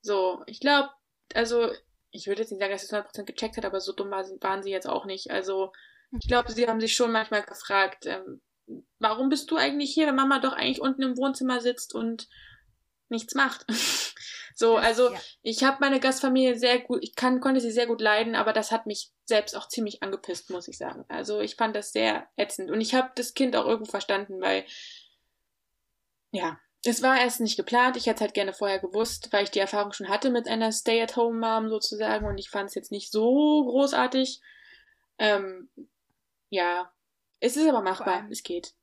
So, 0.00 0.42
ich 0.46 0.58
glaube, 0.58 0.90
also, 1.34 1.70
ich 2.10 2.26
würde 2.26 2.42
jetzt 2.42 2.50
nicht 2.50 2.60
sagen, 2.60 2.72
dass 2.72 2.86
sie 2.86 2.94
es 2.94 3.04
100% 3.04 3.24
gecheckt 3.24 3.56
hat, 3.56 3.64
aber 3.64 3.80
so 3.80 3.92
dumm 3.92 4.10
waren 4.10 4.62
sie 4.62 4.70
jetzt 4.70 4.88
auch 4.88 5.04
nicht. 5.04 5.30
Also, 5.30 5.72
ich 6.18 6.28
glaube, 6.28 6.52
sie 6.52 6.68
haben 6.68 6.80
sich 6.80 6.94
schon 6.94 7.12
manchmal 7.12 7.42
gefragt, 7.42 8.06
ähm, 8.06 8.40
warum 8.98 9.28
bist 9.28 9.50
du 9.50 9.56
eigentlich 9.56 9.92
hier, 9.92 10.06
wenn 10.06 10.14
Mama 10.14 10.38
doch 10.38 10.52
eigentlich 10.52 10.80
unten 10.80 11.02
im 11.02 11.16
Wohnzimmer 11.16 11.60
sitzt 11.60 11.94
und 11.94 12.28
nichts 13.08 13.34
macht. 13.34 13.66
so, 14.54 14.76
also 14.76 15.12
ja. 15.12 15.20
ich 15.42 15.64
habe 15.64 15.78
meine 15.80 16.00
Gastfamilie 16.00 16.58
sehr 16.58 16.80
gut, 16.80 17.00
ich 17.02 17.14
kann, 17.14 17.40
konnte 17.40 17.60
sie 17.60 17.70
sehr 17.70 17.86
gut 17.86 18.00
leiden, 18.00 18.34
aber 18.34 18.52
das 18.52 18.70
hat 18.70 18.86
mich 18.86 19.10
selbst 19.24 19.56
auch 19.56 19.68
ziemlich 19.68 20.02
angepisst, 20.02 20.50
muss 20.50 20.68
ich 20.68 20.78
sagen. 20.78 21.04
Also 21.08 21.40
ich 21.40 21.56
fand 21.56 21.76
das 21.76 21.92
sehr 21.92 22.28
ätzend 22.36 22.70
und 22.70 22.80
ich 22.80 22.94
habe 22.94 23.10
das 23.14 23.34
Kind 23.34 23.56
auch 23.56 23.66
irgendwo 23.66 23.90
verstanden, 23.90 24.40
weil 24.40 24.64
ja, 26.30 26.58
es 26.84 27.02
war 27.02 27.20
erst 27.20 27.40
nicht 27.40 27.56
geplant. 27.56 27.96
Ich 27.96 28.06
hätte 28.06 28.16
es 28.16 28.20
halt 28.20 28.34
gerne 28.34 28.52
vorher 28.52 28.78
gewusst, 28.78 29.32
weil 29.32 29.44
ich 29.44 29.50
die 29.50 29.58
Erfahrung 29.58 29.92
schon 29.92 30.08
hatte 30.08 30.30
mit 30.30 30.48
einer 30.48 30.72
Stay-at-home-Mom 30.72 31.68
sozusagen 31.68 32.26
und 32.26 32.38
ich 32.38 32.50
fand 32.50 32.68
es 32.68 32.74
jetzt 32.74 32.92
nicht 32.92 33.10
so 33.10 33.64
großartig. 33.64 34.40
Ähm, 35.18 35.68
ja, 36.50 36.92
es 37.40 37.56
ist 37.56 37.68
aber 37.68 37.82
machbar, 37.82 38.26
es 38.30 38.42
geht. 38.42 38.74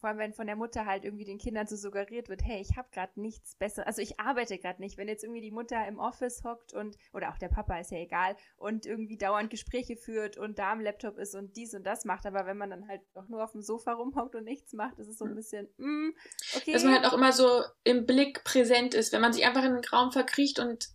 Vor 0.00 0.08
allem, 0.08 0.18
wenn 0.18 0.32
von 0.32 0.46
der 0.46 0.56
Mutter 0.56 0.86
halt 0.86 1.04
irgendwie 1.04 1.26
den 1.26 1.38
Kindern 1.38 1.66
so 1.66 1.76
suggeriert 1.76 2.30
wird, 2.30 2.42
hey, 2.42 2.60
ich 2.60 2.78
habe 2.78 2.88
gerade 2.90 3.20
nichts 3.20 3.54
Besseres, 3.56 3.86
also 3.86 4.00
ich 4.00 4.18
arbeite 4.18 4.58
gerade 4.58 4.80
nicht. 4.80 4.96
Wenn 4.96 5.08
jetzt 5.08 5.24
irgendwie 5.24 5.42
die 5.42 5.50
Mutter 5.50 5.86
im 5.86 5.98
Office 5.98 6.42
hockt 6.42 6.72
und, 6.72 6.96
oder 7.12 7.30
auch 7.30 7.36
der 7.36 7.48
Papa, 7.48 7.78
ist 7.78 7.90
ja 7.90 7.98
egal, 7.98 8.34
und 8.56 8.86
irgendwie 8.86 9.18
dauernd 9.18 9.50
Gespräche 9.50 9.96
führt 9.96 10.38
und 10.38 10.58
da 10.58 10.72
am 10.72 10.80
Laptop 10.80 11.18
ist 11.18 11.34
und 11.34 11.54
dies 11.54 11.74
und 11.74 11.84
das 11.84 12.06
macht, 12.06 12.24
aber 12.24 12.46
wenn 12.46 12.56
man 12.56 12.70
dann 12.70 12.88
halt 12.88 13.02
auch 13.14 13.28
nur 13.28 13.44
auf 13.44 13.52
dem 13.52 13.60
Sofa 13.60 13.92
rumhockt 13.92 14.34
und 14.34 14.44
nichts 14.44 14.72
macht, 14.72 14.98
ist 14.98 15.08
es 15.08 15.18
so 15.18 15.26
ein 15.26 15.34
bisschen, 15.34 15.68
mm, 15.76 16.10
okay. 16.56 16.72
Dass 16.72 16.84
man 16.84 16.94
halt 16.94 17.04
auch 17.04 17.12
immer 17.12 17.32
so 17.32 17.62
im 17.84 18.06
Blick 18.06 18.42
präsent 18.42 18.94
ist, 18.94 19.12
wenn 19.12 19.20
man 19.20 19.34
sich 19.34 19.44
einfach 19.44 19.64
in 19.64 19.74
den 19.74 19.84
Raum 19.84 20.12
verkriecht 20.12 20.58
und 20.58 20.88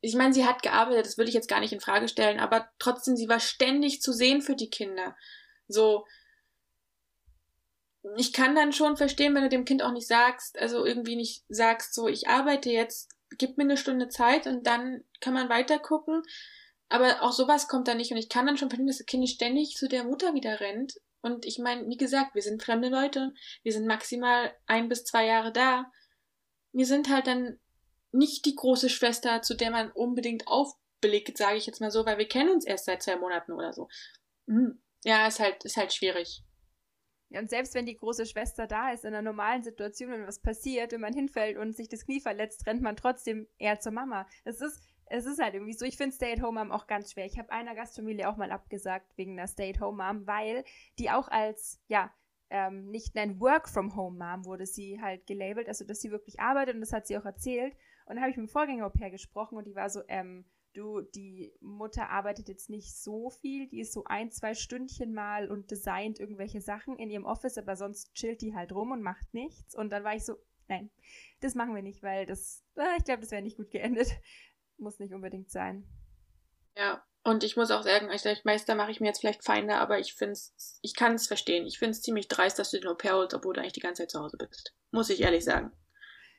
ich 0.00 0.14
meine, 0.14 0.34
sie 0.34 0.44
hat 0.44 0.62
gearbeitet, 0.62 1.06
das 1.06 1.16
würde 1.16 1.28
ich 1.28 1.34
jetzt 1.34 1.48
gar 1.48 1.60
nicht 1.60 1.72
in 1.72 1.80
Frage 1.80 2.08
stellen, 2.08 2.40
aber 2.40 2.68
trotzdem, 2.78 3.16
sie 3.16 3.28
war 3.28 3.40
ständig 3.40 4.02
zu 4.02 4.12
sehen 4.12 4.42
für 4.42 4.56
die 4.56 4.70
Kinder. 4.70 5.16
So, 5.68 6.04
ich 8.16 8.32
kann 8.32 8.54
dann 8.54 8.72
schon 8.72 8.96
verstehen, 8.96 9.34
wenn 9.34 9.42
du 9.42 9.48
dem 9.48 9.64
Kind 9.64 9.82
auch 9.82 9.92
nicht 9.92 10.06
sagst, 10.06 10.58
also 10.58 10.84
irgendwie 10.84 11.16
nicht 11.16 11.44
sagst, 11.48 11.94
so, 11.94 12.08
ich 12.08 12.28
arbeite 12.28 12.70
jetzt, 12.70 13.10
gib 13.38 13.56
mir 13.56 13.64
eine 13.64 13.76
Stunde 13.76 14.08
Zeit 14.08 14.46
und 14.46 14.66
dann 14.66 15.04
kann 15.20 15.34
man 15.34 15.48
weiter 15.48 15.78
gucken. 15.78 16.22
Aber 16.88 17.22
auch 17.22 17.32
sowas 17.32 17.68
kommt 17.68 17.88
da 17.88 17.94
nicht 17.94 18.10
und 18.10 18.18
ich 18.18 18.28
kann 18.28 18.46
dann 18.46 18.58
schon 18.58 18.68
verstehen, 18.68 18.86
dass 18.86 18.98
das 18.98 19.06
Kind 19.06 19.26
ständig 19.28 19.76
zu 19.76 19.88
der 19.88 20.04
Mutter 20.04 20.34
wieder 20.34 20.60
rennt. 20.60 20.94
Und 21.22 21.46
ich 21.46 21.58
meine, 21.58 21.88
wie 21.88 21.96
gesagt, 21.96 22.34
wir 22.34 22.42
sind 22.42 22.62
fremde 22.62 22.88
Leute. 22.88 23.32
Wir 23.62 23.72
sind 23.72 23.86
maximal 23.86 24.52
ein 24.66 24.88
bis 24.88 25.04
zwei 25.04 25.24
Jahre 25.24 25.52
da. 25.52 25.90
Wir 26.72 26.84
sind 26.84 27.08
halt 27.08 27.28
dann 27.28 27.58
nicht 28.10 28.44
die 28.44 28.56
große 28.56 28.90
Schwester, 28.90 29.40
zu 29.40 29.54
der 29.54 29.70
man 29.70 29.90
unbedingt 29.92 30.48
aufblickt, 30.48 31.38
sage 31.38 31.56
ich 31.56 31.66
jetzt 31.66 31.80
mal 31.80 31.90
so, 31.90 32.04
weil 32.04 32.18
wir 32.18 32.28
kennen 32.28 32.50
uns 32.50 32.66
erst 32.66 32.84
seit 32.84 33.02
zwei 33.02 33.16
Monaten 33.16 33.52
oder 33.52 33.72
so. 33.72 33.88
Hm. 34.48 34.82
Ja, 35.04 35.26
ist 35.26 35.40
halt, 35.40 35.64
ist 35.64 35.76
halt 35.76 35.94
schwierig. 35.94 36.42
Ja, 37.32 37.40
und 37.40 37.48
selbst 37.48 37.74
wenn 37.74 37.86
die 37.86 37.96
große 37.96 38.26
Schwester 38.26 38.66
da 38.66 38.92
ist, 38.92 39.04
in 39.04 39.14
einer 39.14 39.22
normalen 39.22 39.62
Situation, 39.62 40.10
wenn 40.10 40.26
was 40.26 40.40
passiert, 40.40 40.92
wenn 40.92 41.00
man 41.00 41.14
hinfällt 41.14 41.56
und 41.56 41.74
sich 41.74 41.88
das 41.88 42.04
Knie 42.04 42.20
verletzt, 42.20 42.66
rennt 42.66 42.82
man 42.82 42.94
trotzdem 42.94 43.48
eher 43.58 43.80
zur 43.80 43.92
Mama. 43.92 44.26
Es 44.44 44.60
ist, 44.60 44.82
es 45.06 45.24
ist 45.24 45.40
halt 45.40 45.54
irgendwie 45.54 45.72
so. 45.72 45.86
Ich 45.86 45.96
finde 45.96 46.14
Stay-at-home-Mom 46.14 46.70
auch 46.70 46.86
ganz 46.86 47.12
schwer. 47.12 47.24
Ich 47.24 47.38
habe 47.38 47.50
einer 47.50 47.74
Gastfamilie 47.74 48.28
auch 48.28 48.36
mal 48.36 48.52
abgesagt 48.52 49.16
wegen 49.16 49.38
einer 49.38 49.48
Stay-at-home-Mom, 49.48 50.26
weil 50.26 50.64
die 50.98 51.10
auch 51.10 51.28
als, 51.28 51.80
ja, 51.88 52.12
ähm, 52.50 52.90
nicht 52.90 53.16
ein 53.16 53.40
Work-from-Home-Mom 53.40 54.44
wurde 54.44 54.66
sie 54.66 55.00
halt 55.00 55.26
gelabelt, 55.26 55.68
also 55.68 55.86
dass 55.86 56.02
sie 56.02 56.10
wirklich 56.10 56.38
arbeitet 56.38 56.74
und 56.74 56.82
das 56.82 56.92
hat 56.92 57.06
sie 57.06 57.16
auch 57.16 57.24
erzählt. 57.24 57.74
Und 58.04 58.16
da 58.16 58.22
habe 58.22 58.30
ich 58.30 58.36
mit 58.36 58.46
dem 58.46 58.52
Vorgänger-Au-pair 58.52 59.10
gesprochen 59.10 59.56
und 59.56 59.66
die 59.66 59.74
war 59.74 59.88
so, 59.88 60.02
ähm, 60.08 60.44
du, 60.74 61.00
die 61.00 61.52
Mutter 61.60 62.10
arbeitet 62.10 62.48
jetzt 62.48 62.70
nicht 62.70 62.96
so 62.96 63.30
viel, 63.30 63.68
die 63.68 63.80
ist 63.80 63.92
so 63.92 64.04
ein, 64.04 64.30
zwei 64.30 64.54
Stündchen 64.54 65.12
mal 65.12 65.50
und 65.50 65.70
designt 65.70 66.18
irgendwelche 66.18 66.60
Sachen 66.60 66.98
in 66.98 67.10
ihrem 67.10 67.24
Office, 67.24 67.58
aber 67.58 67.76
sonst 67.76 68.14
chillt 68.14 68.40
die 68.40 68.54
halt 68.54 68.72
rum 68.72 68.92
und 68.92 69.02
macht 69.02 69.32
nichts. 69.34 69.74
Und 69.74 69.90
dann 69.90 70.04
war 70.04 70.14
ich 70.14 70.24
so, 70.24 70.36
nein, 70.68 70.90
das 71.40 71.54
machen 71.54 71.74
wir 71.74 71.82
nicht, 71.82 72.02
weil 72.02 72.26
das, 72.26 72.64
äh, 72.76 72.96
ich 72.98 73.04
glaube, 73.04 73.20
das 73.20 73.30
wäre 73.30 73.42
nicht 73.42 73.56
gut 73.56 73.70
geendet. 73.70 74.08
Muss 74.78 74.98
nicht 74.98 75.14
unbedingt 75.14 75.50
sein. 75.50 75.86
Ja, 76.76 77.04
und 77.24 77.44
ich 77.44 77.56
muss 77.56 77.70
auch 77.70 77.82
sagen, 77.82 78.10
ich 78.10 78.22
glaube, 78.22 78.40
Meister 78.44 78.74
mache 78.74 78.90
ich 78.90 79.00
mir 79.00 79.08
jetzt 79.08 79.20
vielleicht 79.20 79.44
Feinde, 79.44 79.76
aber 79.76 80.00
ich 80.00 80.14
finde 80.14 80.38
ich 80.80 80.96
kann 80.96 81.14
es 81.14 81.26
verstehen. 81.26 81.66
Ich 81.66 81.78
finde 81.78 81.92
es 81.92 82.02
ziemlich 82.02 82.28
dreist, 82.28 82.58
dass 82.58 82.70
du 82.70 82.80
den 82.80 82.88
Au-pair 82.88 83.14
holst, 83.14 83.34
obwohl 83.34 83.54
du 83.54 83.60
eigentlich 83.60 83.74
die 83.74 83.80
ganze 83.80 84.02
Zeit 84.02 84.10
zu 84.10 84.20
Hause 84.20 84.36
bist. 84.38 84.74
Muss 84.90 85.10
ich 85.10 85.20
ehrlich 85.20 85.44
sagen. 85.44 85.70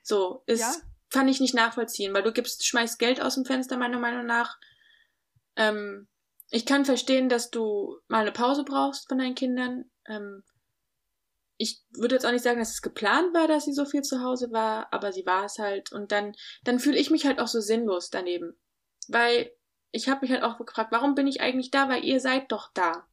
So, 0.01 0.43
ist, 0.45 0.59
ja? 0.59 0.73
Kann 1.13 1.27
ich 1.27 1.39
nicht 1.39 1.53
nachvollziehen, 1.53 2.13
weil 2.13 2.23
du 2.23 2.33
gibst, 2.33 2.65
schmeißt 2.65 2.99
Geld 2.99 3.21
aus 3.21 3.35
dem 3.35 3.45
Fenster, 3.45 3.77
meiner 3.77 3.99
Meinung 3.99 4.25
nach. 4.25 4.57
Ähm, 5.55 6.07
ich 6.49 6.65
kann 6.65 6.85
verstehen, 6.85 7.29
dass 7.29 7.51
du 7.51 7.99
mal 8.07 8.21
eine 8.21 8.31
Pause 8.31 8.63
brauchst 8.63 9.07
von 9.07 9.19
deinen 9.19 9.35
Kindern. 9.35 9.85
Ähm, 10.07 10.43
ich 11.57 11.83
würde 11.91 12.15
jetzt 12.15 12.25
auch 12.25 12.31
nicht 12.31 12.43
sagen, 12.43 12.59
dass 12.59 12.71
es 12.71 12.81
geplant 12.81 13.33
war, 13.33 13.47
dass 13.47 13.65
sie 13.65 13.73
so 13.73 13.85
viel 13.85 14.01
zu 14.01 14.21
Hause 14.21 14.51
war, 14.51 14.91
aber 14.91 15.13
sie 15.13 15.25
war 15.25 15.45
es 15.45 15.59
halt. 15.59 15.91
Und 15.91 16.11
dann, 16.11 16.33
dann 16.63 16.79
fühle 16.79 16.97
ich 16.97 17.11
mich 17.11 17.25
halt 17.25 17.39
auch 17.39 17.47
so 17.47 17.61
sinnlos 17.61 18.09
daneben. 18.09 18.59
Weil 19.07 19.51
ich 19.91 20.09
habe 20.09 20.21
mich 20.21 20.31
halt 20.31 20.43
auch 20.43 20.57
gefragt, 20.57 20.91
warum 20.91 21.13
bin 21.13 21.27
ich 21.27 21.41
eigentlich 21.41 21.69
da? 21.69 21.89
Weil 21.89 22.03
ihr 22.03 22.19
seid 22.19 22.51
doch 22.51 22.71
da. 22.73 23.07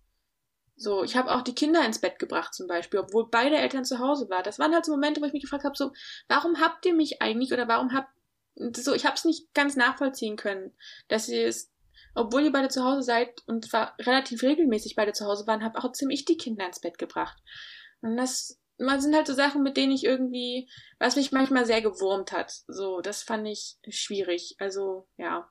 So, 0.82 1.04
ich 1.04 1.14
habe 1.14 1.30
auch 1.30 1.42
die 1.42 1.54
Kinder 1.54 1.84
ins 1.84 2.00
Bett 2.00 2.18
gebracht 2.18 2.54
zum 2.54 2.66
Beispiel, 2.66 3.00
obwohl 3.00 3.28
beide 3.28 3.58
Eltern 3.58 3.84
zu 3.84 3.98
Hause 3.98 4.30
waren. 4.30 4.44
Das 4.44 4.58
waren 4.58 4.72
halt 4.72 4.86
so 4.86 4.92
Momente, 4.92 5.20
wo 5.20 5.26
ich 5.26 5.34
mich 5.34 5.42
gefragt 5.42 5.64
habe, 5.64 5.76
so, 5.76 5.92
warum 6.26 6.58
habt 6.58 6.86
ihr 6.86 6.94
mich 6.94 7.20
eigentlich 7.20 7.52
oder 7.52 7.68
warum 7.68 7.92
habt 7.92 8.08
so, 8.54 8.94
ich 8.94 9.04
habe 9.04 9.14
es 9.14 9.26
nicht 9.26 9.52
ganz 9.52 9.76
nachvollziehen 9.76 10.36
können, 10.36 10.72
dass 11.08 11.28
ihr 11.28 11.46
es, 11.46 11.70
obwohl 12.14 12.44
ihr 12.44 12.52
beide 12.52 12.68
zu 12.68 12.82
Hause 12.82 13.02
seid 13.02 13.42
und 13.46 13.66
zwar 13.66 13.94
relativ 14.00 14.42
regelmäßig 14.42 14.96
beide 14.96 15.12
zu 15.12 15.26
Hause 15.26 15.46
waren, 15.46 15.62
habe 15.62 15.78
auch 15.78 15.92
ziemlich 15.92 16.24
die 16.24 16.38
Kinder 16.38 16.64
ins 16.64 16.80
Bett 16.80 16.96
gebracht. 16.96 17.36
Und 18.00 18.16
das 18.16 18.58
man 18.78 19.02
sind 19.02 19.14
halt 19.14 19.26
so 19.26 19.34
Sachen, 19.34 19.62
mit 19.62 19.76
denen 19.76 19.92
ich 19.92 20.04
irgendwie, 20.04 20.66
was 20.98 21.16
mich 21.16 21.30
manchmal 21.30 21.66
sehr 21.66 21.82
gewurmt 21.82 22.32
hat. 22.32 22.62
So, 22.66 23.02
das 23.02 23.22
fand 23.22 23.46
ich 23.46 23.76
schwierig. 23.90 24.56
Also, 24.58 25.06
ja. 25.18 25.50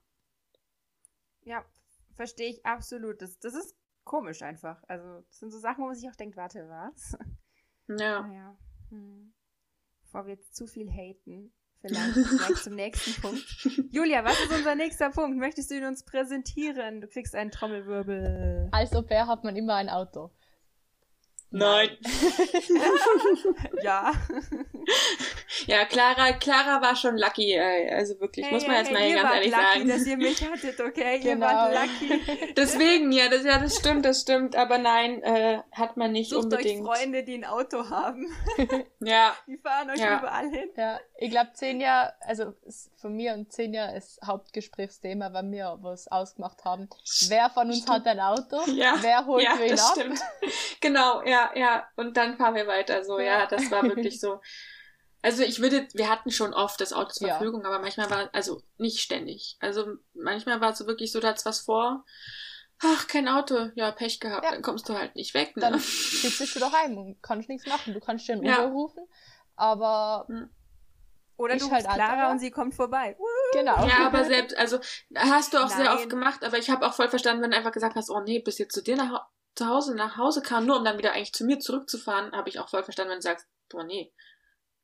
Ja, 1.43 1.63
verstehe 2.15 2.49
ich 2.49 2.65
absolut. 2.65 3.21
Das, 3.21 3.37
das 3.37 3.53
ist 3.53 3.75
komisch 4.09 4.41
einfach. 4.41 4.83
Also, 4.87 5.21
das 5.27 5.39
sind 5.39 5.51
so 5.51 5.59
Sachen, 5.59 5.83
wo 5.83 5.87
man 5.87 5.95
sich 5.95 6.09
auch 6.09 6.15
denkt, 6.15 6.35
warte, 6.35 6.67
was? 6.67 7.15
Ja. 7.87 8.21
Naja. 8.21 8.57
Hm. 8.89 9.33
Bevor 10.01 10.25
wir 10.25 10.33
jetzt 10.33 10.55
zu 10.55 10.65
viel 10.65 10.89
haten, 10.89 11.53
vielleicht 11.79 12.13
gleich 12.13 12.63
zum 12.63 12.73
nächsten 12.73 13.21
Punkt. 13.21 13.45
Julia, 13.91 14.25
was 14.25 14.39
ist 14.39 14.51
unser 14.51 14.73
nächster 14.73 15.11
Punkt? 15.11 15.37
Möchtest 15.37 15.69
du 15.69 15.75
ihn 15.75 15.85
uns 15.85 16.03
präsentieren? 16.03 17.01
Du 17.01 17.07
kriegst 17.07 17.35
einen 17.35 17.51
Trommelwirbel. 17.51 18.69
Als 18.71 18.95
Au 18.95 19.03
pair 19.03 19.27
hat 19.27 19.43
man 19.43 19.55
immer 19.55 19.75
ein 19.75 19.89
Auto. 19.89 20.31
Nein. 21.51 21.89
ja. 23.83 24.11
Ja, 25.67 25.85
Clara, 25.85 26.33
Clara 26.33 26.81
war 26.81 26.95
schon 26.95 27.17
lucky, 27.17 27.53
äh, 27.53 27.91
also 27.93 28.19
wirklich, 28.19 28.45
hey, 28.45 28.53
muss 28.53 28.67
man 28.67 28.75
hey, 28.75 28.83
jetzt 28.83 28.91
mal 28.91 29.01
hey, 29.01 29.13
ganz 29.13 29.33
ehrlich 29.33 29.51
lucky, 29.51 29.63
sagen. 29.63 29.87
dass 29.87 30.05
ihr 30.05 30.17
mich 30.17 30.49
hattet, 30.49 30.79
okay? 30.79 31.19
Genau. 31.19 31.45
Ihr 31.45 31.53
wart 31.53 31.73
lucky. 31.73 32.53
Deswegen, 32.57 33.11
ja, 33.11 33.29
das, 33.29 33.43
ja, 33.43 33.59
das 33.59 33.75
stimmt, 33.75 34.05
das 34.05 34.21
stimmt, 34.21 34.55
aber 34.55 34.77
nein, 34.77 35.21
äh, 35.23 35.59
hat 35.71 35.97
man 35.97 36.11
nicht 36.11 36.29
Sucht 36.29 36.45
unbedingt. 36.45 36.87
Euch 36.87 36.97
Freunde, 36.97 37.23
die 37.23 37.35
ein 37.35 37.45
Auto 37.45 37.89
haben. 37.89 38.27
ja. 38.99 39.35
Die 39.47 39.57
fahren 39.57 39.89
euch 39.89 39.99
ja. 39.99 40.19
überall 40.19 40.49
hin. 40.49 40.69
Ja, 40.75 40.99
ich 41.17 41.31
glaube, 41.31 41.51
zehn 41.53 41.81
Jahre, 41.81 42.13
also 42.21 42.53
von 42.97 43.15
mir 43.15 43.33
und 43.33 43.51
zehn 43.51 43.73
Jahre 43.73 43.95
ist 43.95 44.19
Hauptgesprächsthema, 44.25 45.33
wenn 45.33 45.51
wir 45.51 45.77
was 45.81 46.07
ausgemacht 46.07 46.63
haben. 46.65 46.89
Wer 47.27 47.49
von 47.49 47.67
uns 47.67 47.87
hat 47.87 48.05
ein 48.07 48.19
Auto? 48.19 48.59
Ja. 48.71 48.95
Wer 49.01 49.25
holt 49.25 49.43
ja, 49.43 49.55
wen 49.57 49.71
das 49.71 49.81
ab? 49.81 49.97
Stimmt. 49.97 50.19
Genau, 50.81 51.21
ja, 51.23 51.51
ja. 51.55 51.87
Und 51.97 52.15
dann 52.15 52.37
fahren 52.37 52.55
wir 52.55 52.65
weiter 52.65 53.03
so, 53.03 53.19
ja, 53.19 53.45
das 53.47 53.69
war 53.69 53.83
wirklich 53.83 54.19
so. 54.19 54.39
Also 55.21 55.43
ich 55.43 55.61
würde, 55.61 55.87
wir 55.93 56.09
hatten 56.09 56.31
schon 56.31 56.53
oft 56.53 56.79
das 56.79 56.93
Auto 56.93 57.11
zur 57.11 57.27
ja. 57.27 57.35
Verfügung, 57.35 57.65
aber 57.65 57.79
manchmal 57.79 58.09
war, 58.09 58.29
also 58.33 58.61
nicht 58.77 58.99
ständig. 58.99 59.57
Also 59.59 59.85
manchmal 60.13 60.61
war 60.61 60.71
es 60.71 60.77
so 60.77 60.87
wirklich 60.87 61.11
so, 61.11 61.19
da 61.19 61.29
hat's 61.29 61.45
was 61.45 61.61
vor. 61.61 62.05
Ach, 62.81 63.07
kein 63.07 63.27
Auto. 63.27 63.69
Ja, 63.75 63.91
Pech 63.91 64.21
gehabt. 64.21 64.45
Ja. 64.45 64.51
Dann 64.51 64.61
kommst 64.61 64.87
du 64.87 64.97
halt 64.97 65.15
nicht 65.15 65.33
weg. 65.33 65.57
Ne? 65.57 65.61
Dann 65.61 65.79
sitzt 65.79 66.55
du 66.55 66.59
daheim 66.59 66.97
und 66.97 67.21
kannst 67.21 67.49
nichts 67.49 67.67
machen. 67.67 67.93
Du 67.93 67.99
kannst 67.99 68.27
dir 68.27 68.33
einen 68.33 68.45
ja. 68.45 68.59
Uber 68.59 68.71
rufen, 68.71 69.07
aber 69.55 70.25
hm. 70.27 70.49
Oder 71.35 71.55
du 71.55 71.71
halt 71.71 71.87
Clara 71.87 72.31
und 72.31 72.39
sie 72.39 72.51
kommt 72.51 72.75
vorbei. 72.75 73.15
Genau. 73.53 73.87
Ja, 73.87 74.07
aber 74.07 74.25
selbst, 74.25 74.57
also 74.57 74.77
hast 75.15 75.53
du 75.53 75.57
auch 75.57 75.69
Nein. 75.69 75.77
sehr 75.77 75.93
oft 75.93 76.09
gemacht, 76.09 76.43
aber 76.43 76.57
ich 76.57 76.69
habe 76.69 76.85
auch 76.85 76.93
voll 76.93 77.07
verstanden, 77.07 77.41
wenn 77.41 77.51
du 77.51 77.57
einfach 77.57 77.71
gesagt 77.71 77.95
hast, 77.95 78.09
oh 78.09 78.19
nee, 78.19 78.39
bis 78.39 78.57
jetzt 78.57 78.73
zu 78.73 78.83
dir 78.83 78.97
nach 78.97 79.25
zu 79.55 79.67
Hause 79.67 79.95
nach 79.95 80.17
Hause 80.17 80.41
kam, 80.41 80.65
nur 80.65 80.77
um 80.77 80.83
dann 80.83 80.97
wieder 80.97 81.13
eigentlich 81.13 81.33
zu 81.33 81.45
mir 81.45 81.59
zurückzufahren, 81.59 82.33
habe 82.33 82.49
ich 82.49 82.59
auch 82.59 82.69
voll 82.69 82.83
verstanden, 82.83 83.11
wenn 83.11 83.19
du 83.19 83.23
sagst, 83.23 83.47
boah 83.69 83.85
nee, 83.85 84.13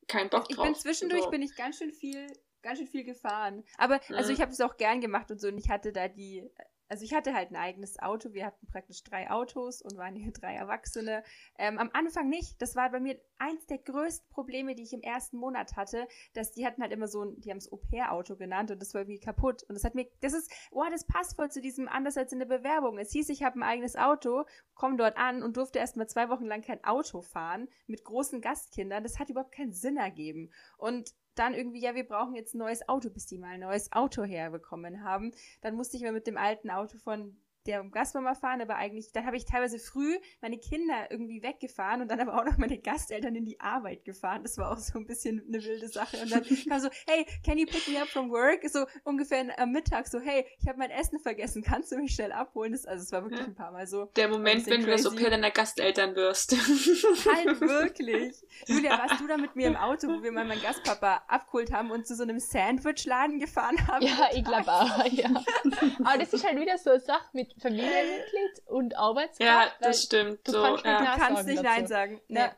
kein 0.08 0.30
Bock 0.30 0.48
drauf. 0.50 0.66
Ich 0.68 0.74
bin 0.74 0.76
zwischendurch 0.76 1.24
so. 1.24 1.30
bin 1.30 1.42
ich 1.42 1.56
ganz 1.56 1.78
schön 1.78 1.92
viel 1.92 2.28
ganz 2.62 2.80
schön 2.80 2.88
viel 2.88 3.04
gefahren. 3.04 3.64
Aber 3.78 4.02
also 4.10 4.30
mhm. 4.30 4.36
ich 4.36 4.42
habe 4.42 4.52
es 4.52 4.60
auch 4.60 4.78
gern 4.78 5.00
gemacht 5.00 5.30
und 5.30 5.40
so 5.40 5.48
und 5.48 5.58
ich 5.58 5.70
hatte 5.70 5.94
da 5.94 6.08
die 6.08 6.50
also 6.88 7.04
ich 7.04 7.14
hatte 7.14 7.34
halt 7.34 7.52
ein 7.52 7.56
eigenes 7.56 8.00
Auto. 8.00 8.34
Wir 8.34 8.46
hatten 8.46 8.68
praktisch 8.68 9.04
drei 9.04 9.30
Autos 9.30 9.82
und 9.82 9.98
waren 9.98 10.16
hier 10.16 10.32
drei 10.34 10.56
Erwachsene. 10.56 11.24
Ähm, 11.58 11.78
am 11.80 11.90
Anfang 11.94 12.30
nicht. 12.30 12.62
Das 12.62 12.76
war 12.76 12.92
bei 12.92 13.00
mir 13.00 13.20
eins 13.38 13.66
der 13.66 13.80
größten 13.80 14.30
Probleme, 14.30 14.76
die 14.76 14.84
ich 14.84 14.94
im 14.94 15.02
ersten 15.02 15.38
Monat 15.38 15.76
hatte, 15.76 16.08
dass 16.34 16.52
die 16.52 16.66
hatten 16.66 16.82
halt 16.82 16.92
immer 16.92 17.08
so 17.08 17.24
ein, 17.24 17.40
die 17.42 17.50
haben 17.50 17.58
es 17.58 17.72
Au-pair-Auto 17.72 18.36
genannt 18.36 18.72
und 18.72 18.82
das 18.82 18.94
war 18.94 19.02
irgendwie 19.02 19.20
kaputt. 19.20 19.64
Und 19.64 19.76
das 19.76 19.84
hat 19.84 19.96
mir, 19.96 20.08
das 20.22 20.34
ist, 20.34 20.52
oh, 20.72 20.84
das 20.90 21.06
passt 21.06 21.36
voll 21.36 21.52
zu 21.52 21.62
diesem 21.62 21.88
anders 21.88 22.18
als 22.18 22.32
in 22.32 22.40
der 22.40 22.46
Bewerbung. 22.46 22.98
Es 22.98 23.12
hieß, 23.12 23.30
ich 23.30 23.44
habe 23.44 23.60
ein 23.60 23.64
eigenes 23.64 23.96
Auto, 23.96 24.46
komme 24.74 24.98
dort 24.98 25.18
an 25.18 25.44
und 25.44 25.58
durfte 25.58 25.80
erst 25.80 25.98
mal 25.98 26.08
zwei 26.08 26.30
Wochen 26.30 26.46
lang 26.46 26.62
kein 26.62 26.84
Auto 26.84 27.22
fahren 27.22 27.68
mit 27.88 28.04
großen 28.04 28.42
Gastkindern. 28.42 29.04
Das 29.04 29.20
hat 29.20 29.30
überhaupt 29.30 29.54
keinen 29.54 29.74
Sinn 29.74 29.98
ergeben. 29.98 30.52
Und 30.78 31.14
dann 31.36 31.54
irgendwie, 31.54 31.82
ja, 31.82 31.96
wir 31.96 32.08
brauchen 32.08 32.36
jetzt 32.36 32.56
ein 32.56 32.60
neues 32.60 32.88
Auto, 32.88 33.10
bis 33.10 33.26
die 33.26 33.38
mal 33.38 33.54
ein 33.54 33.60
neues 33.60 33.92
Auto 33.92 34.24
herbekommen 34.24 35.04
haben. 35.04 35.32
Dann 35.62 35.76
musste 35.76 35.98
ich 35.98 36.04
mal 36.04 36.14
mit 36.14 36.28
dem 36.28 36.38
alten 36.38 36.70
Auto 36.70 36.98
von 36.98 37.38
der 37.66 37.84
Gastmama 37.84 38.36
fahren, 38.36 38.62
aber 38.62 38.76
eigentlich, 38.76 39.12
dann 39.12 39.26
habe 39.26 39.38
ich 39.38 39.46
teilweise 39.46 39.80
früh 39.80 40.18
meine 40.42 40.58
Kinder 40.58 41.08
irgendwie 41.10 41.42
weggefahren 41.42 42.02
und 42.02 42.10
dann 42.10 42.20
aber 42.20 42.40
auch 42.40 42.46
noch 42.46 42.58
meine 42.58 42.78
Gasteltern 42.78 43.36
in 43.36 43.46
die 43.46 43.60
Arbeit 43.60 44.06
gefahren. 44.06 44.44
Das 44.44 44.58
war 44.58 44.72
auch 44.72 44.78
so 44.78 45.00
ein 45.00 45.06
bisschen 45.06 45.44
eine 45.48 45.64
wilde 45.64 45.88
Sache. 45.88 46.18
Und 46.18 46.32
dann 46.32 46.44
kam 46.44 46.80
so, 46.80 46.90
hey, 47.08 47.26
can 47.44 47.58
you 47.58 47.66
pick 47.66 47.88
me 47.88 48.02
up 48.02 48.08
from 48.08 48.30
work? 48.30 48.68
So 48.70 48.86
ungefähr 49.04 49.46
am 49.60 49.72
Mittag 49.72 50.08
so, 50.08 50.20
hey, 50.20 50.46
ich 50.60 50.68
habe 50.68 50.80
mein 50.80 50.92
Essen 50.92 51.20
vergessen, 51.20 51.64
kannst 51.64 51.92
du 51.92 51.98
mich 51.98 52.14
schnell 52.14 52.32
abholen? 52.32 52.72
Das, 52.72 52.86
also 52.86 53.04
es 53.04 53.12
war 53.12 53.24
wirklich 53.24 53.42
ein 53.42 53.56
paar 53.56 53.72
Mal 53.72 53.88
so. 53.88 54.06
Der 54.16 54.28
Moment, 54.28 54.66
wenn 54.68 54.82
du 54.82 54.88
das 54.88 55.06
Okay 55.06 55.30
deiner 55.30 55.52
Gasteltern 55.52 56.16
wirst. 56.16 56.52
halt 56.52 57.62
wirklich. 57.62 58.36
Julia, 58.68 58.98
warst 58.98 59.20
du 59.20 59.28
da 59.28 59.38
mit 59.38 59.56
mir 59.56 59.68
im 59.68 59.76
Auto, 59.76 60.08
wo 60.08 60.24
wir 60.24 60.32
mal 60.32 60.46
meinen 60.46 60.62
Gastpapa 60.62 61.24
abgeholt 61.28 61.72
haben 61.72 61.92
und 61.92 62.06
zu 62.08 62.16
so 62.16 62.24
einem 62.24 62.40
Sandwichladen 62.40 63.40
gefahren 63.40 63.88
haben? 63.88 64.06
Ja, 64.06 64.30
ich 64.34 64.44
glaube 64.44 64.72
auch, 64.72 65.06
ja. 65.06 65.30
aber 66.04 66.18
das 66.20 66.34
ist 66.34 66.46
halt 66.46 66.60
wieder 66.60 66.78
so 66.78 66.92
eine 66.92 67.00
Sache 67.00 67.26
mit 67.34 67.55
Familienmitglied 67.58 68.68
und 68.68 68.98
Arbeitskraft. 68.98 69.40
Ja, 69.42 69.72
das 69.82 70.04
stimmt. 70.04 70.48
Du 70.48 70.52
so, 70.52 70.62
kannst 70.62 70.86
ja. 70.86 71.02
nicht, 71.02 71.14
du 71.14 71.20
kannst 71.20 71.46
nicht 71.48 71.64
Nein 71.64 71.88
sagen. 71.88 72.22
Nee. 72.28 72.50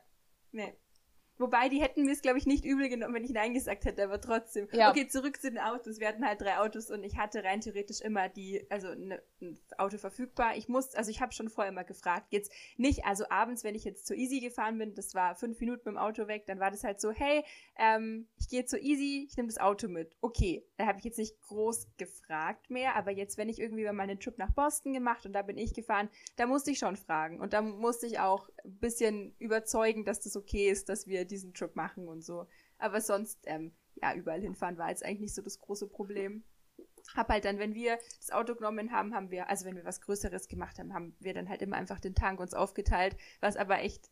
nee. 0.51 0.73
Wobei, 1.37 1.69
die 1.69 1.81
hätten 1.81 2.03
mir 2.03 2.11
es, 2.11 2.21
glaube 2.21 2.37
ich, 2.37 2.45
nicht 2.45 2.65
übel 2.65 2.89
genommen, 2.89 3.13
wenn 3.13 3.23
ich 3.23 3.31
Nein 3.31 3.53
gesagt 3.53 3.85
hätte, 3.85 4.03
aber 4.03 4.19
trotzdem. 4.19 4.67
Ja. 4.71 4.89
Okay, 4.89 5.07
zurück 5.07 5.39
zu 5.39 5.49
den 5.49 5.59
Autos. 5.59 5.99
Wir 5.99 6.07
hatten 6.07 6.25
halt 6.25 6.41
drei 6.41 6.57
Autos 6.57 6.89
und 6.89 7.03
ich 7.03 7.17
hatte 7.17 7.43
rein 7.43 7.61
theoretisch 7.61 8.01
immer 8.01 8.29
die, 8.29 8.65
also 8.69 8.93
ne, 8.95 9.21
ein 9.41 9.59
Auto 9.77 9.97
verfügbar. 9.97 10.57
Ich 10.57 10.67
musste, 10.67 10.97
also 10.97 11.11
ich 11.11 11.21
habe 11.21 11.33
schon 11.33 11.49
vorher 11.49 11.71
mal 11.71 11.83
gefragt, 11.83 12.27
jetzt 12.31 12.51
nicht, 12.77 13.05
also 13.05 13.25
abends, 13.29 13.63
wenn 13.63 13.75
ich 13.75 13.83
jetzt 13.83 14.07
zur 14.07 14.17
Easy 14.17 14.39
gefahren 14.39 14.77
bin, 14.77 14.95
das 14.95 15.13
war 15.13 15.35
fünf 15.35 15.59
Minuten 15.59 15.81
mit 15.85 15.95
dem 15.95 15.97
Auto 15.97 16.27
weg, 16.27 16.45
dann 16.47 16.59
war 16.59 16.71
das 16.71 16.83
halt 16.83 16.99
so, 16.99 17.11
hey, 17.11 17.43
ähm, 17.77 18.27
ich 18.39 18.49
gehe 18.49 18.65
zur 18.65 18.79
Easy, 18.81 19.27
ich 19.29 19.37
nehme 19.37 19.49
das 19.49 19.59
Auto 19.59 19.87
mit. 19.87 20.15
Okay, 20.21 20.65
da 20.77 20.87
habe 20.87 20.97
ich 20.97 21.05
jetzt 21.05 21.19
nicht 21.19 21.39
groß 21.41 21.87
gefragt 21.97 22.69
mehr, 22.69 22.95
aber 22.95 23.11
jetzt, 23.11 23.37
wenn 23.37 23.49
ich 23.49 23.59
irgendwie 23.59 23.83
mal 23.91 24.03
einen 24.03 24.19
Trip 24.19 24.37
nach 24.37 24.51
Boston 24.51 24.93
gemacht 24.93 25.25
und 25.25 25.33
da 25.33 25.43
bin 25.43 25.57
ich 25.57 25.73
gefahren, 25.73 26.09
da 26.35 26.47
musste 26.47 26.71
ich 26.71 26.79
schon 26.79 26.95
fragen 26.95 27.39
und 27.39 27.53
da 27.53 27.61
musste 27.61 28.07
ich 28.07 28.19
auch 28.19 28.49
ein 28.63 28.79
bisschen 28.79 29.35
überzeugen, 29.37 30.03
dass 30.03 30.19
das 30.19 30.35
okay 30.35 30.69
ist, 30.69 30.89
dass 30.89 31.07
wir 31.07 31.26
diesen 31.27 31.53
Trip 31.53 31.75
machen 31.75 32.07
und 32.07 32.23
so. 32.23 32.47
Aber 32.77 33.01
sonst, 33.01 33.39
ähm, 33.45 33.73
ja, 33.95 34.13
überall 34.13 34.41
hinfahren 34.41 34.77
war 34.77 34.89
jetzt 34.89 35.03
eigentlich 35.03 35.21
nicht 35.21 35.35
so 35.35 35.41
das 35.41 35.59
große 35.59 35.87
Problem. 35.87 36.43
Hab 37.15 37.29
halt 37.29 37.45
dann, 37.45 37.59
wenn 37.59 37.73
wir 37.73 37.97
das 38.19 38.31
Auto 38.31 38.55
genommen 38.55 38.91
haben, 38.91 39.15
haben 39.15 39.31
wir, 39.31 39.49
also 39.49 39.65
wenn 39.65 39.75
wir 39.75 39.85
was 39.85 40.01
Größeres 40.01 40.47
gemacht 40.47 40.77
haben, 40.79 40.93
haben 40.93 41.15
wir 41.19 41.33
dann 41.33 41.49
halt 41.49 41.61
immer 41.61 41.77
einfach 41.77 41.99
den 41.99 42.15
Tank 42.15 42.39
uns 42.39 42.53
aufgeteilt, 42.53 43.15
was 43.39 43.55
aber 43.55 43.79
echt 43.79 44.09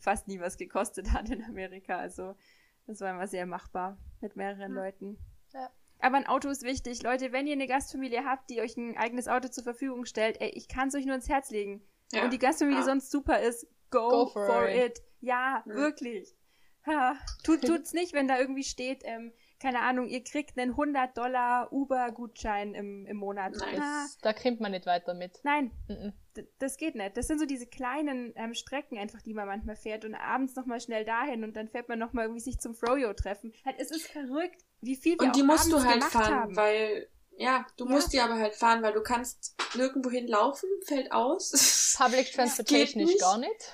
fast 0.00 0.28
nie 0.28 0.40
was 0.40 0.56
gekostet 0.56 1.12
hat 1.12 1.30
in 1.30 1.44
Amerika. 1.44 1.96
Also 1.96 2.34
das 2.86 3.00
war 3.00 3.10
immer 3.10 3.26
sehr 3.26 3.46
machbar 3.46 3.98
mit 4.20 4.36
mehreren 4.36 4.74
ja. 4.74 4.82
Leuten. 4.82 5.18
Ja. 5.52 5.70
Aber 5.98 6.16
ein 6.16 6.26
Auto 6.26 6.48
ist 6.48 6.62
wichtig. 6.62 7.02
Leute, 7.02 7.32
wenn 7.32 7.46
ihr 7.46 7.54
eine 7.54 7.66
Gastfamilie 7.66 8.24
habt, 8.24 8.50
die 8.50 8.60
euch 8.60 8.76
ein 8.76 8.96
eigenes 8.96 9.28
Auto 9.28 9.48
zur 9.48 9.64
Verfügung 9.64 10.04
stellt, 10.04 10.40
ey, 10.40 10.50
ich 10.50 10.68
kann 10.68 10.88
es 10.88 10.94
euch 10.94 11.06
nur 11.06 11.14
ins 11.14 11.28
Herz 11.28 11.50
legen. 11.50 11.82
Ja. 12.12 12.24
Und 12.24 12.32
die 12.32 12.38
Gastfamilie 12.38 12.82
sonst 12.82 13.10
super 13.10 13.40
ist, 13.40 13.66
go, 13.90 14.08
go 14.08 14.26
for, 14.26 14.46
for 14.46 14.68
it. 14.68 14.98
it. 14.98 15.02
Ja, 15.20 15.62
wirklich. 15.66 16.36
Ha, 16.86 17.16
tut, 17.42 17.62
tut's 17.62 17.92
nicht, 17.92 18.12
wenn 18.12 18.28
da 18.28 18.38
irgendwie 18.38 18.64
steht, 18.64 19.02
ähm, 19.04 19.32
keine 19.60 19.80
Ahnung, 19.80 20.06
ihr 20.08 20.22
kriegt 20.22 20.58
einen 20.58 20.72
100 20.72 21.16
Dollar 21.16 21.72
Uber-Gutschein 21.72 22.74
im, 22.74 23.06
im 23.06 23.16
Monat. 23.16 23.54
Nice. 23.54 23.80
Ha. 23.80 24.06
Da 24.22 24.32
kriegt 24.32 24.60
man 24.60 24.72
nicht 24.72 24.86
weiter 24.86 25.14
mit. 25.14 25.40
Nein, 25.42 25.70
mm 25.88 26.10
das 26.58 26.76
geht 26.76 26.94
nicht. 26.94 27.16
Das 27.16 27.26
sind 27.26 27.38
so 27.38 27.46
diese 27.46 27.66
kleinen 27.66 28.32
ähm, 28.36 28.54
Strecken 28.54 28.98
einfach, 28.98 29.22
die 29.22 29.34
man 29.34 29.46
manchmal 29.46 29.76
fährt 29.76 30.04
und 30.04 30.14
abends 30.14 30.54
nochmal 30.54 30.80
schnell 30.80 31.04
dahin 31.04 31.44
und 31.44 31.54
dann 31.54 31.68
fährt 31.68 31.88
man 31.88 31.98
nochmal 31.98 32.24
irgendwie 32.24 32.42
sich 32.42 32.58
zum 32.58 32.74
Froyo 32.74 33.12
treffen. 33.12 33.52
Halt, 33.64 33.76
es 33.78 33.90
ist 33.90 34.06
verrückt, 34.06 34.62
wie 34.80 34.96
viel 34.96 35.18
wir 35.18 35.26
Und 35.26 35.36
die 35.36 35.42
musst 35.42 35.70
du 35.70 35.82
halt 35.82 36.04
fahren, 36.04 36.34
haben. 36.34 36.56
weil 36.56 37.08
ja, 37.38 37.66
du 37.76 37.86
ja. 37.86 37.90
musst 37.90 38.12
die 38.12 38.20
aber 38.20 38.36
halt 38.36 38.54
fahren, 38.54 38.82
weil 38.82 38.92
du 38.92 39.02
kannst 39.02 39.56
nirgendwo 39.74 40.10
hinlaufen, 40.10 40.68
fällt 40.84 41.12
aus. 41.12 41.96
Public 41.98 42.32
Transportation 42.34 43.02
ist 43.02 43.20
gar 43.20 43.38
nicht. 43.38 43.72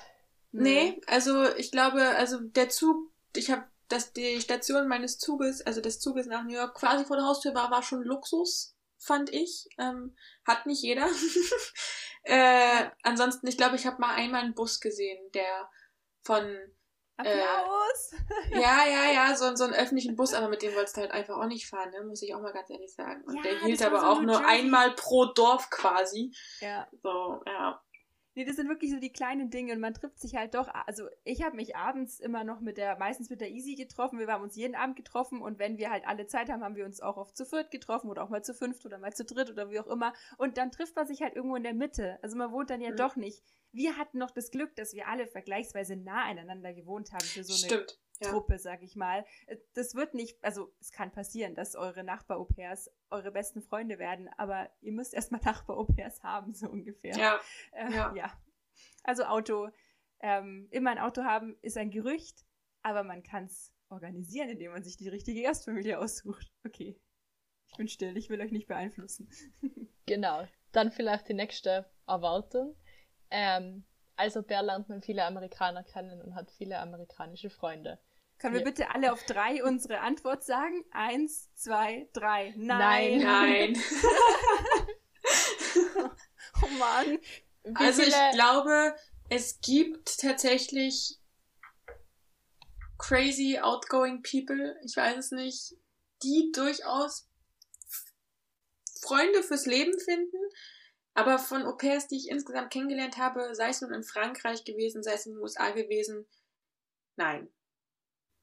Nee, 0.61 1.01
also 1.07 1.45
ich 1.55 1.71
glaube, 1.71 2.01
also 2.01 2.39
der 2.39 2.69
Zug, 2.69 3.11
ich 3.35 3.51
habe 3.51 3.65
dass 3.93 4.11
die 4.11 4.41
Station 4.41 4.87
meines 4.87 5.19
Zuges, 5.19 5.65
also 5.65 5.79
des 5.79 5.99
Zuges 5.99 6.25
nach 6.25 6.43
New 6.43 6.55
York, 6.55 6.75
quasi 6.75 7.05
vor 7.05 7.17
der 7.17 7.25
Haustür 7.25 7.53
war, 7.53 7.69
war 7.69 7.83
schon 7.83 8.03
Luxus, 8.03 8.75
fand 8.97 9.31
ich. 9.31 9.67
Ähm, 9.77 10.15
hat 10.45 10.65
nicht 10.65 10.81
jeder. 10.81 11.07
äh, 12.23 12.89
ansonsten, 13.03 13.47
ich 13.47 13.57
glaube, 13.57 13.75
ich 13.75 13.85
habe 13.85 14.01
mal 14.01 14.15
einmal 14.15 14.41
einen 14.41 14.55
Bus 14.55 14.79
gesehen, 14.79 15.19
der 15.33 15.69
von 16.23 16.57
Applaus! 17.17 18.13
Äh, 18.51 18.59
ja, 18.61 18.85
ja, 18.87 19.11
ja, 19.11 19.35
so, 19.35 19.55
so 19.55 19.65
einen 19.65 19.73
öffentlichen 19.73 20.15
Bus, 20.15 20.33
aber 20.33 20.49
mit 20.49 20.63
dem 20.63 20.73
wolltest 20.73 20.97
du 20.97 21.01
halt 21.01 21.11
einfach 21.11 21.37
auch 21.37 21.45
nicht 21.45 21.67
fahren, 21.67 21.91
ne? 21.91 22.03
muss 22.03 22.23
ich 22.23 22.33
auch 22.33 22.41
mal 22.41 22.53
ganz 22.53 22.69
ehrlich 22.71 22.93
sagen. 22.93 23.23
Und 23.25 23.35
ja, 23.35 23.43
der 23.43 23.59
hielt 23.59 23.83
aber 23.83 23.99
so 23.99 24.05
auch 24.07 24.21
nur 24.21 24.43
einmal 24.45 24.95
pro 24.95 25.25
Dorf 25.25 25.69
quasi. 25.69 26.33
Ja. 26.59 26.87
So, 27.03 27.43
ja. 27.45 27.79
Nee, 28.35 28.45
das 28.45 28.55
sind 28.55 28.67
wirklich 28.67 28.91
so 28.91 28.99
die 28.99 29.11
kleinen 29.11 29.49
Dinge 29.49 29.73
und 29.73 29.79
man 29.79 29.93
trifft 29.93 30.19
sich 30.19 30.35
halt 30.35 30.55
doch. 30.55 30.67
Also 30.87 31.07
ich 31.23 31.43
habe 31.43 31.55
mich 31.55 31.75
abends 31.75 32.19
immer 32.19 32.43
noch 32.43 32.61
mit 32.61 32.77
der, 32.77 32.97
meistens 32.97 33.29
mit 33.29 33.41
der 33.41 33.51
Easy 33.51 33.75
getroffen. 33.75 34.17
Wir 34.19 34.27
haben 34.27 34.43
uns 34.43 34.55
jeden 34.55 34.75
Abend 34.75 34.95
getroffen 34.95 35.41
und 35.41 35.59
wenn 35.59 35.77
wir 35.77 35.91
halt 35.91 36.07
alle 36.07 36.25
Zeit 36.25 36.49
haben, 36.49 36.63
haben 36.63 36.75
wir 36.75 36.85
uns 36.85 37.01
auch 37.01 37.17
oft 37.17 37.37
zu 37.37 37.45
viert 37.45 37.69
getroffen 37.69 38.09
oder 38.09 38.23
auch 38.23 38.29
mal 38.29 38.43
zu 38.43 38.53
fünft 38.53 38.85
oder 38.85 38.97
mal 38.97 39.13
zu 39.13 39.23
dritt 39.23 39.51
oder 39.51 39.69
wie 39.69 39.79
auch 39.79 39.87
immer. 39.87 40.13
Und 40.37 40.57
dann 40.57 40.71
trifft 40.71 40.95
man 40.95 41.05
sich 41.05 41.21
halt 41.21 41.35
irgendwo 41.35 41.55
in 41.55 41.63
der 41.63 41.73
Mitte. 41.73 42.17
Also 42.23 42.35
man 42.35 42.51
wohnt 42.51 42.69
dann 42.69 42.81
ja 42.81 42.91
mhm. 42.91 42.97
doch 42.97 43.15
nicht. 43.15 43.43
Wir 43.71 43.97
hatten 43.97 44.17
noch 44.17 44.31
das 44.31 44.51
Glück, 44.51 44.75
dass 44.75 44.93
wir 44.93 45.07
alle 45.07 45.27
vergleichsweise 45.27 45.95
nah 45.95 46.23
aneinander 46.25 46.73
gewohnt 46.73 47.11
haben 47.11 47.25
für 47.25 47.43
so 47.43 47.53
eine 47.53 47.83
Stimmt 47.83 48.02
ja. 48.21 48.29
Truppe, 48.29 48.59
sag 48.59 48.81
ich 48.83 48.95
mal. 48.95 49.25
Äh, 49.47 49.57
das 49.73 49.95
wird 49.95 50.13
nicht, 50.13 50.43
also 50.43 50.73
es 50.79 50.91
kann 50.91 51.11
passieren, 51.11 51.55
dass 51.55 51.75
eure 51.75 52.03
Nachbar-Au-pairs 52.03 52.91
eure 53.09 53.31
besten 53.31 53.61
Freunde 53.61 53.99
werden, 53.99 54.29
aber 54.37 54.69
ihr 54.81 54.91
müsst 54.91 55.13
erstmal 55.13 55.41
Nachbar-Au-pairs 55.45 56.23
haben, 56.23 56.53
so 56.53 56.69
ungefähr. 56.69 57.15
Ja. 57.15 57.39
Äh, 57.71 57.93
ja. 57.93 58.15
ja. 58.15 58.41
Also 59.03 59.23
Auto, 59.25 59.69
ähm, 60.19 60.67
immer 60.71 60.91
ein 60.91 60.99
Auto 60.99 61.23
haben 61.23 61.57
ist 61.61 61.77
ein 61.77 61.91
Gerücht, 61.91 62.45
aber 62.81 63.03
man 63.03 63.23
kann 63.23 63.45
es 63.45 63.73
organisieren, 63.89 64.49
indem 64.49 64.71
man 64.71 64.83
sich 64.83 64.97
die 64.97 65.09
richtige 65.09 65.43
Gastfamilie 65.43 65.99
aussucht. 65.99 66.51
Okay. 66.65 66.99
Ich 67.67 67.77
bin 67.77 67.87
still, 67.87 68.17
ich 68.17 68.29
will 68.29 68.41
euch 68.41 68.51
nicht 68.51 68.67
beeinflussen. 68.67 69.29
genau. 70.05 70.47
Dann 70.71 70.91
vielleicht 70.91 71.27
die 71.27 71.33
nächste 71.33 71.89
Erwartung. 72.07 72.75
Ähm, 73.29 73.85
also 74.15 74.43
Bär 74.43 74.63
lernt 74.63 74.89
man 74.89 75.01
viele 75.01 75.25
Amerikaner 75.25 75.83
kennen 75.83 76.21
und 76.21 76.35
hat 76.35 76.51
viele 76.51 76.79
amerikanische 76.79 77.49
Freunde. 77.49 77.99
Können 78.37 78.55
wir 78.55 78.63
bitte 78.63 78.93
alle 78.93 79.13
auf 79.13 79.23
drei 79.23 79.63
unsere 79.63 80.01
Antwort 80.01 80.43
sagen? 80.43 80.83
Eins, 80.91 81.49
zwei, 81.55 82.09
drei. 82.13 82.53
Nein. 82.57 83.19
Nein. 83.19 83.71
Nein. 83.71 83.83
oh 86.61 86.67
Mann. 86.77 87.19
Wie 87.63 87.85
also 87.85 88.01
ich 88.01 88.15
glaube, 88.33 88.95
es 89.29 89.61
gibt 89.61 90.19
tatsächlich 90.19 91.19
crazy 92.97 93.59
outgoing 93.59 94.21
people, 94.23 94.75
ich 94.83 94.95
weiß 94.95 95.17
es 95.17 95.31
nicht, 95.31 95.75
die 96.23 96.51
durchaus 96.53 97.29
Freunde 99.01 99.43
fürs 99.43 99.65
Leben 99.65 99.97
finden. 99.99 100.37
Aber 101.13 101.37
von 101.37 101.63
Au 101.63 101.75
pairs, 101.75 102.07
die 102.07 102.17
ich 102.17 102.29
insgesamt 102.29 102.71
kennengelernt 102.71 103.17
habe, 103.17 103.53
sei 103.53 103.69
es 103.69 103.81
nun 103.81 103.93
in 103.93 104.03
Frankreich 104.03 104.63
gewesen, 104.63 105.03
sei 105.03 105.13
es 105.13 105.25
in 105.25 105.33
den 105.33 105.41
USA 105.41 105.69
gewesen, 105.71 106.27
nein. 107.15 107.53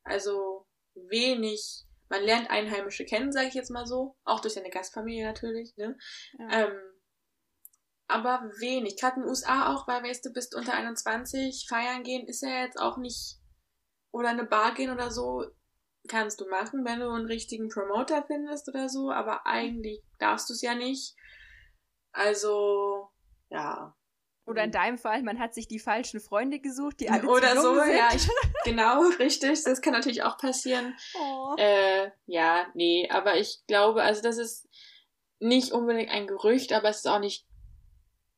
Also 0.05 0.67
wenig. 0.95 1.85
Man 2.09 2.23
lernt 2.23 2.51
Einheimische 2.51 3.05
kennen, 3.05 3.33
sage 3.33 3.49
ich 3.49 3.55
jetzt 3.55 3.71
mal 3.71 3.87
so. 3.87 4.17
Auch 4.25 4.41
durch 4.41 4.55
seine 4.55 4.71
Gastfamilie 4.71 5.25
natürlich, 5.25 5.77
ne? 5.77 5.97
Ja. 6.39 6.65
Ähm, 6.65 6.81
aber 8.09 8.51
wenig. 8.59 8.97
Gerade 8.97 9.17
in 9.17 9.23
den 9.23 9.31
USA 9.31 9.73
auch, 9.73 9.87
weil, 9.87 10.03
weißt 10.03 10.25
du, 10.25 10.33
bist 10.33 10.57
unter 10.57 10.75
21, 10.75 11.67
feiern 11.69 12.03
gehen 12.03 12.27
ist 12.27 12.43
ja 12.43 12.63
jetzt 12.63 12.79
auch 12.79 12.99
nicht. 12.99 13.39
Oder 14.13 14.31
eine 14.31 14.45
Bar 14.45 14.75
gehen 14.75 14.91
oder 14.91 15.13
so, 15.13 15.45
kannst 16.09 16.41
du 16.41 16.49
machen, 16.49 16.85
wenn 16.85 17.01
du 17.01 17.09
einen 17.09 17.27
richtigen 17.27 17.69
Promoter 17.69 18.25
findest 18.27 18.69
oder 18.69 18.89
so, 18.89 19.13
aber 19.13 19.47
eigentlich 19.47 20.03
darfst 20.19 20.49
du 20.49 20.55
es 20.55 20.63
ja 20.63 20.75
nicht. 20.75 21.15
Also, 22.13 23.09
ja. 23.51 23.95
Oder 24.47 24.65
in 24.65 24.73
deinem 24.73 24.99
Fall, 24.99 25.23
man 25.23 25.39
hat 25.39 25.55
sich 25.55 25.69
die 25.69 25.79
falschen 25.79 26.19
Freunde 26.19 26.59
gesucht, 26.59 27.01
die 27.01 27.09
alle 27.09 27.29
Oder 27.29 27.61
so, 27.61 27.75
sind. 27.75 27.95
ja, 27.97 28.09
ich, 28.13 28.29
genau, 28.65 29.03
richtig. 29.19 29.63
Das 29.63 29.81
kann 29.81 29.93
natürlich 29.93 30.23
auch 30.23 30.39
passieren. 30.39 30.97
Oh. 31.15 31.55
Äh, 31.57 32.11
ja, 32.27 32.67
nee, 32.75 33.09
aber 33.11 33.37
ich 33.37 33.61
glaube, 33.69 34.03
also 34.03 34.23
das 34.23 34.39
ist 34.39 34.69
nicht 35.39 35.73
unbedingt 35.73 36.11
ein 36.11 36.27
Gerücht, 36.27 36.73
aber 36.73 36.89
es 36.89 36.99
ist 36.99 37.07
auch 37.07 37.21
nicht, 37.21 37.47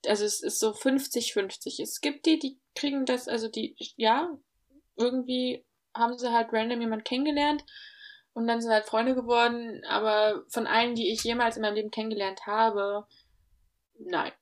also 0.07 0.25
es 0.25 0.43
ist 0.43 0.61
so 0.61 0.73
50-50. 0.73 1.83
Es 1.83 2.01
gibt 2.01 2.27
die, 2.27 2.39
die 2.39 2.61
kriegen 2.75 3.07
das, 3.07 3.27
also 3.27 3.49
die, 3.49 3.75
ja, 3.97 4.31
irgendwie 4.97 5.65
haben 5.95 6.19
sie 6.19 6.33
halt 6.33 6.53
random 6.53 6.81
jemand 6.81 7.05
kennengelernt 7.05 7.65
und 8.35 8.47
dann 8.47 8.61
sind 8.61 8.71
halt 8.71 8.87
Freunde 8.87 9.15
geworden, 9.15 9.83
aber 9.89 10.45
von 10.49 10.67
allen, 10.67 10.95
die 10.95 11.13
ich 11.13 11.23
jemals 11.25 11.57
in 11.57 11.63
meinem 11.63 11.75
Leben 11.75 11.91
kennengelernt 11.91 12.47
habe, 12.47 13.07
nein. 14.07 14.33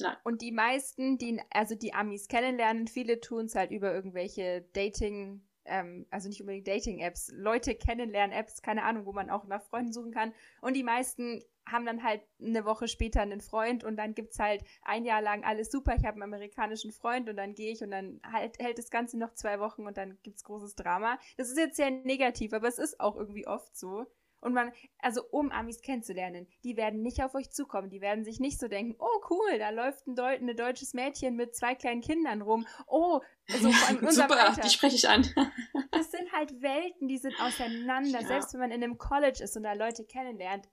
Nein. 0.00 0.16
Und 0.22 0.42
die 0.42 0.52
meisten, 0.52 1.18
die, 1.18 1.40
also 1.50 1.74
die 1.74 1.92
Amis 1.92 2.28
kennenlernen, 2.28 2.86
viele 2.86 3.20
tun 3.20 3.46
es 3.46 3.56
halt 3.56 3.72
über 3.72 3.92
irgendwelche 3.92 4.62
Dating, 4.72 5.42
ähm, 5.64 6.06
also 6.10 6.28
nicht 6.28 6.40
unbedingt 6.40 6.68
Dating-Apps, 6.68 7.32
Leute 7.34 7.74
kennenlernen, 7.74 8.36
Apps, 8.36 8.62
keine 8.62 8.84
Ahnung, 8.84 9.06
wo 9.06 9.12
man 9.12 9.28
auch 9.28 9.44
nach 9.46 9.62
Freunden 9.62 9.92
suchen 9.92 10.12
kann. 10.12 10.32
Und 10.60 10.74
die 10.74 10.84
meisten 10.84 11.42
haben 11.66 11.84
dann 11.84 12.02
halt 12.02 12.22
eine 12.40 12.64
Woche 12.64 12.88
später 12.88 13.20
einen 13.20 13.40
Freund 13.40 13.84
und 13.84 13.96
dann 13.96 14.14
gibt 14.14 14.32
es 14.32 14.38
halt 14.38 14.62
ein 14.82 15.04
Jahr 15.04 15.20
lang 15.20 15.44
alles 15.44 15.70
super, 15.70 15.94
ich 15.96 16.04
habe 16.04 16.14
einen 16.14 16.22
amerikanischen 16.22 16.92
Freund 16.92 17.28
und 17.28 17.36
dann 17.36 17.54
gehe 17.54 17.72
ich 17.72 17.82
und 17.82 17.90
dann 17.90 18.20
halt, 18.24 18.58
hält 18.58 18.78
das 18.78 18.90
Ganze 18.90 19.18
noch 19.18 19.34
zwei 19.34 19.60
Wochen 19.60 19.86
und 19.86 19.96
dann 19.96 20.18
gibt 20.22 20.36
es 20.36 20.44
großes 20.44 20.76
Drama. 20.76 21.18
Das 21.36 21.50
ist 21.50 21.58
jetzt 21.58 21.76
sehr 21.76 21.90
negativ, 21.90 22.52
aber 22.52 22.68
es 22.68 22.78
ist 22.78 23.00
auch 23.00 23.16
irgendwie 23.16 23.46
oft 23.46 23.76
so. 23.76 24.06
Und 24.40 24.54
man, 24.54 24.72
also 25.00 25.22
um 25.30 25.50
Amis 25.50 25.82
kennenzulernen, 25.82 26.46
die 26.62 26.76
werden 26.76 27.02
nicht 27.02 27.22
auf 27.22 27.34
euch 27.34 27.50
zukommen. 27.50 27.90
Die 27.90 28.00
werden 28.00 28.24
sich 28.24 28.38
nicht 28.38 28.60
so 28.60 28.68
denken, 28.68 28.94
oh 28.98 29.20
cool, 29.30 29.58
da 29.58 29.70
läuft 29.70 30.06
ein, 30.06 30.14
Deu 30.14 30.36
ein 30.36 30.56
deutsches 30.56 30.94
Mädchen 30.94 31.34
mit 31.34 31.56
zwei 31.56 31.74
kleinen 31.74 32.00
Kindern 32.00 32.42
rum. 32.42 32.66
Oh, 32.86 33.20
so 33.48 33.72
von 33.72 33.96
Super, 34.10 34.48
Alter. 34.48 34.60
die 34.60 34.70
spreche 34.70 34.96
ich 34.96 35.08
an. 35.08 35.22
das 35.90 36.10
sind 36.10 36.32
halt 36.32 36.62
Welten, 36.62 37.08
die 37.08 37.18
sind 37.18 37.34
auseinander. 37.40 38.20
Ja. 38.20 38.26
Selbst 38.26 38.52
wenn 38.52 38.60
man 38.60 38.70
in 38.70 38.84
einem 38.84 38.98
College 38.98 39.42
ist 39.42 39.56
und 39.56 39.64
da 39.64 39.72
Leute 39.72 40.04
kennenlernt, 40.04 40.68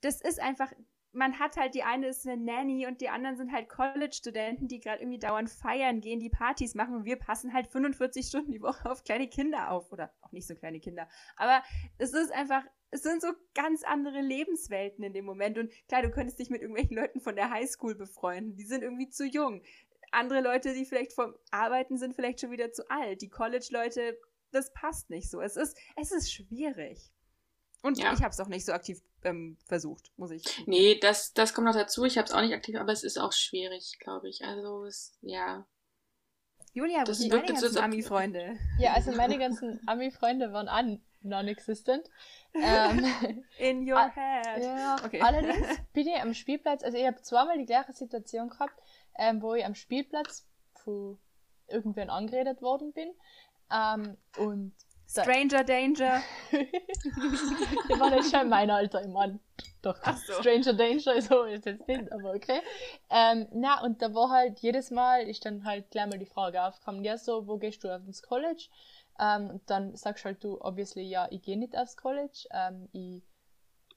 das 0.00 0.20
ist 0.20 0.40
einfach, 0.40 0.72
man 1.14 1.38
hat 1.38 1.56
halt, 1.56 1.74
die 1.74 1.84
eine 1.84 2.08
ist 2.08 2.26
eine 2.26 2.42
Nanny 2.42 2.86
und 2.86 3.00
die 3.00 3.08
anderen 3.08 3.36
sind 3.36 3.52
halt 3.52 3.68
College-Studenten, 3.68 4.68
die 4.68 4.80
gerade 4.80 5.02
irgendwie 5.02 5.18
dauernd 5.18 5.48
feiern 5.48 6.00
gehen, 6.00 6.20
die 6.20 6.28
Partys 6.28 6.74
machen 6.74 6.96
und 6.96 7.04
wir 7.04 7.16
passen 7.16 7.52
halt 7.52 7.68
45 7.68 8.26
Stunden 8.26 8.50
die 8.50 8.60
Woche 8.60 8.90
auf 8.90 9.04
kleine 9.04 9.28
Kinder 9.28 9.70
auf. 9.70 9.92
Oder 9.92 10.12
auch 10.22 10.32
nicht 10.32 10.46
so 10.46 10.54
kleine 10.54 10.80
Kinder. 10.80 11.08
Aber 11.36 11.62
es 11.98 12.12
ist 12.12 12.32
einfach, 12.32 12.64
es 12.90 13.02
sind 13.02 13.22
so 13.22 13.28
ganz 13.54 13.84
andere 13.84 14.20
Lebenswelten 14.20 15.04
in 15.04 15.12
dem 15.12 15.24
Moment. 15.24 15.56
Und 15.58 15.72
klar, 15.88 16.02
du 16.02 16.10
könntest 16.10 16.38
dich 16.38 16.50
mit 16.50 16.62
irgendwelchen 16.62 16.96
Leuten 16.96 17.20
von 17.20 17.36
der 17.36 17.50
Highschool 17.50 17.94
befreunden. 17.94 18.56
Die 18.56 18.66
sind 18.66 18.82
irgendwie 18.82 19.08
zu 19.08 19.24
jung. 19.24 19.62
Andere 20.10 20.40
Leute, 20.40 20.74
die 20.74 20.84
vielleicht 20.84 21.12
vom 21.12 21.34
Arbeiten 21.50 21.96
sind, 21.96 22.14
vielleicht 22.14 22.40
schon 22.40 22.50
wieder 22.50 22.72
zu 22.72 22.88
alt. 22.90 23.22
Die 23.22 23.28
College-Leute, 23.28 24.18
das 24.50 24.72
passt 24.72 25.10
nicht 25.10 25.30
so. 25.30 25.40
Es 25.40 25.56
ist, 25.56 25.76
es 25.96 26.12
ist 26.12 26.32
schwierig. 26.32 27.12
Und 27.84 27.98
ja. 27.98 28.14
ich 28.14 28.20
habe 28.20 28.30
es 28.30 28.40
auch 28.40 28.48
nicht 28.48 28.64
so 28.64 28.72
aktiv 28.72 29.02
ähm, 29.24 29.58
versucht, 29.66 30.10
muss 30.16 30.30
ich. 30.30 30.42
Nee, 30.66 30.98
das, 30.98 31.34
das 31.34 31.52
kommt 31.52 31.66
noch 31.66 31.74
dazu. 31.74 32.06
Ich 32.06 32.16
habe 32.16 32.26
es 32.26 32.32
auch 32.32 32.40
nicht 32.40 32.54
aktiv, 32.54 32.76
aber 32.76 32.92
es 32.92 33.04
ist 33.04 33.18
auch 33.18 33.32
schwierig, 33.34 33.98
glaube 34.00 34.30
ich. 34.30 34.42
Also, 34.42 34.86
es, 34.86 35.18
ja. 35.20 35.66
Julia, 36.72 37.04
das 37.04 37.18
sind 37.18 37.30
deine 37.30 37.44
ganzen 37.44 37.76
Ami-Freunde? 37.76 38.58
Ja, 38.78 38.94
also 38.94 39.12
meine 39.12 39.38
ganzen 39.38 39.86
Ami-Freunde 39.86 40.50
waren 40.54 40.68
an 40.68 41.02
non-existent. 41.20 42.08
ähm, 42.54 43.04
In 43.58 43.86
your 43.86 44.10
head. 44.14 44.64
Ja, 44.64 44.96
okay. 45.04 45.20
Allerdings 45.20 45.66
bin 45.92 46.08
ich 46.08 46.16
am 46.16 46.32
Spielplatz, 46.32 46.82
also 46.82 46.96
ich 46.96 47.06
habe 47.06 47.20
zweimal 47.20 47.58
die 47.58 47.66
gleiche 47.66 47.92
Situation 47.92 48.48
gehabt, 48.48 48.80
ähm, 49.18 49.42
wo 49.42 49.52
ich 49.52 49.64
am 49.66 49.74
Spielplatz 49.74 50.46
von 50.72 51.18
irgendwen 51.68 52.08
angeredet 52.08 52.62
worden 52.62 52.94
bin. 52.94 53.12
Ähm, 53.70 54.16
und 54.38 54.72
Stranger 55.22 55.64
Danger. 55.64 56.22
Der 56.52 58.00
war 58.00 58.10
nicht 58.10 58.30
schon 58.30 58.48
mein 58.48 58.70
Alter, 58.70 59.02
ich 59.02 59.08
meine, 59.08 59.38
doch, 59.82 59.96
so. 60.16 60.32
Stranger 60.34 60.72
Danger 60.72 61.20
so 61.20 61.42
ist 61.44 61.66
jetzt 61.66 61.86
nicht, 61.86 62.10
aber 62.10 62.34
okay. 62.34 62.60
Ähm, 63.10 63.46
na, 63.52 63.82
und 63.82 64.00
da 64.00 64.14
war 64.14 64.30
halt 64.30 64.58
jedes 64.60 64.90
Mal, 64.90 65.28
ist 65.28 65.44
dann 65.44 65.64
halt 65.64 65.90
gleich 65.90 66.06
mal 66.06 66.18
die 66.18 66.26
Frage 66.26 66.62
aufgekommen, 66.62 67.04
ja, 67.04 67.18
so, 67.18 67.46
wo 67.46 67.58
gehst 67.58 67.84
du 67.84 67.88
ins 67.88 68.22
College? 68.22 68.68
Ähm, 69.20 69.50
und 69.50 69.70
dann 69.70 69.94
sagst 69.94 70.24
halt 70.24 70.42
du, 70.42 70.60
obviously, 70.60 71.02
ja, 71.02 71.28
ich 71.30 71.42
gehe 71.42 71.58
nicht 71.58 71.76
aufs 71.76 71.96
College, 71.96 72.48
ähm, 72.52 72.88
ich 72.92 73.22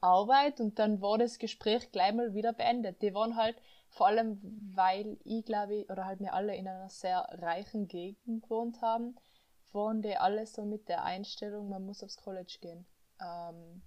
arbeite 0.01 0.61
und 0.61 0.78
dann 0.78 1.01
war 1.01 1.18
das 1.18 1.39
Gespräch 1.39 1.91
gleich 1.91 2.13
mal 2.13 2.34
wieder 2.34 2.53
beendet. 2.53 3.01
Die 3.01 3.13
waren 3.13 3.36
halt, 3.36 3.55
vor 3.89 4.07
allem, 4.07 4.39
weil 4.76 5.18
ich 5.24 5.45
glaube, 5.45 5.86
oder 5.89 6.05
halt 6.05 6.20
wir 6.20 6.34
alle 6.34 6.55
in 6.55 6.68
einer 6.68 6.89
sehr 6.89 7.28
reichen 7.32 7.88
Gegend 7.88 8.43
gewohnt 8.43 8.82
haben, 8.82 9.15
waren 9.74 10.01
die 10.01 10.15
alle 10.15 10.45
so 10.45 10.65
mit 10.65 10.88
der 10.89 11.03
Einstellung, 11.03 11.70
man 11.70 11.86
muss 11.86 12.03
aufs 12.03 12.18
College 12.18 12.57
gehen. 12.61 12.86
Ähm, 13.22 13.82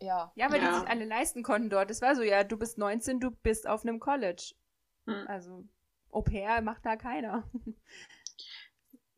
ja. 0.00 0.32
Ja, 0.34 0.50
weil 0.50 0.62
ja. 0.62 0.68
die 0.68 0.80
sich 0.80 0.88
alle 0.88 1.04
leisten 1.04 1.42
konnten 1.42 1.70
dort. 1.70 1.90
Es 1.90 2.02
war 2.02 2.14
so, 2.14 2.22
ja, 2.22 2.44
du 2.44 2.56
bist 2.56 2.78
19, 2.78 3.20
du 3.20 3.30
bist 3.30 3.66
auf 3.68 3.82
einem 3.82 4.00
College. 4.00 4.54
Hm. 5.06 5.26
Also, 5.28 5.64
Au 6.10 6.22
pair 6.22 6.60
macht 6.62 6.84
da 6.84 6.96
keiner. 6.96 7.48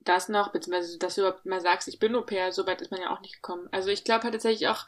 Das 0.00 0.28
noch, 0.28 0.52
beziehungsweise, 0.52 0.98
dass 0.98 1.16
du 1.16 1.22
überhaupt 1.22 1.46
mal 1.46 1.60
sagst, 1.60 1.88
ich 1.88 1.98
bin 1.98 2.14
Au 2.14 2.22
pair, 2.22 2.52
so 2.52 2.64
weit 2.66 2.80
ist 2.80 2.92
man 2.92 3.00
ja 3.00 3.10
auch 3.10 3.20
nicht 3.20 3.34
gekommen. 3.34 3.68
Also, 3.72 3.90
ich 3.90 4.04
glaube 4.04 4.22
halt 4.22 4.34
tatsächlich 4.34 4.68
auch, 4.68 4.86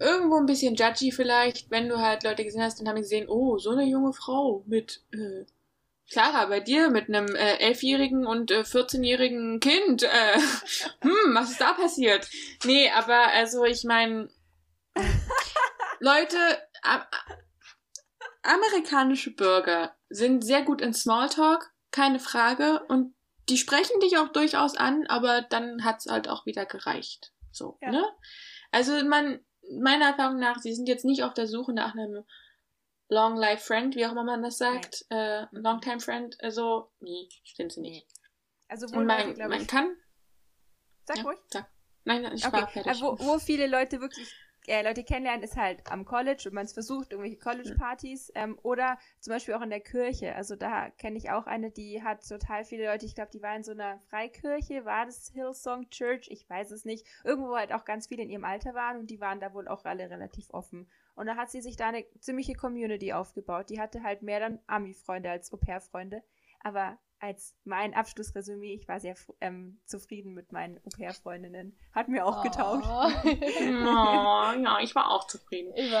irgendwo 0.00 0.36
ein 0.36 0.46
bisschen 0.46 0.74
judgy 0.74 1.12
vielleicht, 1.12 1.70
wenn 1.70 1.88
du 1.88 1.98
halt 1.98 2.24
Leute 2.24 2.42
gesehen 2.42 2.62
hast 2.62 2.80
und 2.80 2.88
haben 2.88 2.96
gesehen, 2.96 3.28
oh, 3.28 3.58
so 3.58 3.70
eine 3.70 3.84
junge 3.84 4.12
Frau 4.12 4.64
mit 4.66 5.04
äh, 5.12 5.44
Clara, 6.10 6.46
bei 6.46 6.60
dir 6.60 6.90
mit 6.90 7.08
einem 7.08 7.34
äh, 7.34 7.56
elfjährigen 7.58 8.26
und 8.26 8.50
äh, 8.50 8.60
14-jährigen 8.60 9.60
Kind. 9.60 10.02
Äh, 10.02 10.38
hm, 11.00 11.34
was 11.34 11.52
ist 11.52 11.60
da 11.60 11.72
passiert? 11.72 12.28
Nee, 12.64 12.90
aber 12.90 13.28
also 13.28 13.64
ich 13.64 13.84
meine, 13.84 14.28
Leute, 16.00 16.36
amerikanische 18.42 19.30
Bürger 19.30 19.94
sind 20.08 20.44
sehr 20.44 20.62
gut 20.62 20.80
in 20.80 20.92
Smalltalk, 20.92 21.70
keine 21.92 22.18
Frage. 22.18 22.84
Und 22.88 23.14
die 23.48 23.58
sprechen 23.58 24.00
dich 24.00 24.18
auch 24.18 24.28
durchaus 24.28 24.76
an, 24.76 25.06
aber 25.06 25.42
dann 25.42 25.84
hat's 25.84 26.06
halt 26.06 26.28
auch 26.28 26.46
wieder 26.46 26.66
gereicht. 26.66 27.32
So, 27.52 27.78
ja. 27.80 27.90
ne? 27.90 28.04
Also 28.72 28.92
man, 29.04 29.40
meiner 29.78 30.06
Erfahrung 30.06 30.38
nach, 30.38 30.58
sie 30.58 30.74
sind 30.74 30.88
jetzt 30.88 31.04
nicht 31.04 31.22
auf 31.22 31.34
der 31.34 31.46
Suche 31.46 31.72
nach 31.72 31.94
einem 31.94 32.24
Long 33.10 33.36
Life 33.36 33.64
Friend, 33.64 33.94
wie 33.96 34.06
auch 34.06 34.12
immer 34.12 34.24
man 34.24 34.42
das 34.42 34.58
sagt, 34.58 35.04
äh, 35.10 35.44
Long 35.50 35.80
Time 35.80 36.00
Friend, 36.00 36.36
also 36.40 36.90
nee, 37.00 37.28
sind 37.44 37.72
sie 37.72 37.80
nicht. 37.80 38.06
Also 38.68 38.90
wo 38.92 39.00
man, 39.00 39.28
Leute, 39.28 39.48
man 39.48 39.66
kann. 39.66 39.96
Sag 41.06 41.18
ja, 41.18 41.22
ruhig. 41.24 41.38
Sag. 41.48 41.68
Nein, 42.04 42.30
ich 42.32 42.44
war 42.44 42.54
okay. 42.62 42.72
fertig. 42.72 42.86
Also, 42.86 43.18
wo, 43.18 43.34
wo 43.34 43.38
viele 43.40 43.66
Leute 43.66 44.00
wirklich 44.00 44.32
äh, 44.66 44.82
Leute 44.82 45.02
kennenlernen, 45.02 45.42
ist 45.42 45.56
halt 45.56 45.90
am 45.90 46.04
College 46.04 46.44
und 46.46 46.54
man 46.54 46.64
es 46.64 46.72
versucht, 46.72 47.10
irgendwelche 47.10 47.38
College-Partys 47.38 48.30
ähm, 48.34 48.58
oder 48.62 48.98
zum 49.18 49.32
Beispiel 49.32 49.54
auch 49.54 49.62
in 49.62 49.70
der 49.70 49.80
Kirche. 49.80 50.34
Also 50.34 50.54
da 50.54 50.90
kenne 50.90 51.16
ich 51.16 51.30
auch 51.30 51.46
eine, 51.46 51.70
die 51.70 52.02
hat 52.02 52.26
total 52.26 52.64
viele 52.64 52.86
Leute, 52.86 53.06
ich 53.06 53.14
glaube, 53.14 53.30
die 53.32 53.42
war 53.42 53.56
in 53.56 53.64
so 53.64 53.72
einer 53.72 53.98
Freikirche, 54.08 54.84
war 54.84 55.06
das 55.06 55.30
Hillsong 55.34 55.90
Church, 55.90 56.28
ich 56.30 56.48
weiß 56.48 56.70
es 56.70 56.84
nicht, 56.84 57.06
irgendwo 57.24 57.56
halt 57.56 57.72
auch 57.72 57.84
ganz 57.84 58.06
viele 58.06 58.22
in 58.22 58.30
ihrem 58.30 58.44
Alter 58.44 58.74
waren 58.74 58.98
und 58.98 59.10
die 59.10 59.20
waren 59.20 59.40
da 59.40 59.52
wohl 59.54 59.66
auch 59.66 59.84
alle 59.84 60.08
relativ 60.08 60.50
offen. 60.50 60.88
Und 61.14 61.26
da 61.26 61.36
hat 61.36 61.50
sie 61.50 61.60
sich 61.60 61.76
da 61.76 61.88
eine 61.88 62.04
ziemliche 62.20 62.54
Community 62.54 63.12
aufgebaut. 63.12 63.70
Die 63.70 63.80
hatte 63.80 64.02
halt 64.02 64.22
mehr 64.22 64.40
dann 64.40 64.60
Ami-Freunde 64.66 65.30
als 65.30 65.52
Au-pair-Freunde. 65.52 66.22
Aber 66.62 66.98
als 67.20 67.54
mein 67.64 67.94
Abschlussresümee, 67.94 68.74
ich 68.74 68.88
war 68.88 68.98
sehr 68.98 69.14
ähm, 69.40 69.80
zufrieden 69.84 70.32
mit 70.32 70.52
meinen 70.52 70.78
Au-pair-Freundinnen. 70.86 71.76
Hat 71.92 72.08
mir 72.08 72.24
auch 72.24 72.40
oh. 72.40 72.42
getaugt. 72.42 72.84
oh, 72.86 73.22
ja, 73.26 74.78
ich 74.80 74.94
war 74.94 75.10
auch 75.10 75.26
zufrieden. 75.26 75.72
Ich, 75.76 75.92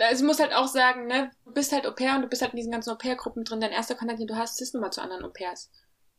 also 0.00 0.24
ich 0.24 0.26
muss 0.26 0.40
halt 0.40 0.52
auch 0.52 0.66
sagen, 0.66 1.06
ne, 1.06 1.30
du 1.44 1.52
bist 1.52 1.72
halt 1.72 1.86
Au-pair 1.86 2.16
und 2.16 2.22
du 2.22 2.28
bist 2.28 2.42
halt 2.42 2.52
in 2.52 2.56
diesen 2.56 2.72
ganzen 2.72 2.90
Au-pair-Gruppen 2.90 3.44
drin. 3.44 3.60
Dein 3.60 3.70
erster 3.70 3.94
Kontakt, 3.94 4.20
den 4.20 4.26
du 4.26 4.36
hast, 4.36 4.60
ist 4.60 4.74
nun 4.74 4.80
mal 4.80 4.90
zu 4.90 5.00
anderen 5.00 5.24
Au-pairs. 5.24 5.70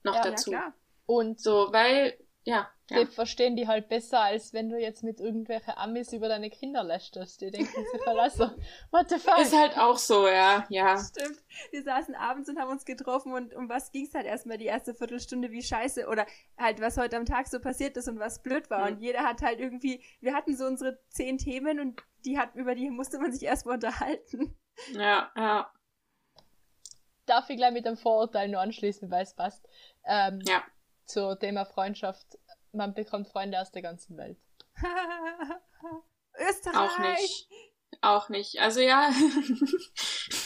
Noch 0.03 0.15
ja, 0.15 0.21
dazu. 0.21 0.51
Ja, 0.51 0.59
klar. 0.59 0.73
Und 1.05 1.41
so, 1.41 1.67
weil 1.71 2.17
ja. 2.45 2.69
Die 2.89 2.93
ja. 2.93 3.05
verstehen 3.07 3.55
die 3.55 3.67
halt 3.67 3.89
besser, 3.89 4.19
als 4.19 4.53
wenn 4.53 4.69
du 4.69 4.79
jetzt 4.79 5.03
mit 5.03 5.19
irgendwelchen 5.19 5.73
Amis 5.75 6.13
über 6.13 6.27
deine 6.27 6.51
Kinder 6.51 6.83
lästerst. 6.83 7.41
Die 7.41 7.49
denken 7.49 7.73
sich 7.73 8.05
halt 8.05 8.19
also, 8.19 8.51
what 8.91 9.09
the 9.09 9.17
fuck? 9.17 9.39
Ist 9.39 9.57
halt 9.57 9.75
auch 9.79 9.97
so, 9.97 10.27
ja, 10.27 10.65
ja. 10.69 10.95
Stimmt. 10.95 11.39
Wir 11.71 11.81
saßen 11.81 12.13
abends 12.13 12.47
und 12.47 12.59
haben 12.59 12.69
uns 12.69 12.85
getroffen 12.85 13.33
und 13.33 13.55
um 13.55 13.69
was 13.69 13.91
ging's 13.91 14.13
halt 14.13 14.27
erstmal 14.27 14.59
die 14.59 14.65
erste 14.65 14.93
Viertelstunde, 14.93 15.49
wie 15.49 15.63
scheiße 15.63 16.07
oder 16.07 16.27
halt 16.59 16.79
was 16.79 16.97
heute 16.97 17.17
am 17.17 17.25
Tag 17.25 17.47
so 17.47 17.59
passiert 17.59 17.97
ist 17.97 18.07
und 18.07 18.19
was 18.19 18.43
blöd 18.43 18.69
war. 18.69 18.85
Mhm. 18.87 18.97
Und 18.97 19.01
jeder 19.01 19.23
hat 19.23 19.41
halt 19.41 19.59
irgendwie, 19.59 20.03
wir 20.21 20.35
hatten 20.35 20.55
so 20.55 20.65
unsere 20.65 20.99
zehn 21.09 21.39
Themen 21.39 21.79
und 21.79 22.03
die 22.23 22.37
hat, 22.37 22.53
über 22.53 22.75
die 22.75 22.91
musste 22.91 23.17
man 23.17 23.31
sich 23.31 23.43
erstmal 23.43 23.75
unterhalten. 23.75 24.55
Ja, 24.93 25.31
ja. 25.35 25.71
Darf 27.25 27.49
ich 27.49 27.57
gleich 27.57 27.73
mit 27.73 27.87
dem 27.87 27.97
Vorurteil 27.97 28.47
nur 28.49 28.61
anschließen, 28.61 29.09
weil 29.09 29.23
es 29.23 29.33
passt. 29.33 29.67
Ähm, 30.05 30.41
ja 30.45 30.61
zum 31.05 31.37
Thema 31.39 31.65
Freundschaft, 31.65 32.37
man 32.75 32.93
bekommt 32.93 33.27
Freunde 33.27 33.59
aus 33.59 33.71
der 33.71 33.81
ganzen 33.81 34.17
Welt. 34.17 34.37
Österreich! 36.37 36.75
Auch 36.75 36.99
nicht. 36.99 37.49
Auch 38.01 38.29
nicht. 38.29 38.59
Also 38.59 38.81
ja. 38.81 39.09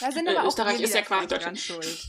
Da 0.00 0.12
sind 0.12 0.28
aber 0.28 0.42
auch 0.42 0.48
Österreich 0.48 0.80
ist 0.80 0.94
ja 0.94 1.02
quasi 1.02 1.26
Deutschland 1.26 1.58
schuld. 1.58 2.06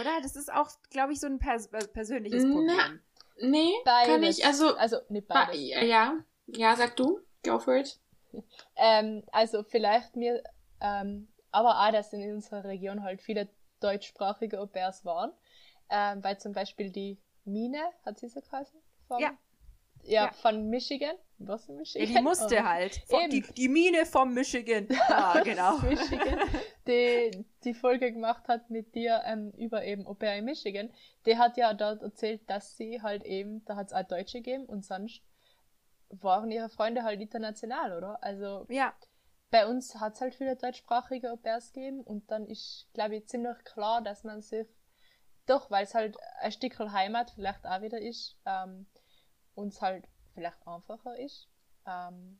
Oder? 0.00 0.20
Das 0.22 0.36
ist 0.36 0.52
auch, 0.52 0.70
glaube 0.90 1.12
ich, 1.12 1.20
so 1.20 1.26
ein 1.26 1.38
pers 1.38 1.66
äh, 1.72 1.86
persönliches 1.88 2.44
Problem. 2.44 2.76
Na, 2.76 3.46
nee, 3.46 3.72
beides. 3.84 4.08
kann 4.08 4.22
ich. 4.22 4.46
Also, 4.46 4.74
also 4.76 4.98
nicht 5.08 5.28
beides. 5.28 5.56
Ja, 5.60 6.16
ja, 6.46 6.76
sag 6.76 6.96
du. 6.96 7.20
Go 7.44 7.58
for 7.58 7.76
it. 7.76 8.00
Ähm, 8.76 9.22
also 9.32 9.62
vielleicht 9.62 10.16
mir, 10.16 10.42
ähm, 10.80 11.28
aber 11.50 11.80
auch, 11.80 11.92
dass 11.92 12.12
in 12.12 12.34
unserer 12.34 12.64
Region 12.64 13.02
halt 13.02 13.22
viele 13.22 13.48
deutschsprachige 13.80 14.60
Au-pairs 14.60 15.04
waren, 15.04 15.32
ähm, 15.88 16.22
weil 16.22 16.38
zum 16.38 16.52
Beispiel 16.52 16.90
die 16.90 17.18
Mine, 17.44 17.82
hat 18.04 18.18
sie 18.18 18.28
so 18.28 18.40
geheißen? 18.40 18.78
Vom, 19.08 19.20
ja. 19.20 19.30
ja. 19.30 19.38
Ja, 20.04 20.32
von 20.32 20.68
Michigan. 20.70 21.16
Was 21.38 21.68
in 21.68 21.76
Michigan? 21.76 22.08
Ja, 22.08 22.18
die 22.18 22.22
musste 22.22 22.56
oh. 22.56 22.64
halt. 22.64 23.02
Die, 23.30 23.42
die, 23.42 23.68
Mine 23.68 24.06
vom 24.06 24.34
Michigan. 24.34 24.88
Ja, 25.08 25.40
genau. 25.42 25.78
Michigan, 25.78 26.40
die 26.86 27.44
die 27.64 27.74
Folge 27.74 28.12
gemacht 28.12 28.48
hat 28.48 28.70
mit 28.70 28.94
dir 28.94 29.22
ähm, 29.24 29.52
über 29.52 29.84
eben 29.84 30.06
Au 30.06 30.14
pair 30.14 30.36
in 30.36 30.44
Michigan. 30.44 30.90
Die 31.26 31.38
hat 31.38 31.56
ja 31.56 31.74
dort 31.74 32.02
erzählt, 32.02 32.48
dass 32.48 32.76
sie 32.76 33.02
halt 33.02 33.24
eben, 33.24 33.64
da 33.66 33.76
hat 33.76 33.88
es 33.88 33.92
auch 33.92 34.02
Deutsche 34.02 34.38
gegeben 34.38 34.64
und 34.64 34.84
sonst 34.84 35.22
waren 36.10 36.50
ihre 36.50 36.70
Freunde 36.70 37.04
halt 37.04 37.20
international, 37.20 37.96
oder? 37.96 38.22
Also 38.22 38.66
ja. 38.68 38.92
bei 39.50 39.66
uns 39.66 40.00
hat 40.00 40.14
es 40.14 40.20
halt 40.20 40.34
viele 40.34 40.56
deutschsprachige 40.56 41.32
Au 41.32 41.36
pairs 41.36 41.72
gegeben 41.72 42.00
und 42.00 42.30
dann 42.30 42.46
ist, 42.46 42.88
glaube 42.94 43.16
ich, 43.16 43.26
ziemlich 43.28 43.62
klar, 43.64 44.02
dass 44.02 44.24
man 44.24 44.40
sich 44.40 44.66
doch, 45.46 45.70
weil 45.70 45.84
es 45.84 45.94
halt 45.94 46.16
ein 46.40 46.52
Stück 46.52 46.78
Heimat 46.78 47.30
vielleicht 47.30 47.64
auch 47.66 47.80
wieder 47.80 48.00
ist, 48.00 48.36
ähm, 48.44 48.86
uns 49.58 49.82
halt 49.82 50.08
vielleicht 50.34 50.66
einfacher 50.66 51.18
ist, 51.18 51.48
ähm, 51.86 52.38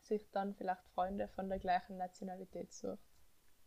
sich 0.00 0.30
dann 0.30 0.54
vielleicht 0.54 0.86
Freunde 0.94 1.28
von 1.28 1.48
der 1.48 1.58
gleichen 1.58 1.96
Nationalität 1.96 2.72
sucht. 2.72 3.02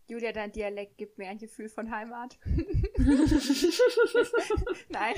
Julia, 0.09 0.31
dein 0.31 0.53
Dialekt 0.53 0.97
gibt 0.97 1.17
mir 1.17 1.27
ein 1.27 1.37
Gefühl 1.37 1.67
von 1.67 1.91
Heimat. 1.91 2.39
Nein, 4.87 5.15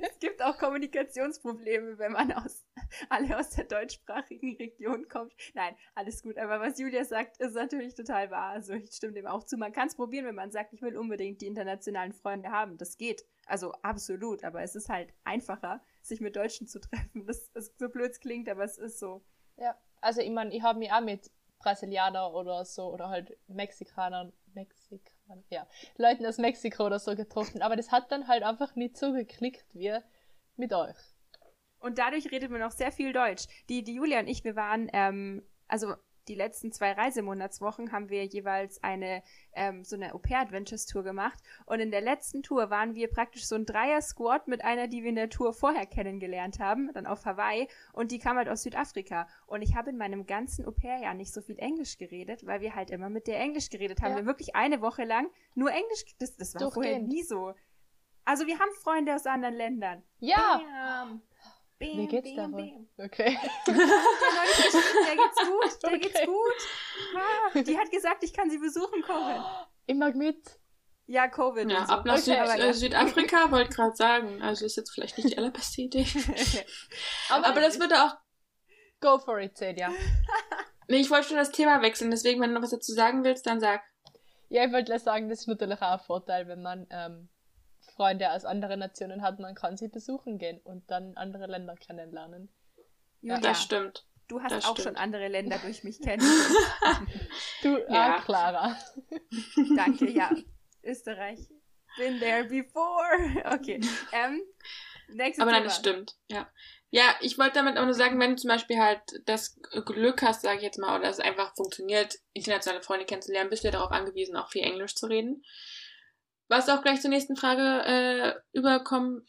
es 0.00 0.18
gibt 0.20 0.40
auch 0.40 0.56
Kommunikationsprobleme, 0.56 1.98
wenn 1.98 2.12
man 2.12 2.32
aus, 2.32 2.64
alle 3.10 3.38
aus 3.38 3.50
der 3.50 3.64
deutschsprachigen 3.64 4.56
Region 4.56 5.06
kommt. 5.08 5.34
Nein, 5.52 5.76
alles 5.94 6.22
gut. 6.22 6.38
Aber 6.38 6.60
was 6.60 6.78
Julia 6.78 7.04
sagt, 7.04 7.36
ist 7.42 7.52
natürlich 7.52 7.94
total 7.94 8.30
wahr. 8.30 8.52
Also 8.52 8.72
ich 8.72 8.90
stimme 8.92 9.12
dem 9.12 9.26
auch 9.26 9.44
zu. 9.44 9.58
Man 9.58 9.72
kann 9.72 9.88
es 9.88 9.96
probieren, 9.96 10.24
wenn 10.24 10.34
man 10.34 10.50
sagt, 10.50 10.72
ich 10.72 10.80
will 10.80 10.96
unbedingt 10.96 11.42
die 11.42 11.46
internationalen 11.46 12.14
Freunde 12.14 12.48
haben. 12.48 12.78
Das 12.78 12.96
geht. 12.96 13.26
Also 13.46 13.72
absolut. 13.82 14.44
Aber 14.44 14.62
es 14.62 14.74
ist 14.74 14.88
halt 14.88 15.12
einfacher, 15.24 15.80
sich 16.02 16.20
mit 16.20 16.36
Deutschen 16.36 16.66
zu 16.66 16.80
treffen. 16.80 17.26
Das 17.26 17.48
ist 17.54 17.78
so 17.78 17.88
blöd 17.88 18.20
klingt, 18.20 18.48
aber 18.48 18.64
es 18.64 18.76
ist 18.76 18.98
so. 18.98 19.24
Ja, 19.56 19.76
also 20.00 20.20
ich 20.20 20.30
meine, 20.30 20.54
ich 20.54 20.62
habe 20.62 20.78
mich 20.78 20.92
auch 20.92 21.00
mit 21.00 21.30
Brasilianer 21.58 22.34
oder 22.34 22.64
so 22.64 22.92
oder 22.92 23.08
halt 23.08 23.36
Mexikaner, 23.48 24.32
Mexikaner, 24.54 25.42
ja, 25.50 25.66
Leuten 25.96 26.26
aus 26.26 26.38
Mexiko 26.38 26.86
oder 26.86 26.98
so 26.98 27.14
getroffen. 27.16 27.62
Aber 27.62 27.76
das 27.76 27.90
hat 27.90 28.12
dann 28.12 28.28
halt 28.28 28.42
einfach 28.42 28.74
nicht 28.76 28.96
so 28.96 29.12
geklickt 29.12 29.74
wie 29.74 29.96
mit 30.56 30.72
euch. 30.72 30.96
Und 31.78 31.98
dadurch 31.98 32.30
redet 32.30 32.50
man 32.50 32.62
auch 32.62 32.70
sehr 32.70 32.92
viel 32.92 33.12
Deutsch. 33.12 33.46
Die, 33.68 33.82
die 33.82 33.94
Julia 33.94 34.20
und 34.20 34.28
ich, 34.28 34.44
wir 34.44 34.56
waren, 34.56 34.88
ähm, 34.92 35.42
also 35.68 35.94
die 36.28 36.34
letzten 36.34 36.72
zwei 36.72 36.92
Reisemonatswochen 36.92 37.92
haben 37.92 38.08
wir 38.08 38.24
jeweils 38.24 38.82
eine 38.82 39.22
ähm, 39.52 39.84
so 39.84 39.96
eine 39.96 40.14
Au-pair-Adventures-Tour 40.14 41.02
gemacht. 41.02 41.38
Und 41.64 41.80
in 41.80 41.90
der 41.90 42.00
letzten 42.00 42.42
Tour 42.42 42.70
waren 42.70 42.94
wir 42.94 43.08
praktisch 43.08 43.46
so 43.46 43.54
ein 43.54 43.66
Dreier-Squad 43.66 44.48
mit 44.48 44.64
einer, 44.64 44.88
die 44.88 45.02
wir 45.02 45.10
in 45.10 45.16
der 45.16 45.30
Tour 45.30 45.52
vorher 45.52 45.86
kennengelernt 45.86 46.58
haben, 46.58 46.92
dann 46.92 47.06
auf 47.06 47.24
Hawaii. 47.24 47.68
Und 47.92 48.12
die 48.12 48.18
kam 48.18 48.36
halt 48.36 48.48
aus 48.48 48.62
Südafrika. 48.62 49.28
Und 49.46 49.62
ich 49.62 49.74
habe 49.74 49.90
in 49.90 49.96
meinem 49.96 50.26
ganzen 50.26 50.66
Au-pair-Jahr 50.66 51.14
nicht 51.14 51.32
so 51.32 51.40
viel 51.40 51.58
Englisch 51.58 51.98
geredet, 51.98 52.46
weil 52.46 52.60
wir 52.60 52.74
halt 52.74 52.90
immer 52.90 53.08
mit 53.08 53.26
der 53.26 53.40
Englisch 53.40 53.70
geredet 53.70 54.02
haben. 54.02 54.12
Ja. 54.12 54.16
Wir 54.18 54.26
wirklich 54.26 54.54
eine 54.54 54.80
Woche 54.80 55.04
lang 55.04 55.28
nur 55.54 55.70
Englisch, 55.70 56.04
das, 56.18 56.36
das 56.36 56.54
war 56.54 56.70
vorher 56.70 57.00
nie 57.00 57.22
so. 57.22 57.54
Also 58.24 58.46
wir 58.46 58.58
haben 58.58 58.70
Freunde 58.82 59.14
aus 59.14 59.24
anderen 59.26 59.54
Ländern. 59.54 60.02
Ja. 60.18 60.60
Bam. 60.60 61.22
Bam, 61.78 61.98
Wie 61.98 62.06
geht's 62.06 62.34
bam, 62.34 62.52
bam. 62.52 62.88
Okay. 62.96 63.38
der, 63.66 63.74
der 63.74 65.16
geht's 65.16 65.46
gut, 65.46 65.82
der 65.82 65.90
okay. 65.90 65.98
geht's 65.98 66.24
gut. 66.24 67.14
Ah, 67.14 67.62
die 67.62 67.76
hat 67.76 67.90
gesagt, 67.90 68.24
ich 68.24 68.32
kann 68.32 68.48
sie 68.48 68.58
besuchen, 68.58 69.02
Covid. 69.02 69.42
Ich 69.84 69.94
mag 69.94 70.14
mit. 70.14 70.58
Ja, 71.06 71.28
Covid. 71.28 71.70
Ja, 71.70 71.86
so. 71.86 71.92
ab 71.92 72.06
nach 72.06 72.14
okay, 72.14 72.22
Süd 72.22 72.38
aber, 72.38 72.58
äh, 72.58 72.72
Südafrika, 72.72 73.50
wollte 73.50 73.74
gerade 73.74 73.94
sagen. 73.94 74.40
Also 74.40 74.64
ist 74.64 74.76
jetzt 74.76 74.90
vielleicht 74.90 75.18
nicht 75.18 75.30
die 75.30 75.38
allerbeste 75.38 75.82
Idee. 75.82 76.06
aber, 77.28 77.46
aber 77.46 77.60
das 77.60 77.78
würde 77.78 78.02
auch. 78.02 78.16
Go 79.00 79.18
for 79.18 79.38
it, 79.38 79.58
Celia. 79.58 79.92
nee, 80.88 80.96
ich 80.96 81.10
wollte 81.10 81.28
schon 81.28 81.36
das 81.36 81.52
Thema 81.52 81.82
wechseln, 81.82 82.10
deswegen, 82.10 82.40
wenn 82.40 82.48
du 82.48 82.54
noch 82.54 82.62
was 82.62 82.70
dazu 82.70 82.92
sagen 82.92 83.22
willst, 83.22 83.46
dann 83.46 83.60
sag. 83.60 83.82
Ja, 84.48 84.64
ich 84.64 84.72
wollte 84.72 84.98
sagen, 84.98 85.28
das 85.28 85.40
ist 85.40 85.46
natürlich 85.48 85.82
auch 85.82 85.92
ein 85.92 85.98
Vorteil, 85.98 86.48
wenn 86.48 86.62
man 86.62 86.86
ähm, 86.90 87.28
Freunde 87.96 88.30
aus 88.30 88.44
anderen 88.44 88.80
Nationen 88.80 89.22
hat, 89.22 89.40
man 89.40 89.54
kann 89.54 89.76
sie 89.76 89.88
besuchen 89.88 90.38
gehen 90.38 90.60
und 90.62 90.90
dann 90.90 91.16
andere 91.16 91.46
Länder 91.46 91.74
kennenlernen. 91.74 92.50
Julia, 93.22 93.40
das 93.40 93.62
stimmt. 93.62 94.06
Du 94.28 94.42
hast 94.42 94.52
das 94.52 94.64
auch 94.64 94.72
stimmt. 94.72 94.88
schon 94.88 94.96
andere 94.96 95.28
Länder 95.28 95.58
durch 95.58 95.82
mich 95.82 96.00
kennengelernt. 96.02 97.08
du, 97.62 97.78
ja. 97.78 98.16
ah, 98.16 98.20
Clara. 98.20 98.76
Danke, 99.76 100.10
ja. 100.10 100.30
Österreich. 100.84 101.40
Been 101.96 102.20
there 102.20 102.44
before. 102.44 103.54
Okay. 103.54 103.80
Ähm, 104.12 104.42
nächstes 105.08 105.42
Aber 105.42 105.52
nein, 105.52 105.64
das 105.64 105.76
stimmt. 105.76 106.16
Ja. 106.30 106.46
Ja, 106.90 107.14
ich 107.20 107.36
wollte 107.38 107.54
damit 107.54 107.78
auch 107.78 107.84
nur 107.84 107.94
sagen, 107.94 108.20
wenn 108.20 108.30
du 108.30 108.36
zum 108.36 108.48
Beispiel 108.48 108.78
halt 108.78 109.00
das 109.24 109.58
Glück 109.84 110.22
hast, 110.22 110.42
sage 110.42 110.58
ich 110.58 110.62
jetzt 110.62 110.78
mal, 110.78 110.98
oder 110.98 111.08
es 111.08 111.18
einfach 111.18 111.54
funktioniert, 111.56 112.18
internationale 112.32 112.82
Freunde 112.82 113.06
kennenzulernen, 113.06 113.50
bist 113.50 113.64
du 113.64 113.68
ja 113.68 113.72
darauf 113.72 113.90
angewiesen, 113.90 114.36
auch 114.36 114.50
viel 114.50 114.62
Englisch 114.62 114.94
zu 114.94 115.06
reden. 115.06 115.42
Was 116.48 116.68
auch 116.68 116.82
gleich 116.82 117.00
zur 117.00 117.10
nächsten 117.10 117.36
Frage 117.36 117.84
äh, 117.84 118.34
überkommen, 118.52 119.26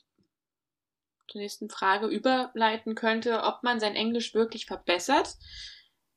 zur 1.27 1.41
nächsten 1.41 1.69
Frage 1.69 2.07
überleiten 2.07 2.95
könnte, 2.95 3.43
ob 3.43 3.63
man 3.63 3.79
sein 3.79 3.95
Englisch 3.95 4.33
wirklich 4.33 4.65
verbessert. 4.65 5.35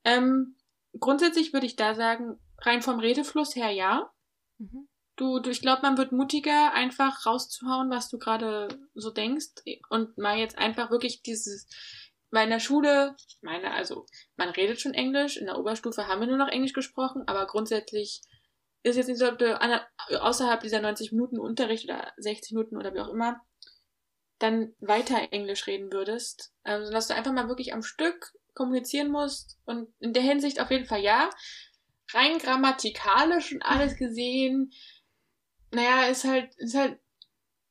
Ähm, 0.04 0.56
grundsätzlich 0.98 1.52
würde 1.52 1.66
ich 1.66 1.76
da 1.76 1.94
sagen, 1.94 2.38
rein 2.58 2.82
vom 2.82 3.00
Redefluss 3.00 3.56
her 3.56 3.70
ja. 3.70 4.10
Mhm. 4.58 4.88
Du, 5.16 5.38
du, 5.38 5.50
ich 5.50 5.60
glaube, 5.60 5.82
man 5.82 5.98
wird 5.98 6.12
mutiger, 6.12 6.72
einfach 6.72 7.26
rauszuhauen, 7.26 7.90
was 7.90 8.08
du 8.08 8.18
gerade 8.18 8.68
so 8.94 9.10
denkst 9.10 9.48
und 9.90 10.16
mal 10.16 10.38
jetzt 10.38 10.56
einfach 10.56 10.90
wirklich 10.90 11.22
dieses, 11.22 11.68
weil 12.30 12.44
in 12.44 12.50
der 12.50 12.60
Schule, 12.60 13.16
ich 13.28 13.38
meine, 13.42 13.72
also 13.74 14.06
man 14.36 14.48
redet 14.48 14.80
schon 14.80 14.94
Englisch, 14.94 15.36
in 15.36 15.46
der 15.46 15.58
Oberstufe 15.58 16.06
haben 16.06 16.20
wir 16.20 16.26
nur 16.26 16.38
noch 16.38 16.48
Englisch 16.48 16.72
gesprochen, 16.72 17.24
aber 17.26 17.46
grundsätzlich 17.46 18.22
ist 18.82 18.96
jetzt 18.96 19.08
nicht 19.08 19.18
so, 19.18 19.28
ob 19.28 19.38
du 19.38 19.60
außerhalb 20.20 20.60
dieser 20.60 20.80
90 20.80 21.12
Minuten 21.12 21.38
Unterricht 21.38 21.84
oder 21.84 22.12
60 22.16 22.52
Minuten 22.52 22.76
oder 22.76 22.94
wie 22.94 23.00
auch 23.00 23.08
immer 23.08 23.40
dann 24.38 24.74
weiter 24.80 25.18
Englisch 25.32 25.66
reden 25.66 25.92
würdest, 25.92 26.52
ähm, 26.64 26.78
sondern 26.78 26.94
dass 26.94 27.08
du 27.08 27.14
einfach 27.14 27.32
mal 27.32 27.48
wirklich 27.48 27.74
am 27.74 27.82
Stück 27.82 28.32
kommunizieren 28.54 29.10
musst 29.10 29.58
und 29.66 29.92
in 30.00 30.12
der 30.12 30.22
Hinsicht 30.22 30.60
auf 30.60 30.70
jeden 30.70 30.86
Fall 30.86 31.02
ja. 31.02 31.30
Rein 32.12 32.38
grammatikalisch 32.38 33.52
und 33.52 33.62
alles 33.62 33.96
gesehen, 33.96 34.72
naja, 35.70 36.06
ist 36.06 36.24
halt, 36.24 36.54
ist 36.56 36.74
halt 36.74 36.98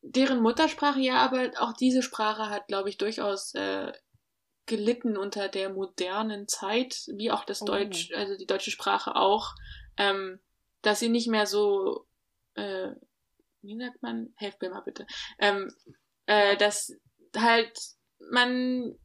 deren 0.01 0.41
Muttersprache, 0.41 1.01
ja, 1.01 1.17
aber 1.17 1.51
auch 1.57 1.73
diese 1.73 2.01
Sprache 2.01 2.49
hat, 2.49 2.67
glaube 2.67 2.87
ich, 2.87 2.97
durchaus 2.97 3.53
äh, 3.55 3.91
gelitten 4.65 5.17
unter 5.17 5.49
der 5.49 5.73
modernen 5.73 6.47
Zeit, 6.47 7.03
wie 7.07 7.31
auch 7.31 7.43
das 7.43 7.63
oh. 7.63 7.65
Deutsch, 7.65 8.11
also 8.13 8.37
die 8.37 8.45
deutsche 8.45 8.71
Sprache 8.71 9.15
auch. 9.15 9.55
Ähm, 9.97 10.39
dass 10.81 10.99
sie 10.99 11.09
nicht 11.09 11.27
mehr 11.27 11.45
so 11.45 12.05
äh, 12.55 12.91
wie 13.61 13.77
sagt 13.77 14.01
man, 14.01 14.33
helft 14.35 14.61
mir 14.61 14.69
mal 14.69 14.81
bitte, 14.81 15.05
ähm, 15.39 15.73
äh, 16.25 16.55
dass 16.57 16.93
halt 17.35 17.77
man 18.31 18.95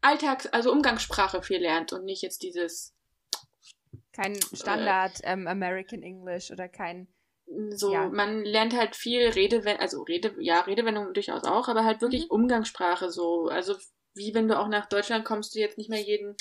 Alltags-, 0.00 0.46
also 0.46 0.72
Umgangssprache 0.72 1.42
viel 1.42 1.60
lernt 1.60 1.92
und 1.92 2.04
nicht 2.04 2.22
jetzt 2.22 2.42
dieses 2.42 2.94
kein 4.12 4.38
Standard 4.52 5.22
äh, 5.22 5.32
ähm, 5.32 5.46
American 5.46 6.02
English 6.02 6.50
oder 6.50 6.68
kein 6.68 7.08
so, 7.70 7.94
ja. 7.94 8.08
man 8.10 8.44
lernt 8.44 8.76
halt 8.76 8.94
viel 8.94 9.26
Redewendung, 9.30 9.80
also 9.80 10.02
Rede, 10.02 10.34
ja, 10.38 10.60
Redewendungen 10.60 11.14
durchaus 11.14 11.44
auch, 11.44 11.68
aber 11.68 11.84
halt 11.84 12.02
wirklich 12.02 12.24
mhm. 12.24 12.30
Umgangssprache 12.30 13.10
so. 13.10 13.46
Also 13.46 13.74
wie 14.14 14.34
wenn 14.34 14.48
du 14.48 14.58
auch 14.58 14.68
nach 14.68 14.86
Deutschland 14.86 15.24
kommst, 15.24 15.54
du 15.54 15.60
jetzt 15.60 15.78
nicht 15.78 15.88
mehr 15.88 16.02
jeden, 16.02 16.36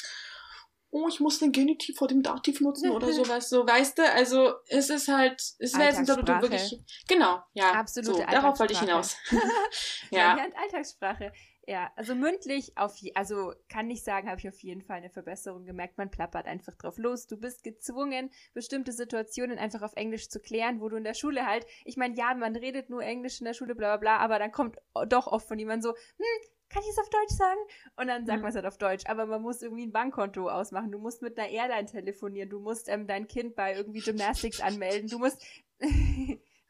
oh, 0.92 1.08
ich 1.08 1.20
muss 1.20 1.40
den 1.40 1.52
Genitiv 1.52 1.98
vor 1.98 2.08
dem 2.08 2.24
Dativ 2.24 2.62
nutzen 2.62 2.92
oder 2.92 3.12
sowas, 3.12 3.50
so, 3.50 3.68
weißt 3.68 3.98
du? 3.98 4.12
Also 4.12 4.54
es 4.68 4.90
ist 4.90 5.08
halt, 5.08 5.42
es 5.60 5.74
wäre 5.78 5.94
jetzt, 5.94 6.10
du 6.10 6.28
wirklich, 6.28 6.80
genau, 7.08 7.42
ja. 7.54 7.74
Absolute 7.74 8.12
so, 8.12 8.26
Darauf 8.26 8.60
wollte 8.60 8.74
ich 8.74 8.80
hinaus. 8.80 9.18
ja. 10.12 10.36
Lernt 10.36 10.56
Alltagssprache. 10.58 11.32
Ja, 11.70 11.92
also 11.98 12.16
mündlich 12.16 12.78
auf 12.78 12.96
je, 12.96 13.14
also 13.14 13.54
kann 13.68 13.90
ich 13.92 14.02
sagen, 14.02 14.30
habe 14.30 14.40
ich 14.40 14.48
auf 14.48 14.64
jeden 14.64 14.82
Fall 14.82 14.98
eine 14.98 15.10
Verbesserung 15.10 15.66
gemerkt. 15.66 15.98
Man 15.98 16.10
plappert 16.10 16.48
einfach 16.48 16.74
drauf 16.76 16.98
los. 16.98 17.28
Du 17.28 17.36
bist 17.36 17.62
gezwungen, 17.62 18.32
bestimmte 18.54 18.94
Situationen 18.94 19.58
einfach 19.58 19.82
auf 19.82 19.92
Englisch 19.98 20.30
zu 20.30 20.40
klären, 20.40 20.80
wo 20.80 20.88
du 20.88 20.96
in 20.96 21.04
der 21.04 21.14
Schule 21.14 21.46
halt, 21.46 21.66
ich 21.84 21.98
meine, 21.98 22.16
ja, 22.16 22.34
man 22.36 22.56
redet 22.56 22.90
nur 22.90 23.04
Englisch 23.04 23.42
in 23.42 23.46
der 23.46 23.54
Schule, 23.54 23.76
bla 23.76 23.98
bla 23.98 23.98
bla, 23.98 24.18
aber 24.20 24.40
dann 24.40 24.54
kommt 24.54 24.78
doch 25.10 25.28
oft 25.28 25.46
von 25.46 25.60
jemandem 25.60 25.92
so, 25.92 25.98
hm, 26.16 26.50
kann 26.70 26.84
ich 26.84 26.90
es 26.90 27.00
auf 27.00 27.10
Deutsch 27.10 27.34
sagen? 27.34 27.60
Und 27.96 28.08
dann 28.08 28.26
sagt 28.26 28.38
mhm. 28.38 28.44
man 28.44 28.50
es 28.50 28.56
halt 28.56 28.66
auf 28.66 28.78
Deutsch. 28.78 29.04
Aber 29.08 29.26
man 29.26 29.42
muss 29.42 29.62
irgendwie 29.62 29.86
ein 29.86 29.92
Bankkonto 29.92 30.50
ausmachen. 30.50 30.92
Du 30.92 31.00
musst 31.00 31.22
mit 31.22 31.38
einer 31.38 31.50
Airline 31.50 31.88
telefonieren. 31.88 32.50
Du 32.50 32.60
musst 32.60 32.90
ähm, 32.90 33.08
dein 33.08 33.28
Kind 33.28 33.56
bei 33.56 33.76
irgendwie 33.76 34.02
Gymnastics 34.02 34.62
anmelden. 34.62 35.10
Du 35.10 35.20
musst 35.20 35.42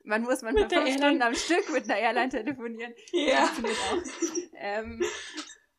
Man 0.07 0.23
muss 0.23 0.41
manchmal 0.41 0.69
fünf 0.69 0.93
Stunden 0.93 1.21
am 1.21 1.35
Stück 1.35 1.69
mit 1.73 1.83
einer 1.83 1.99
Airline 1.99 2.29
telefonieren. 2.29 2.93
Ja. 3.11 3.51
Ähm, 4.53 5.03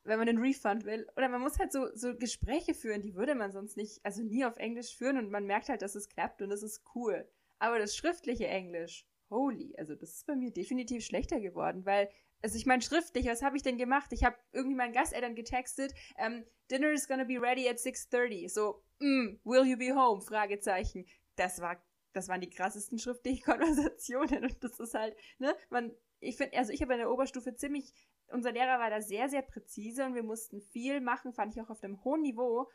wenn 0.03 0.19
man 0.19 0.29
einen 0.29 0.37
Refund 0.37 0.85
will. 0.85 1.07
Oder 1.17 1.29
man 1.29 1.41
muss 1.41 1.57
halt 1.57 1.71
so, 1.71 1.87
so 1.95 2.15
Gespräche 2.15 2.73
führen, 2.75 3.01
die 3.01 3.15
würde 3.15 3.33
man 3.33 3.51
sonst 3.51 3.75
nicht, 3.75 3.99
also 4.03 4.21
nie 4.21 4.45
auf 4.45 4.57
Englisch 4.57 4.95
führen 4.95 5.17
und 5.17 5.31
man 5.31 5.45
merkt 5.45 5.69
halt, 5.69 5.81
dass 5.81 5.95
es 5.95 6.09
klappt 6.09 6.41
und 6.41 6.49
das 6.49 6.63
ist 6.63 6.83
cool. 6.93 7.27
Aber 7.57 7.79
das 7.79 7.95
schriftliche 7.95 8.47
Englisch, 8.47 9.05
holy, 9.29 9.73
also 9.77 9.95
das 9.95 10.15
ist 10.15 10.27
bei 10.27 10.35
mir 10.35 10.51
definitiv 10.51 11.03
schlechter 11.03 11.39
geworden, 11.39 11.85
weil, 11.85 12.09
also 12.41 12.57
ich 12.57 12.65
meine 12.65 12.81
schriftlich, 12.81 13.27
was 13.27 13.41
habe 13.41 13.57
ich 13.57 13.63
denn 13.63 13.77
gemacht? 13.77 14.11
Ich 14.11 14.23
habe 14.23 14.37
irgendwie 14.51 14.75
meinen 14.75 14.93
Gasteltern 14.93 15.35
getextet, 15.35 15.93
ähm, 16.17 16.45
Dinner 16.71 16.91
is 16.91 17.07
gonna 17.07 17.23
be 17.23 17.41
ready 17.41 17.67
at 17.67 17.77
6.30. 17.77 18.49
So, 18.49 18.83
mm, 18.99 19.39
will 19.43 19.65
you 19.65 19.77
be 19.77 19.93
home? 19.93 20.21
Fragezeichen. 20.21 21.05
Das 21.35 21.61
war 21.61 21.81
das 22.13 22.27
waren 22.27 22.41
die 22.41 22.49
krassesten 22.49 22.99
schriftlichen 22.99 23.43
Konversationen 23.45 24.43
und 24.43 24.63
das 24.63 24.79
ist 24.79 24.93
halt, 24.93 25.15
ne, 25.37 25.55
man, 25.69 25.91
ich 26.19 26.37
finde, 26.37 26.57
also 26.57 26.71
ich 26.71 26.81
habe 26.81 26.93
in 26.93 26.99
der 26.99 27.11
Oberstufe 27.11 27.55
ziemlich, 27.55 27.93
unser 28.27 28.51
Lehrer 28.51 28.79
war 28.79 28.89
da 28.89 29.01
sehr, 29.01 29.29
sehr 29.29 29.41
präzise 29.41 30.05
und 30.05 30.15
wir 30.15 30.23
mussten 30.23 30.61
viel 30.61 31.01
machen, 31.01 31.33
fand 31.33 31.53
ich 31.55 31.61
auch 31.61 31.69
auf 31.69 31.83
einem 31.83 32.03
hohen 32.03 32.21
Niveau 32.21 32.69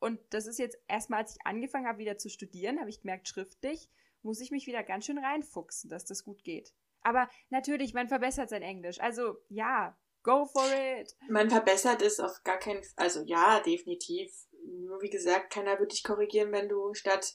und 0.00 0.20
das 0.30 0.46
ist 0.46 0.58
jetzt 0.58 0.78
erstmal, 0.86 1.20
als 1.20 1.32
ich 1.32 1.46
angefangen 1.46 1.86
habe, 1.86 1.98
wieder 1.98 2.18
zu 2.18 2.28
studieren, 2.28 2.80
habe 2.80 2.90
ich 2.90 3.00
gemerkt, 3.00 3.28
schriftlich 3.28 3.88
muss 4.22 4.40
ich 4.40 4.50
mich 4.50 4.66
wieder 4.66 4.82
ganz 4.82 5.06
schön 5.06 5.18
reinfuchsen, 5.18 5.88
dass 5.90 6.04
das 6.04 6.24
gut 6.24 6.42
geht. 6.42 6.74
Aber 7.02 7.28
natürlich, 7.50 7.94
man 7.94 8.08
verbessert 8.08 8.50
sein 8.50 8.62
Englisch. 8.62 9.00
Also 9.00 9.36
ja, 9.48 9.96
go 10.22 10.46
for 10.46 10.64
it. 10.72 11.14
Man 11.28 11.50
verbessert 11.50 12.02
es 12.02 12.20
auf 12.20 12.42
gar 12.44 12.58
keinen 12.58 12.82
Fall. 12.82 13.04
Also 13.04 13.22
ja, 13.24 13.60
definitiv. 13.60 14.32
Nur 14.66 15.00
wie 15.00 15.10
gesagt, 15.10 15.52
keiner 15.52 15.78
wird 15.78 15.92
dich 15.92 16.04
korrigieren, 16.04 16.52
wenn 16.52 16.68
du 16.68 16.92
statt 16.94 17.34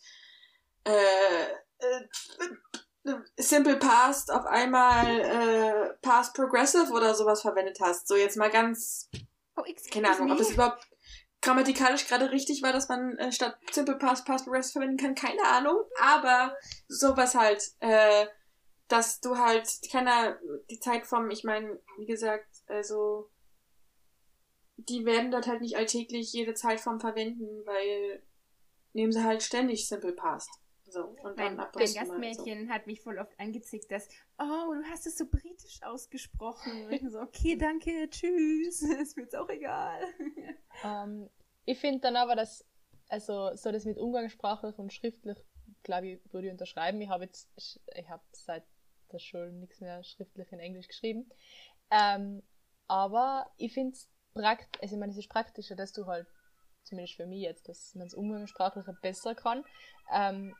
äh, 0.83 1.43
äh, 1.79 3.15
Simple 3.37 3.77
Past 3.77 4.31
auf 4.31 4.45
einmal 4.45 5.19
äh, 5.19 5.93
Past 6.01 6.33
Progressive 6.35 6.91
oder 6.91 7.13
sowas 7.15 7.41
verwendet 7.41 7.79
hast. 7.81 8.07
So 8.07 8.15
jetzt 8.15 8.37
mal 8.37 8.49
ganz. 8.49 9.09
Oh, 9.55 9.63
keine 9.91 10.09
Ahnung, 10.09 10.31
ob 10.31 10.39
es 10.39 10.51
überhaupt 10.51 10.87
grammatikalisch 11.41 12.07
gerade 12.07 12.31
richtig 12.31 12.63
war, 12.63 12.71
dass 12.71 12.87
man 12.87 13.17
äh, 13.17 13.31
statt 13.31 13.57
Simple 13.71 13.97
Past 13.97 14.25
Past 14.25 14.45
Progressive 14.45 14.79
verwenden 14.79 14.97
kann. 14.97 15.15
Keine 15.15 15.43
Ahnung. 15.43 15.83
Aber 15.99 16.55
sowas 16.87 17.35
halt, 17.35 17.61
äh, 17.81 18.25
dass 18.93 19.19
du 19.19 19.39
halt 19.39 19.67
keiner 19.91 20.37
die 20.69 20.79
Zeit 20.79 21.07
vom, 21.07 21.31
ich 21.31 21.43
meine, 21.43 21.79
wie 21.97 22.05
gesagt, 22.05 22.47
also 22.67 23.31
die 24.77 25.03
werden 25.03 25.31
dort 25.31 25.47
halt 25.47 25.61
nicht 25.61 25.77
alltäglich 25.77 26.31
jede 26.31 26.53
Zeitform 26.53 26.99
verwenden, 26.99 27.65
weil 27.65 28.21
nehmen 28.93 29.11
sie 29.11 29.23
halt 29.23 29.41
ständig 29.41 29.87
Simple 29.87 30.13
Past. 30.13 30.51
So, 30.85 31.05
und 31.23 31.35
mein, 31.37 31.55
mein 31.55 31.67
Gastmädchen 31.73 32.67
so. 32.67 32.71
hat 32.71 32.85
mich 32.85 33.01
voll 33.01 33.17
oft 33.17 33.31
angezickt, 33.39 33.91
dass, 33.91 34.07
oh, 34.37 34.75
du 34.75 34.83
hast 34.91 35.07
es 35.07 35.17
so 35.17 35.25
britisch 35.25 35.81
ausgesprochen. 35.81 36.85
Und 36.85 36.91
ich 36.91 37.01
so, 37.09 37.19
okay, 37.19 37.55
danke, 37.59 38.07
tschüss, 38.11 38.83
ist 39.01 39.17
mir 39.17 39.23
jetzt 39.23 39.35
auch 39.35 39.49
egal. 39.49 40.03
Um, 40.83 40.83
ähm, 40.83 41.29
ich 41.65 41.79
finde 41.79 42.01
dann 42.01 42.15
aber, 42.15 42.35
dass, 42.35 42.63
also, 43.09 43.55
so 43.55 43.71
das 43.71 43.85
mit 43.85 43.97
umgangssprachlich 43.97 44.77
und 44.77 44.93
schriftlich, 44.93 45.43
glaube 45.81 46.09
ich, 46.09 46.33
würde 46.33 46.47
ich 46.47 46.51
unterschreiben. 46.51 47.01
Ich 47.01 47.09
habe 47.09 47.23
jetzt, 47.23 47.49
ich 47.57 48.07
habe 48.07 48.23
seit 48.33 48.63
der 49.13 49.19
Schule 49.19 49.51
nichts 49.51 49.79
mehr 49.79 50.03
schriftlich 50.03 50.51
in 50.51 50.59
Englisch 50.59 50.87
geschrieben. 50.87 51.29
Ähm, 51.91 52.43
aber 52.87 53.49
ich 53.57 53.73
finde 53.73 53.93
es 53.93 54.09
praktisch, 54.33 54.81
also 54.81 54.95
ich 54.95 54.99
meine, 54.99 55.11
es 55.11 55.17
ist 55.17 55.29
praktischer, 55.29 55.75
dass 55.75 55.93
du 55.93 56.05
halt, 56.07 56.27
zumindest 56.83 57.15
für 57.15 57.25
mich 57.25 57.41
jetzt, 57.41 57.69
dass 57.69 57.95
man 57.95 58.07
es 58.07 58.13
umgangssprachlich 58.13 58.85
besser 59.01 59.35
kann. 59.35 59.63
Ähm, 60.11 60.55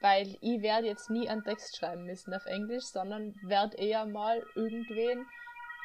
weil 0.00 0.36
ich 0.40 0.62
werde 0.62 0.86
jetzt 0.86 1.10
nie 1.10 1.28
einen 1.28 1.42
Text 1.42 1.76
schreiben 1.76 2.04
müssen 2.04 2.32
auf 2.32 2.46
Englisch, 2.46 2.84
sondern 2.84 3.34
werde 3.42 3.76
eher 3.76 4.06
mal 4.06 4.44
irgendwen 4.54 5.26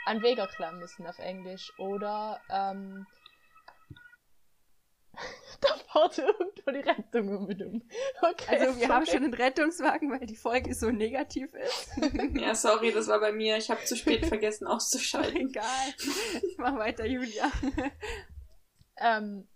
einen 0.06 0.22
Weg 0.22 0.38
erklären 0.38 0.78
müssen 0.78 1.08
auf 1.08 1.18
Englisch 1.20 1.72
oder 1.80 2.40
ähm, 2.50 3.08
fährt 5.94 6.18
irgendwo 6.18 6.72
die 6.72 6.80
Rettung 6.80 7.30
um 7.30 7.46
um. 7.46 7.82
Okay, 8.22 8.58
also 8.58 8.66
wir 8.66 8.74
sorry. 8.74 8.88
haben 8.88 9.06
schon 9.06 9.24
einen 9.24 9.34
Rettungswagen, 9.34 10.12
weil 10.12 10.26
die 10.26 10.36
Folge 10.36 10.74
so 10.74 10.90
negativ 10.92 11.54
ist. 11.54 11.92
ja, 12.36 12.56
sorry, 12.56 12.92
das 12.92 13.08
war 13.08 13.20
bei 13.20 13.32
mir. 13.32 13.58
Ich 13.58 13.70
habe 13.70 13.84
zu 13.86 13.96
spät 13.96 14.26
vergessen 14.28 14.68
auszuschalten. 14.68 15.50
Egal. 15.50 15.94
Mach 16.58 16.76
weiter, 16.78 17.06
Julia. 17.06 17.52
ähm, 18.98 19.48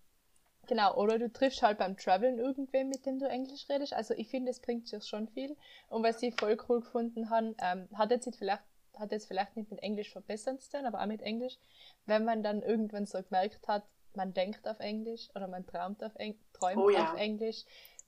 Genau, 0.69 0.93
oder 0.97 1.17
du 1.17 1.31
triffst 1.31 1.61
halt 1.61 1.77
beim 1.77 1.95
Traveln 1.95 2.39
irgendwen, 2.39 2.89
mit 2.89 3.05
dem 3.05 3.19
du 3.19 3.25
Englisch 3.29 3.69
redest. 3.69 3.93
Also 3.93 4.13
ich 4.13 4.27
finde, 4.27 4.51
es 4.51 4.59
bringt 4.59 4.85
sich 4.89 5.05
schon 5.05 5.29
viel. 5.29 5.55
Und 5.87 6.03
was 6.03 6.21
ich 6.21 6.35
voll 6.37 6.57
cool 6.67 6.81
gefunden 6.81 7.29
habe, 7.29 7.55
ähm, 7.61 7.87
hat 7.97 8.11
jetzt 8.11 8.29
vielleicht 8.37 8.63
hat 8.99 9.11
jetzt 9.11 9.27
vielleicht 9.27 9.55
nicht 9.55 9.69
mit 9.71 9.81
Englisch 9.81 10.11
verbessern 10.11 10.59
zu 10.59 10.71
tun, 10.71 10.85
aber 10.85 11.01
auch 11.01 11.05
mit 11.05 11.21
Englisch, 11.21 11.57
wenn 12.05 12.25
man 12.25 12.43
dann 12.43 12.61
irgendwann 12.61 13.05
so 13.05 13.21
gemerkt 13.21 13.67
hat, 13.67 13.83
man 14.17 14.33
denkt 14.33 14.67
auf 14.67 14.79
Englisch 14.79 15.29
oder 15.35 15.47
man 15.47 15.65
träumt 15.65 16.03
auf, 16.03 16.13
Eng 16.15 16.37
träumt 16.51 16.77
oh, 16.77 16.89
ja. 16.89 17.05
auf 17.05 17.17
Englisch. 17.17 17.63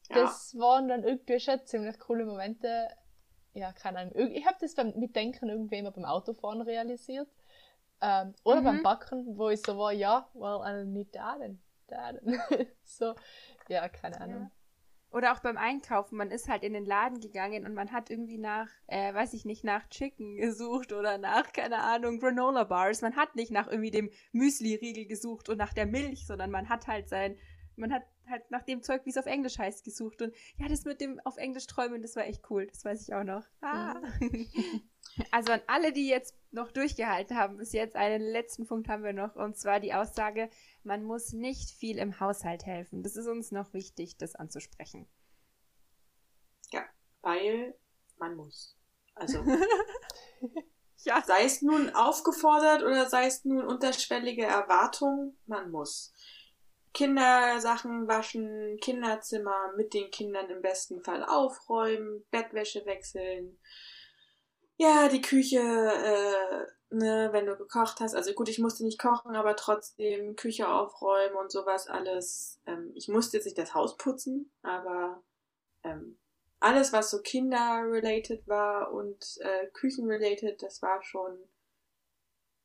Das 0.10 0.54
ja. 0.54 0.60
waren 0.60 0.90
dann 0.90 1.04
irgendwie 1.04 1.40
schon 1.40 1.66
ziemlich 1.66 1.98
coole 2.00 2.26
Momente. 2.26 2.90
Ja, 3.54 3.72
keine 3.72 4.00
Ahnung. 4.00 4.32
Ich 4.34 4.46
habe 4.46 4.58
das 4.60 4.76
beim 4.76 4.94
Mitdenken 4.98 5.50
irgendwie 5.50 5.78
immer 5.78 5.92
beim 5.92 6.06
Autofahren 6.06 6.62
realisiert. 6.62 7.30
Ähm, 8.02 8.34
oder 8.44 8.62
mhm. 8.62 8.66
beim 8.66 8.84
Backen, 8.84 9.38
wo 9.38 9.50
ich 9.50 9.62
so 9.62 9.78
war, 9.78 9.92
ja, 9.92 10.28
well, 10.34 10.62
I 10.66 10.86
need 10.86 11.14
that 11.14 11.40
so, 12.84 13.16
ja, 13.68 13.90
keine 13.90 14.22
Ahnung. 14.22 14.42
Ja. 14.44 14.52
Oder 15.12 15.34
auch 15.34 15.40
beim 15.40 15.58
Einkaufen, 15.58 16.18
man 16.18 16.30
ist 16.30 16.48
halt 16.48 16.64
in 16.64 16.74
den 16.74 16.86
Laden 16.86 17.20
gegangen 17.20 17.66
und 17.66 17.74
man 17.74 17.92
hat 17.92 18.12
irgendwie 18.12 18.38
nach, 18.38 18.70
äh, 18.88 19.14
weiß 19.14 19.34
ich 19.34 19.44
nicht, 19.44 19.64
nach 19.64 19.88
Chicken 19.90 20.38
gesucht 20.38 20.94
oder 20.94 21.18
nach, 21.18 21.52
keine 21.52 21.80
Ahnung, 21.80 22.20
Granola 22.20 22.64
Bars. 22.64 23.02
Man 23.02 23.16
hat 23.16 23.36
nicht 23.36 23.52
nach 23.52 23.68
irgendwie 23.68 23.92
dem 23.92 24.12
Müsli-Riegel 24.34 25.08
gesucht 25.08 25.50
und 25.50 25.58
nach 25.58 25.74
der 25.74 25.88
Milch, 25.88 26.28
sondern 26.28 26.52
man 26.52 26.70
hat 26.70 26.88
halt 26.88 27.10
sein, 27.10 27.38
man 27.76 27.92
hat 27.92 28.04
halt 28.28 28.52
nach 28.52 28.64
dem 28.64 28.84
Zeug, 28.84 29.06
wie 29.06 29.10
es 29.10 29.18
auf 29.18 29.26
Englisch 29.26 29.58
heißt, 29.58 29.84
gesucht. 29.84 30.22
Und 30.22 30.34
ja, 30.58 30.68
das 30.68 30.86
mit 30.86 31.02
dem 31.02 31.20
auf 31.22 31.38
Englisch 31.38 31.66
träumen, 31.66 32.02
das 32.02 32.16
war 32.16 32.26
echt 32.26 32.50
cool. 32.52 32.68
Das 32.68 32.86
weiß 32.86 33.02
ich 33.02 33.14
auch 33.14 33.24
noch. 33.24 33.46
Ah. 33.62 34.00
also 35.32 35.54
an 35.54 35.62
alle, 35.68 35.92
die 35.94 36.08
jetzt 36.08 36.36
noch 36.52 36.72
durchgehalten 36.72 37.38
haben, 37.38 37.58
bis 37.58 37.74
jetzt 37.74 37.96
einen 37.96 38.22
letzten 38.22 38.66
Punkt 38.66 38.88
haben 38.88 39.04
wir 39.04 39.14
noch. 39.14 39.36
Und 39.36 39.58
zwar 39.58 39.80
die 39.80 39.94
Aussage, 39.94 40.50
man 40.84 41.04
muss 41.04 41.34
nicht 41.34 41.72
viel 41.72 41.98
im 41.98 42.20
Haushalt 42.20 42.66
helfen. 42.66 43.04
Das 43.04 43.16
ist 43.16 43.28
uns 43.28 43.52
noch 43.52 43.74
wichtig, 43.74 44.18
das 44.18 44.36
anzusprechen. 44.36 45.08
Ja, 46.72 46.84
weil 47.22 47.76
man 48.18 48.36
muss. 48.36 48.78
Also. 49.16 49.44
ja. 51.04 51.24
Sei 51.26 51.44
es 51.44 51.62
nun 51.62 51.90
aufgefordert 51.92 52.84
oder 52.84 53.10
sei 53.10 53.28
es 53.28 53.46
nun 53.46 53.66
unterschwellige 53.66 54.46
Erwartung, 54.46 55.38
man 55.46 55.72
muss. 55.72 56.14
Kindersachen 56.94 58.08
waschen, 58.08 58.78
Kinderzimmer 58.82 59.74
mit 59.78 59.94
den 59.94 60.10
Kindern 60.10 60.50
im 60.50 60.62
besten 60.62 61.02
Fall 61.04 61.24
aufräumen, 61.24 62.26
Bettwäsche 62.32 62.86
wechseln. 62.86 63.60
Ja, 64.82 65.10
die 65.10 65.20
Küche, 65.20 65.60
äh, 65.60 66.96
ne, 66.96 67.30
wenn 67.34 67.46
du 67.46 67.58
gekocht 67.58 68.00
hast. 68.00 68.16
Also 68.16 68.32
gut, 68.32 68.48
ich 68.48 68.60
musste 68.60 68.86
nicht 68.86 68.98
kochen, 68.98 69.36
aber 69.36 69.58
trotzdem 69.58 70.38
Küche 70.38 70.70
aufräumen 70.70 71.36
und 71.36 71.52
sowas 71.52 71.88
alles. 71.88 72.62
Ähm, 72.66 72.94
ich 72.96 73.10
musste 73.10 73.36
jetzt 73.36 73.44
nicht 73.44 73.58
das 73.58 73.74
Haus 73.74 73.98
putzen, 73.98 74.54
aber 74.62 75.22
ähm, 75.84 76.18
alles, 76.62 76.94
was 76.94 77.12
so 77.12 77.22
Kinder-related 77.22 78.48
war 78.48 78.94
und 78.94 79.38
äh, 79.42 79.68
Küchen-related, 79.74 80.64
das 80.64 80.82
war 80.82 81.04
schon 81.04 81.38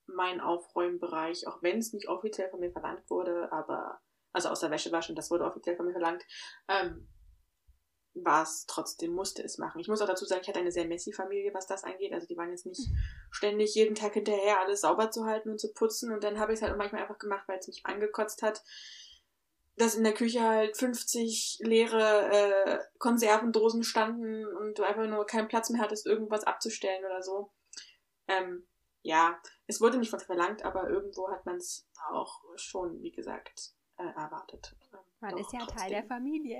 mein 0.06 0.40
Aufräumbereich, 0.40 1.48
auch 1.48 1.62
wenn 1.62 1.78
es 1.78 1.92
nicht 1.92 2.08
offiziell 2.08 2.48
von 2.48 2.60
mir 2.60 2.70
verlangt 2.70 3.10
wurde, 3.10 3.50
aber, 3.50 4.00
also 4.32 4.50
außer 4.50 4.70
Wäsche 4.70 4.92
waschen, 4.92 5.16
das 5.16 5.32
wurde 5.32 5.46
offiziell 5.46 5.76
von 5.76 5.86
mir 5.86 5.92
verlangt, 5.92 6.22
ähm, 6.68 7.08
war 8.14 8.42
es 8.42 8.66
trotzdem, 8.66 9.12
musste 9.12 9.42
es 9.42 9.58
machen. 9.58 9.80
Ich 9.80 9.88
muss 9.88 10.00
auch 10.00 10.06
dazu 10.06 10.24
sagen, 10.24 10.42
ich 10.42 10.48
hatte 10.48 10.60
eine 10.60 10.72
sehr 10.72 10.86
messy 10.86 11.12
Familie, 11.12 11.52
was 11.52 11.66
das 11.66 11.84
angeht. 11.84 12.12
Also 12.12 12.26
die 12.26 12.36
waren 12.36 12.50
jetzt 12.50 12.66
nicht 12.66 12.88
ständig 13.30 13.74
jeden 13.74 13.94
Tag 13.94 14.14
hinterher, 14.14 14.60
alles 14.60 14.82
sauber 14.82 15.10
zu 15.10 15.24
halten 15.24 15.50
und 15.50 15.60
zu 15.60 15.72
putzen. 15.72 16.12
Und 16.12 16.22
dann 16.22 16.38
habe 16.38 16.52
ich 16.52 16.60
es 16.60 16.62
halt 16.62 16.76
manchmal 16.76 17.02
einfach 17.02 17.18
gemacht, 17.18 17.44
weil 17.48 17.58
es 17.58 17.66
mich 17.66 17.84
angekotzt 17.84 18.42
hat, 18.42 18.62
dass 19.76 19.96
in 19.96 20.04
der 20.04 20.14
Küche 20.14 20.42
halt 20.42 20.76
50 20.76 21.58
leere 21.62 22.30
äh, 22.30 22.78
Konservendosen 22.98 23.82
standen 23.82 24.46
und 24.46 24.78
du 24.78 24.84
einfach 24.84 25.06
nur 25.06 25.26
keinen 25.26 25.48
Platz 25.48 25.70
mehr 25.70 25.82
hattest, 25.82 26.06
irgendwas 26.06 26.44
abzustellen 26.44 27.04
oder 27.04 27.22
so. 27.22 27.50
Ähm, 28.28 28.66
ja, 29.02 29.38
es 29.66 29.80
wurde 29.80 29.98
nicht 29.98 30.10
von 30.10 30.20
verlangt, 30.20 30.64
aber 30.64 30.88
irgendwo 30.88 31.30
hat 31.30 31.44
man 31.44 31.56
es 31.56 31.88
auch 32.10 32.40
schon, 32.56 33.02
wie 33.02 33.10
gesagt, 33.10 33.72
äh, 33.98 34.04
erwartet. 34.04 34.76
Man 35.24 35.32
Doch, 35.32 35.40
ist 35.40 35.52
ja 35.54 35.60
trotzdem. 35.60 35.78
Teil 35.78 35.90
der 35.90 36.04
Familie. 36.04 36.58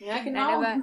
Ja, 0.00 0.18
genau. 0.24 0.60
Nein, 0.60 0.82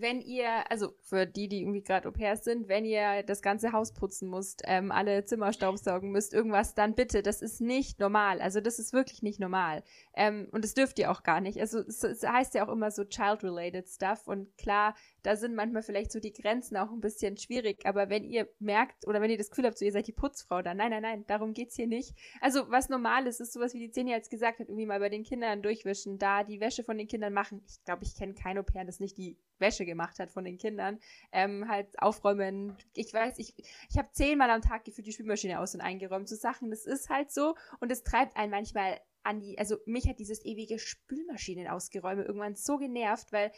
wenn 0.00 0.20
ihr, 0.20 0.70
also 0.70 0.94
für 1.02 1.26
die, 1.26 1.48
die 1.48 1.60
irgendwie 1.62 1.82
gerade 1.82 2.08
Au 2.08 2.12
pairs 2.12 2.44
sind, 2.44 2.68
wenn 2.68 2.84
ihr 2.84 3.22
das 3.22 3.42
ganze 3.42 3.72
Haus 3.72 3.92
putzen 3.92 4.30
müsst, 4.30 4.62
ähm, 4.66 4.92
alle 4.92 5.24
Zimmer 5.24 5.52
staubsaugen 5.52 6.10
müsst, 6.10 6.34
irgendwas, 6.34 6.74
dann 6.74 6.94
bitte, 6.94 7.22
das 7.22 7.42
ist 7.42 7.60
nicht 7.60 7.98
normal. 7.98 8.40
Also 8.40 8.60
das 8.60 8.78
ist 8.78 8.92
wirklich 8.92 9.22
nicht 9.22 9.40
normal. 9.40 9.82
Ähm, 10.14 10.48
und 10.52 10.64
das 10.64 10.74
dürft 10.74 10.98
ihr 10.98 11.10
auch 11.10 11.22
gar 11.22 11.40
nicht. 11.40 11.60
Also 11.60 11.80
es, 11.80 12.02
es 12.02 12.22
heißt 12.22 12.54
ja 12.54 12.66
auch 12.66 12.72
immer 12.72 12.90
so 12.90 13.04
child-related 13.04 13.88
stuff. 13.88 14.26
Und 14.26 14.56
klar, 14.58 14.94
da 15.22 15.36
sind 15.36 15.54
manchmal 15.54 15.82
vielleicht 15.82 16.12
so 16.12 16.20
die 16.20 16.32
Grenzen 16.32 16.76
auch 16.76 16.90
ein 16.90 17.00
bisschen 17.00 17.36
schwierig. 17.36 17.84
Aber 17.84 18.08
wenn 18.08 18.24
ihr 18.24 18.48
merkt 18.58 19.06
oder 19.06 19.20
wenn 19.20 19.30
ihr 19.30 19.38
das 19.38 19.50
Gefühl 19.50 19.66
habt, 19.66 19.78
so 19.78 19.84
ihr 19.84 19.92
seid 19.92 20.06
die 20.06 20.12
Putzfrau, 20.12 20.62
dann 20.62 20.76
nein, 20.76 20.90
nein, 20.90 21.02
nein, 21.02 21.24
darum 21.26 21.54
geht's 21.54 21.76
hier 21.76 21.86
nicht. 21.86 22.14
Also 22.40 22.70
was 22.70 22.88
normal 22.88 23.26
ist, 23.26 23.40
ist 23.40 23.52
sowas 23.52 23.74
wie 23.74 23.80
die 23.80 23.90
Zehn 23.90 24.08
jetzt 24.08 24.30
gesagt 24.30 24.60
hat, 24.60 24.68
irgendwie 24.68 24.86
mal 24.86 25.00
bei 25.00 25.08
den 25.08 25.24
Kindern 25.24 25.62
durchwischen, 25.62 26.18
da 26.18 26.44
die 26.44 26.60
Wäsche 26.60 26.84
von 26.84 26.98
den 26.98 27.08
Kindern 27.08 27.32
machen. 27.32 27.62
Ich 27.68 27.84
glaube, 27.84 28.04
ich 28.04 28.14
kenne 28.14 28.34
kein 28.34 28.58
Au 28.58 28.62
pair, 28.62 28.84
das 28.84 29.00
nicht 29.00 29.18
die 29.18 29.36
Wäsche 29.60 29.84
gemacht 29.84 30.18
hat 30.18 30.30
von 30.30 30.44
den 30.44 30.58
Kindern. 30.58 30.98
Ähm, 31.32 31.68
halt 31.68 32.00
aufräumen. 32.00 32.76
Ich 32.94 33.12
weiß, 33.12 33.38
ich, 33.38 33.54
ich 33.90 33.98
habe 33.98 34.08
zehnmal 34.12 34.50
am 34.50 34.62
Tag 34.62 34.84
gefühlt 34.84 35.06
die 35.06 35.12
Spülmaschine 35.12 35.60
aus 35.60 35.74
und 35.74 35.80
eingeräumt. 35.80 36.28
So 36.28 36.36
Sachen, 36.36 36.70
das 36.70 36.86
ist 36.86 37.08
halt 37.08 37.30
so. 37.30 37.54
Und 37.80 37.90
es 37.92 38.02
treibt 38.02 38.36
einen 38.36 38.50
manchmal 38.50 39.00
an 39.22 39.40
die, 39.40 39.58
also 39.58 39.76
mich 39.84 40.08
hat 40.08 40.18
dieses 40.18 40.44
ewige 40.44 40.78
Spülmaschinen 40.78 41.68
ausgeräume 41.68 42.22
irgendwann 42.22 42.54
so 42.54 42.78
genervt, 42.78 43.32
weil 43.32 43.52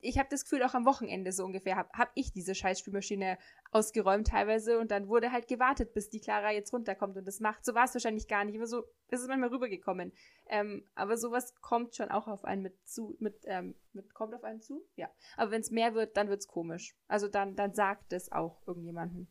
ich 0.00 0.18
habe 0.18 0.28
das 0.30 0.44
Gefühl, 0.44 0.62
auch 0.62 0.74
am 0.74 0.86
Wochenende 0.86 1.32
so 1.32 1.44
ungefähr 1.44 1.76
habe 1.76 1.88
hab 1.92 2.10
ich 2.14 2.32
diese 2.32 2.54
scheiß 2.54 2.80
Spülmaschine 2.80 3.38
ausgeräumt 3.70 4.28
teilweise 4.28 4.78
und 4.78 4.90
dann 4.90 5.08
wurde 5.08 5.32
halt 5.32 5.48
gewartet, 5.48 5.92
bis 5.92 6.08
die 6.08 6.20
Clara 6.20 6.52
jetzt 6.52 6.72
runterkommt 6.72 7.16
und 7.16 7.26
das 7.26 7.40
macht. 7.40 7.64
So 7.64 7.74
war 7.74 7.84
es 7.84 7.94
wahrscheinlich 7.94 8.28
gar 8.28 8.44
nicht, 8.44 8.56
aber 8.56 8.66
so 8.66 8.84
ist 9.08 9.20
es 9.20 9.28
manchmal 9.28 9.50
rübergekommen. 9.50 10.12
Ähm, 10.48 10.88
aber 10.94 11.16
sowas 11.16 11.54
kommt 11.60 11.94
schon 11.94 12.10
auch 12.10 12.28
auf 12.28 12.44
einen 12.44 12.62
mit 12.62 12.88
zu, 12.88 13.16
mit, 13.18 13.36
ähm, 13.44 13.74
mit 13.92 14.14
kommt 14.14 14.34
auf 14.34 14.44
einen 14.44 14.60
zu? 14.60 14.82
Ja. 14.96 15.10
Aber 15.36 15.50
wenn 15.50 15.60
es 15.60 15.70
mehr 15.70 15.94
wird, 15.94 16.16
dann 16.16 16.28
wird 16.28 16.40
es 16.40 16.48
komisch. 16.48 16.96
Also 17.06 17.28
dann, 17.28 17.56
dann 17.56 17.74
sagt 17.74 18.12
es 18.12 18.32
auch 18.32 18.62
irgendjemanden. 18.66 19.28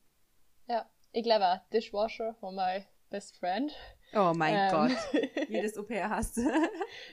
Ja, 0.67 0.89
ich 1.11 1.23
glaube, 1.23 1.61
Dishwasher 1.73 2.35
war 2.41 2.51
mein 2.51 2.85
best 3.09 3.37
friend. 3.37 3.75
Oh 4.13 4.33
mein 4.35 4.55
ähm. 4.55 4.71
Gott, 4.71 5.13
wie 5.49 5.61
das 5.61 5.77
Au-pair 5.77 6.09
hast. 6.09 6.39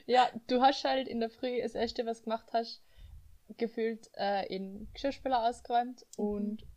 ja, 0.05 0.29
du 0.47 0.61
hast 0.61 0.83
halt 0.83 1.07
in 1.07 1.19
der 1.19 1.29
Früh 1.29 1.61
das 1.61 1.75
erste, 1.75 2.05
was 2.05 2.23
gemacht 2.23 2.47
hast, 2.53 2.83
gefühlt 3.55 4.09
äh, 4.15 4.45
in 4.53 4.91
Geschirrspüler 4.93 5.47
ausgeräumt 5.47 6.05
mhm. 6.17 6.25
und 6.25 6.67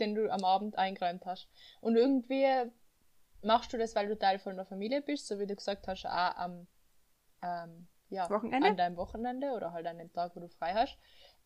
den 0.00 0.14
du 0.14 0.30
am 0.30 0.44
Abend 0.44 0.76
eingeräumt 0.76 1.24
hast. 1.26 1.48
Und 1.80 1.96
irgendwie 1.96 2.46
machst 3.42 3.72
du 3.72 3.78
das, 3.78 3.94
weil 3.94 4.08
du 4.08 4.18
Teil 4.18 4.38
von 4.38 4.56
der 4.56 4.66
Familie 4.66 5.02
bist, 5.02 5.26
so 5.26 5.38
wie 5.38 5.46
du 5.46 5.54
gesagt 5.54 5.86
hast, 5.86 6.06
auch 6.06 6.36
am 6.36 6.66
ähm, 7.42 7.88
ja, 8.08 8.28
Wochenende? 8.30 8.68
an 8.68 8.76
deinem 8.76 8.96
Wochenende 8.96 9.52
oder 9.52 9.72
halt 9.72 9.86
an 9.86 9.98
dem 9.98 10.12
Tag, 10.12 10.34
wo 10.36 10.40
du 10.40 10.48
frei 10.48 10.74
hast, 10.74 10.98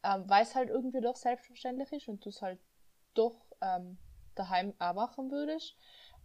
ähm, 0.03 0.29
weil 0.29 0.43
es 0.43 0.55
halt 0.55 0.69
irgendwie 0.69 1.01
doch 1.01 1.17
selbstverständlich 1.17 1.93
ist 1.93 2.09
und 2.09 2.25
du 2.25 2.29
es 2.29 2.43
halt 2.43 2.61
doch 3.15 3.47
ähm, 3.61 3.99
daheim 4.35 4.75
auch 4.79 4.95
machen 4.95 5.31
würdest. 5.31 5.77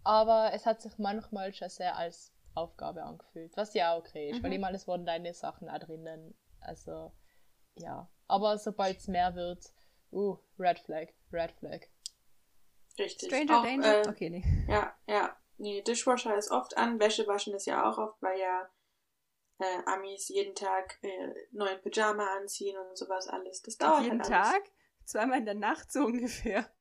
Aber 0.03 0.51
es 0.53 0.65
hat 0.65 0.81
sich 0.81 0.97
manchmal 0.97 1.53
schon 1.53 1.69
sehr 1.69 1.95
als 1.95 2.33
Aufgabe 2.53 3.03
angefühlt, 3.03 3.55
was 3.55 3.73
ja 3.73 3.93
auch 3.93 3.99
okay 3.99 4.29
ist, 4.29 4.39
mhm. 4.39 4.43
weil 4.43 4.53
ich 4.53 4.59
meine, 4.59 4.75
es 4.75 4.87
wurden 4.87 5.05
deine 5.05 5.33
Sachen 5.33 5.69
auch 5.69 5.79
drinnen. 5.79 6.35
Also, 6.59 7.11
ja. 7.75 8.09
Aber 8.31 8.57
sobald 8.57 8.97
es 8.97 9.09
mehr 9.09 9.35
wird, 9.35 9.73
uh, 10.13 10.37
Red 10.57 10.79
Flag, 10.79 11.07
Red 11.33 11.51
Flag. 11.51 11.81
Richtig. 12.97 13.27
Stranger 13.27 13.59
auch, 13.59 13.63
Danger? 13.63 14.05
Äh, 14.05 14.07
okay, 14.07 14.29
nee. 14.29 14.43
Ja, 14.69 14.95
ja. 15.05 15.35
Nee, 15.57 15.81
Dishwasher 15.81 16.37
ist 16.37 16.49
oft 16.49 16.77
an, 16.77 16.97
Wäsche 17.01 17.27
waschen 17.27 17.53
ist 17.53 17.65
ja 17.65 17.83
auch 17.83 17.97
oft, 17.97 18.21
weil 18.21 18.39
ja 18.39 18.69
äh, 19.59 19.83
Amis 19.85 20.29
jeden 20.29 20.55
Tag 20.55 20.97
äh, 21.01 21.33
neuen 21.51 21.81
Pyjama 21.81 22.25
anziehen 22.37 22.77
und 22.77 22.97
sowas 22.97 23.27
alles. 23.27 23.63
Das 23.63 23.77
dauert 23.77 24.03
jeden 24.03 24.21
halt 24.21 24.31
alles. 24.31 24.51
Tag? 24.51 24.63
Zweimal 25.03 25.39
in 25.39 25.45
der 25.45 25.55
Nacht 25.55 25.91
so 25.91 26.05
ungefähr. 26.05 26.71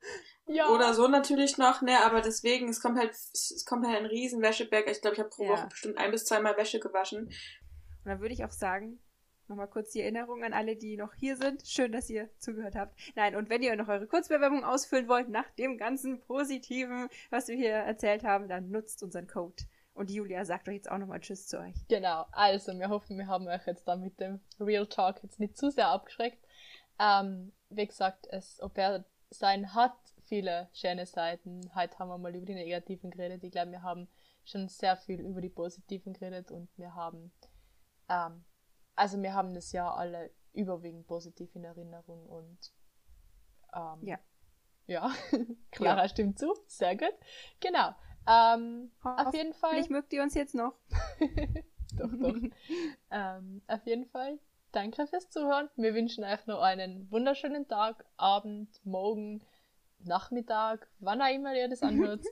Ja. 0.47 0.69
Oder 0.69 0.95
so 0.95 1.09
natürlich 1.09 1.59
noch, 1.59 1.83
ne, 1.83 1.99
aber 2.05 2.21
deswegen, 2.21 2.69
es 2.69 2.81
kommt 2.81 2.97
halt, 2.97 3.11
es 3.11 3.65
kommt 3.69 3.85
halt 3.87 3.99
ein 3.99 4.07
riesen 4.07 4.41
Wäscheberg. 4.41 4.89
Ich 4.89 5.01
glaube, 5.01 5.15
ich 5.15 5.21
habe 5.21 5.31
pro 5.31 5.45
ja. 5.45 5.51
Woche 5.51 5.67
bestimmt 5.67 5.99
ein 5.99 6.13
bis 6.13 6.27
zweimal 6.27 6.57
Wäsche 6.57 6.79
gewaschen. 6.79 7.27
Und 7.27 7.35
dann 8.05 8.21
würde 8.21 8.35
ich 8.35 8.45
auch 8.45 8.53
sagen, 8.53 9.03
Nochmal 9.51 9.67
kurz 9.67 9.91
die 9.91 10.01
Erinnerung 10.01 10.45
an 10.45 10.53
alle, 10.53 10.77
die 10.77 10.97
noch 10.97 11.13
hier 11.15 11.37
sind. 11.37 11.67
Schön, 11.67 11.91
dass 11.91 12.09
ihr 12.09 12.31
zugehört 12.39 12.77
habt. 12.77 12.97
Nein, 13.17 13.35
und 13.35 13.51
wenn 13.51 13.65
ihr 13.65 13.75
noch 13.75 13.89
eure 13.89 14.07
Kurzbewerbung 14.07 14.63
ausfüllen 14.63 15.09
wollt, 15.09 15.29
nach 15.29 15.51
dem 15.59 15.77
ganzen 15.77 16.21
Positiven, 16.21 17.09
was 17.31 17.49
wir 17.49 17.57
hier 17.57 17.73
erzählt 17.73 18.23
haben, 18.23 18.47
dann 18.47 18.71
nutzt 18.71 19.03
unseren 19.03 19.27
Code. 19.27 19.61
Und 19.93 20.09
Julia 20.09 20.45
sagt 20.45 20.69
euch 20.69 20.77
jetzt 20.77 20.89
auch 20.89 20.99
nochmal 20.99 21.19
Tschüss 21.19 21.49
zu 21.49 21.59
euch. 21.59 21.75
Genau, 21.89 22.27
also 22.31 22.79
wir 22.79 22.91
hoffen, 22.91 23.19
wir 23.19 23.27
haben 23.27 23.49
euch 23.49 23.67
jetzt 23.67 23.89
da 23.89 23.97
mit 23.97 24.21
dem 24.21 24.39
Real 24.61 24.87
Talk 24.87 25.21
jetzt 25.25 25.41
nicht 25.41 25.57
zu 25.57 25.73
sehr 25.73 25.89
abgeschreckt. 25.89 26.47
Ähm, 27.01 27.53
wie 27.71 27.89
gesagt, 27.89 28.29
es 28.31 28.61
Au 28.61 28.71
sein 29.31 29.75
hat 29.75 29.97
viele 30.27 30.69
schöne 30.73 31.07
Seiten. 31.07 31.73
Heute 31.75 31.99
haben 31.99 32.09
wir 32.09 32.19
mal 32.19 32.37
über 32.37 32.47
die 32.47 32.55
negativen 32.55 33.11
geredet. 33.11 33.43
Ich 33.43 33.51
glaube, 33.51 33.73
wir 33.73 33.83
haben 33.83 34.07
schon 34.45 34.69
sehr 34.69 34.97
viel 34.97 35.19
über 35.19 35.41
die 35.41 35.49
positiven 35.49 36.13
geredet 36.13 36.53
und 36.53 36.69
wir 36.79 36.95
haben 36.95 37.33
ähm, 38.09 38.45
also 39.01 39.21
wir 39.23 39.33
haben 39.33 39.55
das 39.55 39.73
Jahr 39.73 39.97
alle 39.97 40.31
überwiegend 40.53 41.07
positiv 41.07 41.57
in 41.57 41.65
Erinnerung 41.65 42.27
und 42.27 42.59
ähm, 43.75 44.07
ja. 44.07 44.19
Ja, 44.87 45.11
Clara 45.71 46.03
ja. 46.03 46.09
stimmt 46.09 46.39
zu. 46.39 46.55
Sehr 46.67 46.97
gut. 46.97 47.15
Genau. 47.61 47.95
Ähm, 48.29 48.93
auf 49.01 49.33
jeden 49.33 49.55
Fall. 49.55 49.79
Ich 49.79 49.89
mögt 49.89 50.13
ihr 50.13 50.23
uns 50.23 50.35
jetzt 50.35 50.55
noch. 50.55 50.75
doch, 51.97 52.11
doch. 52.13 52.35
ähm, 53.11 53.63
auf 53.69 53.87
jeden 53.87 54.05
Fall. 54.05 54.39
Danke 54.73 55.07
fürs 55.07 55.31
Zuhören. 55.31 55.71
Wir 55.77 55.95
wünschen 55.95 56.23
euch 56.25 56.47
noch 56.47 56.61
einen 56.61 57.11
wunderschönen 57.11 57.69
Tag, 57.69 58.05
Abend, 58.19 58.85
Morgen, 58.85 59.43
Nachmittag, 60.01 60.91
wann 60.99 61.23
auch 61.23 61.33
immer 61.33 61.55
ihr 61.55 61.69
das 61.69 61.83
anhört. 61.83 62.25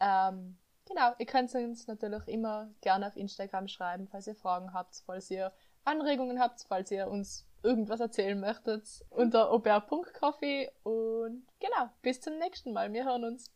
ähm, 0.00 0.58
genau, 0.88 1.12
ihr 1.18 1.26
könnt 1.26 1.54
uns 1.54 1.86
natürlich 1.86 2.26
immer 2.26 2.74
gerne 2.80 3.06
auf 3.06 3.16
Instagram 3.16 3.68
schreiben, 3.68 4.08
falls 4.08 4.26
ihr 4.26 4.34
Fragen 4.34 4.72
habt, 4.72 5.00
falls 5.06 5.30
ihr 5.30 5.52
Anregungen 5.86 6.40
habt, 6.40 6.64
falls 6.68 6.90
ihr 6.90 7.06
uns 7.08 7.46
irgendwas 7.62 8.00
erzählen 8.00 8.38
möchtet, 8.38 9.04
unter 9.10 9.50
aubert.coffee 9.50 10.70
und 10.82 11.46
genau, 11.60 11.90
bis 12.02 12.20
zum 12.20 12.38
nächsten 12.38 12.72
Mal. 12.72 12.92
Wir 12.92 13.04
hören 13.04 13.24
uns. 13.24 13.52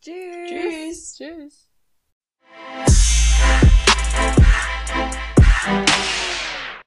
Tschüss. 0.00 1.16
Tschüss. 1.16 1.16
Tschüss. 1.16 1.68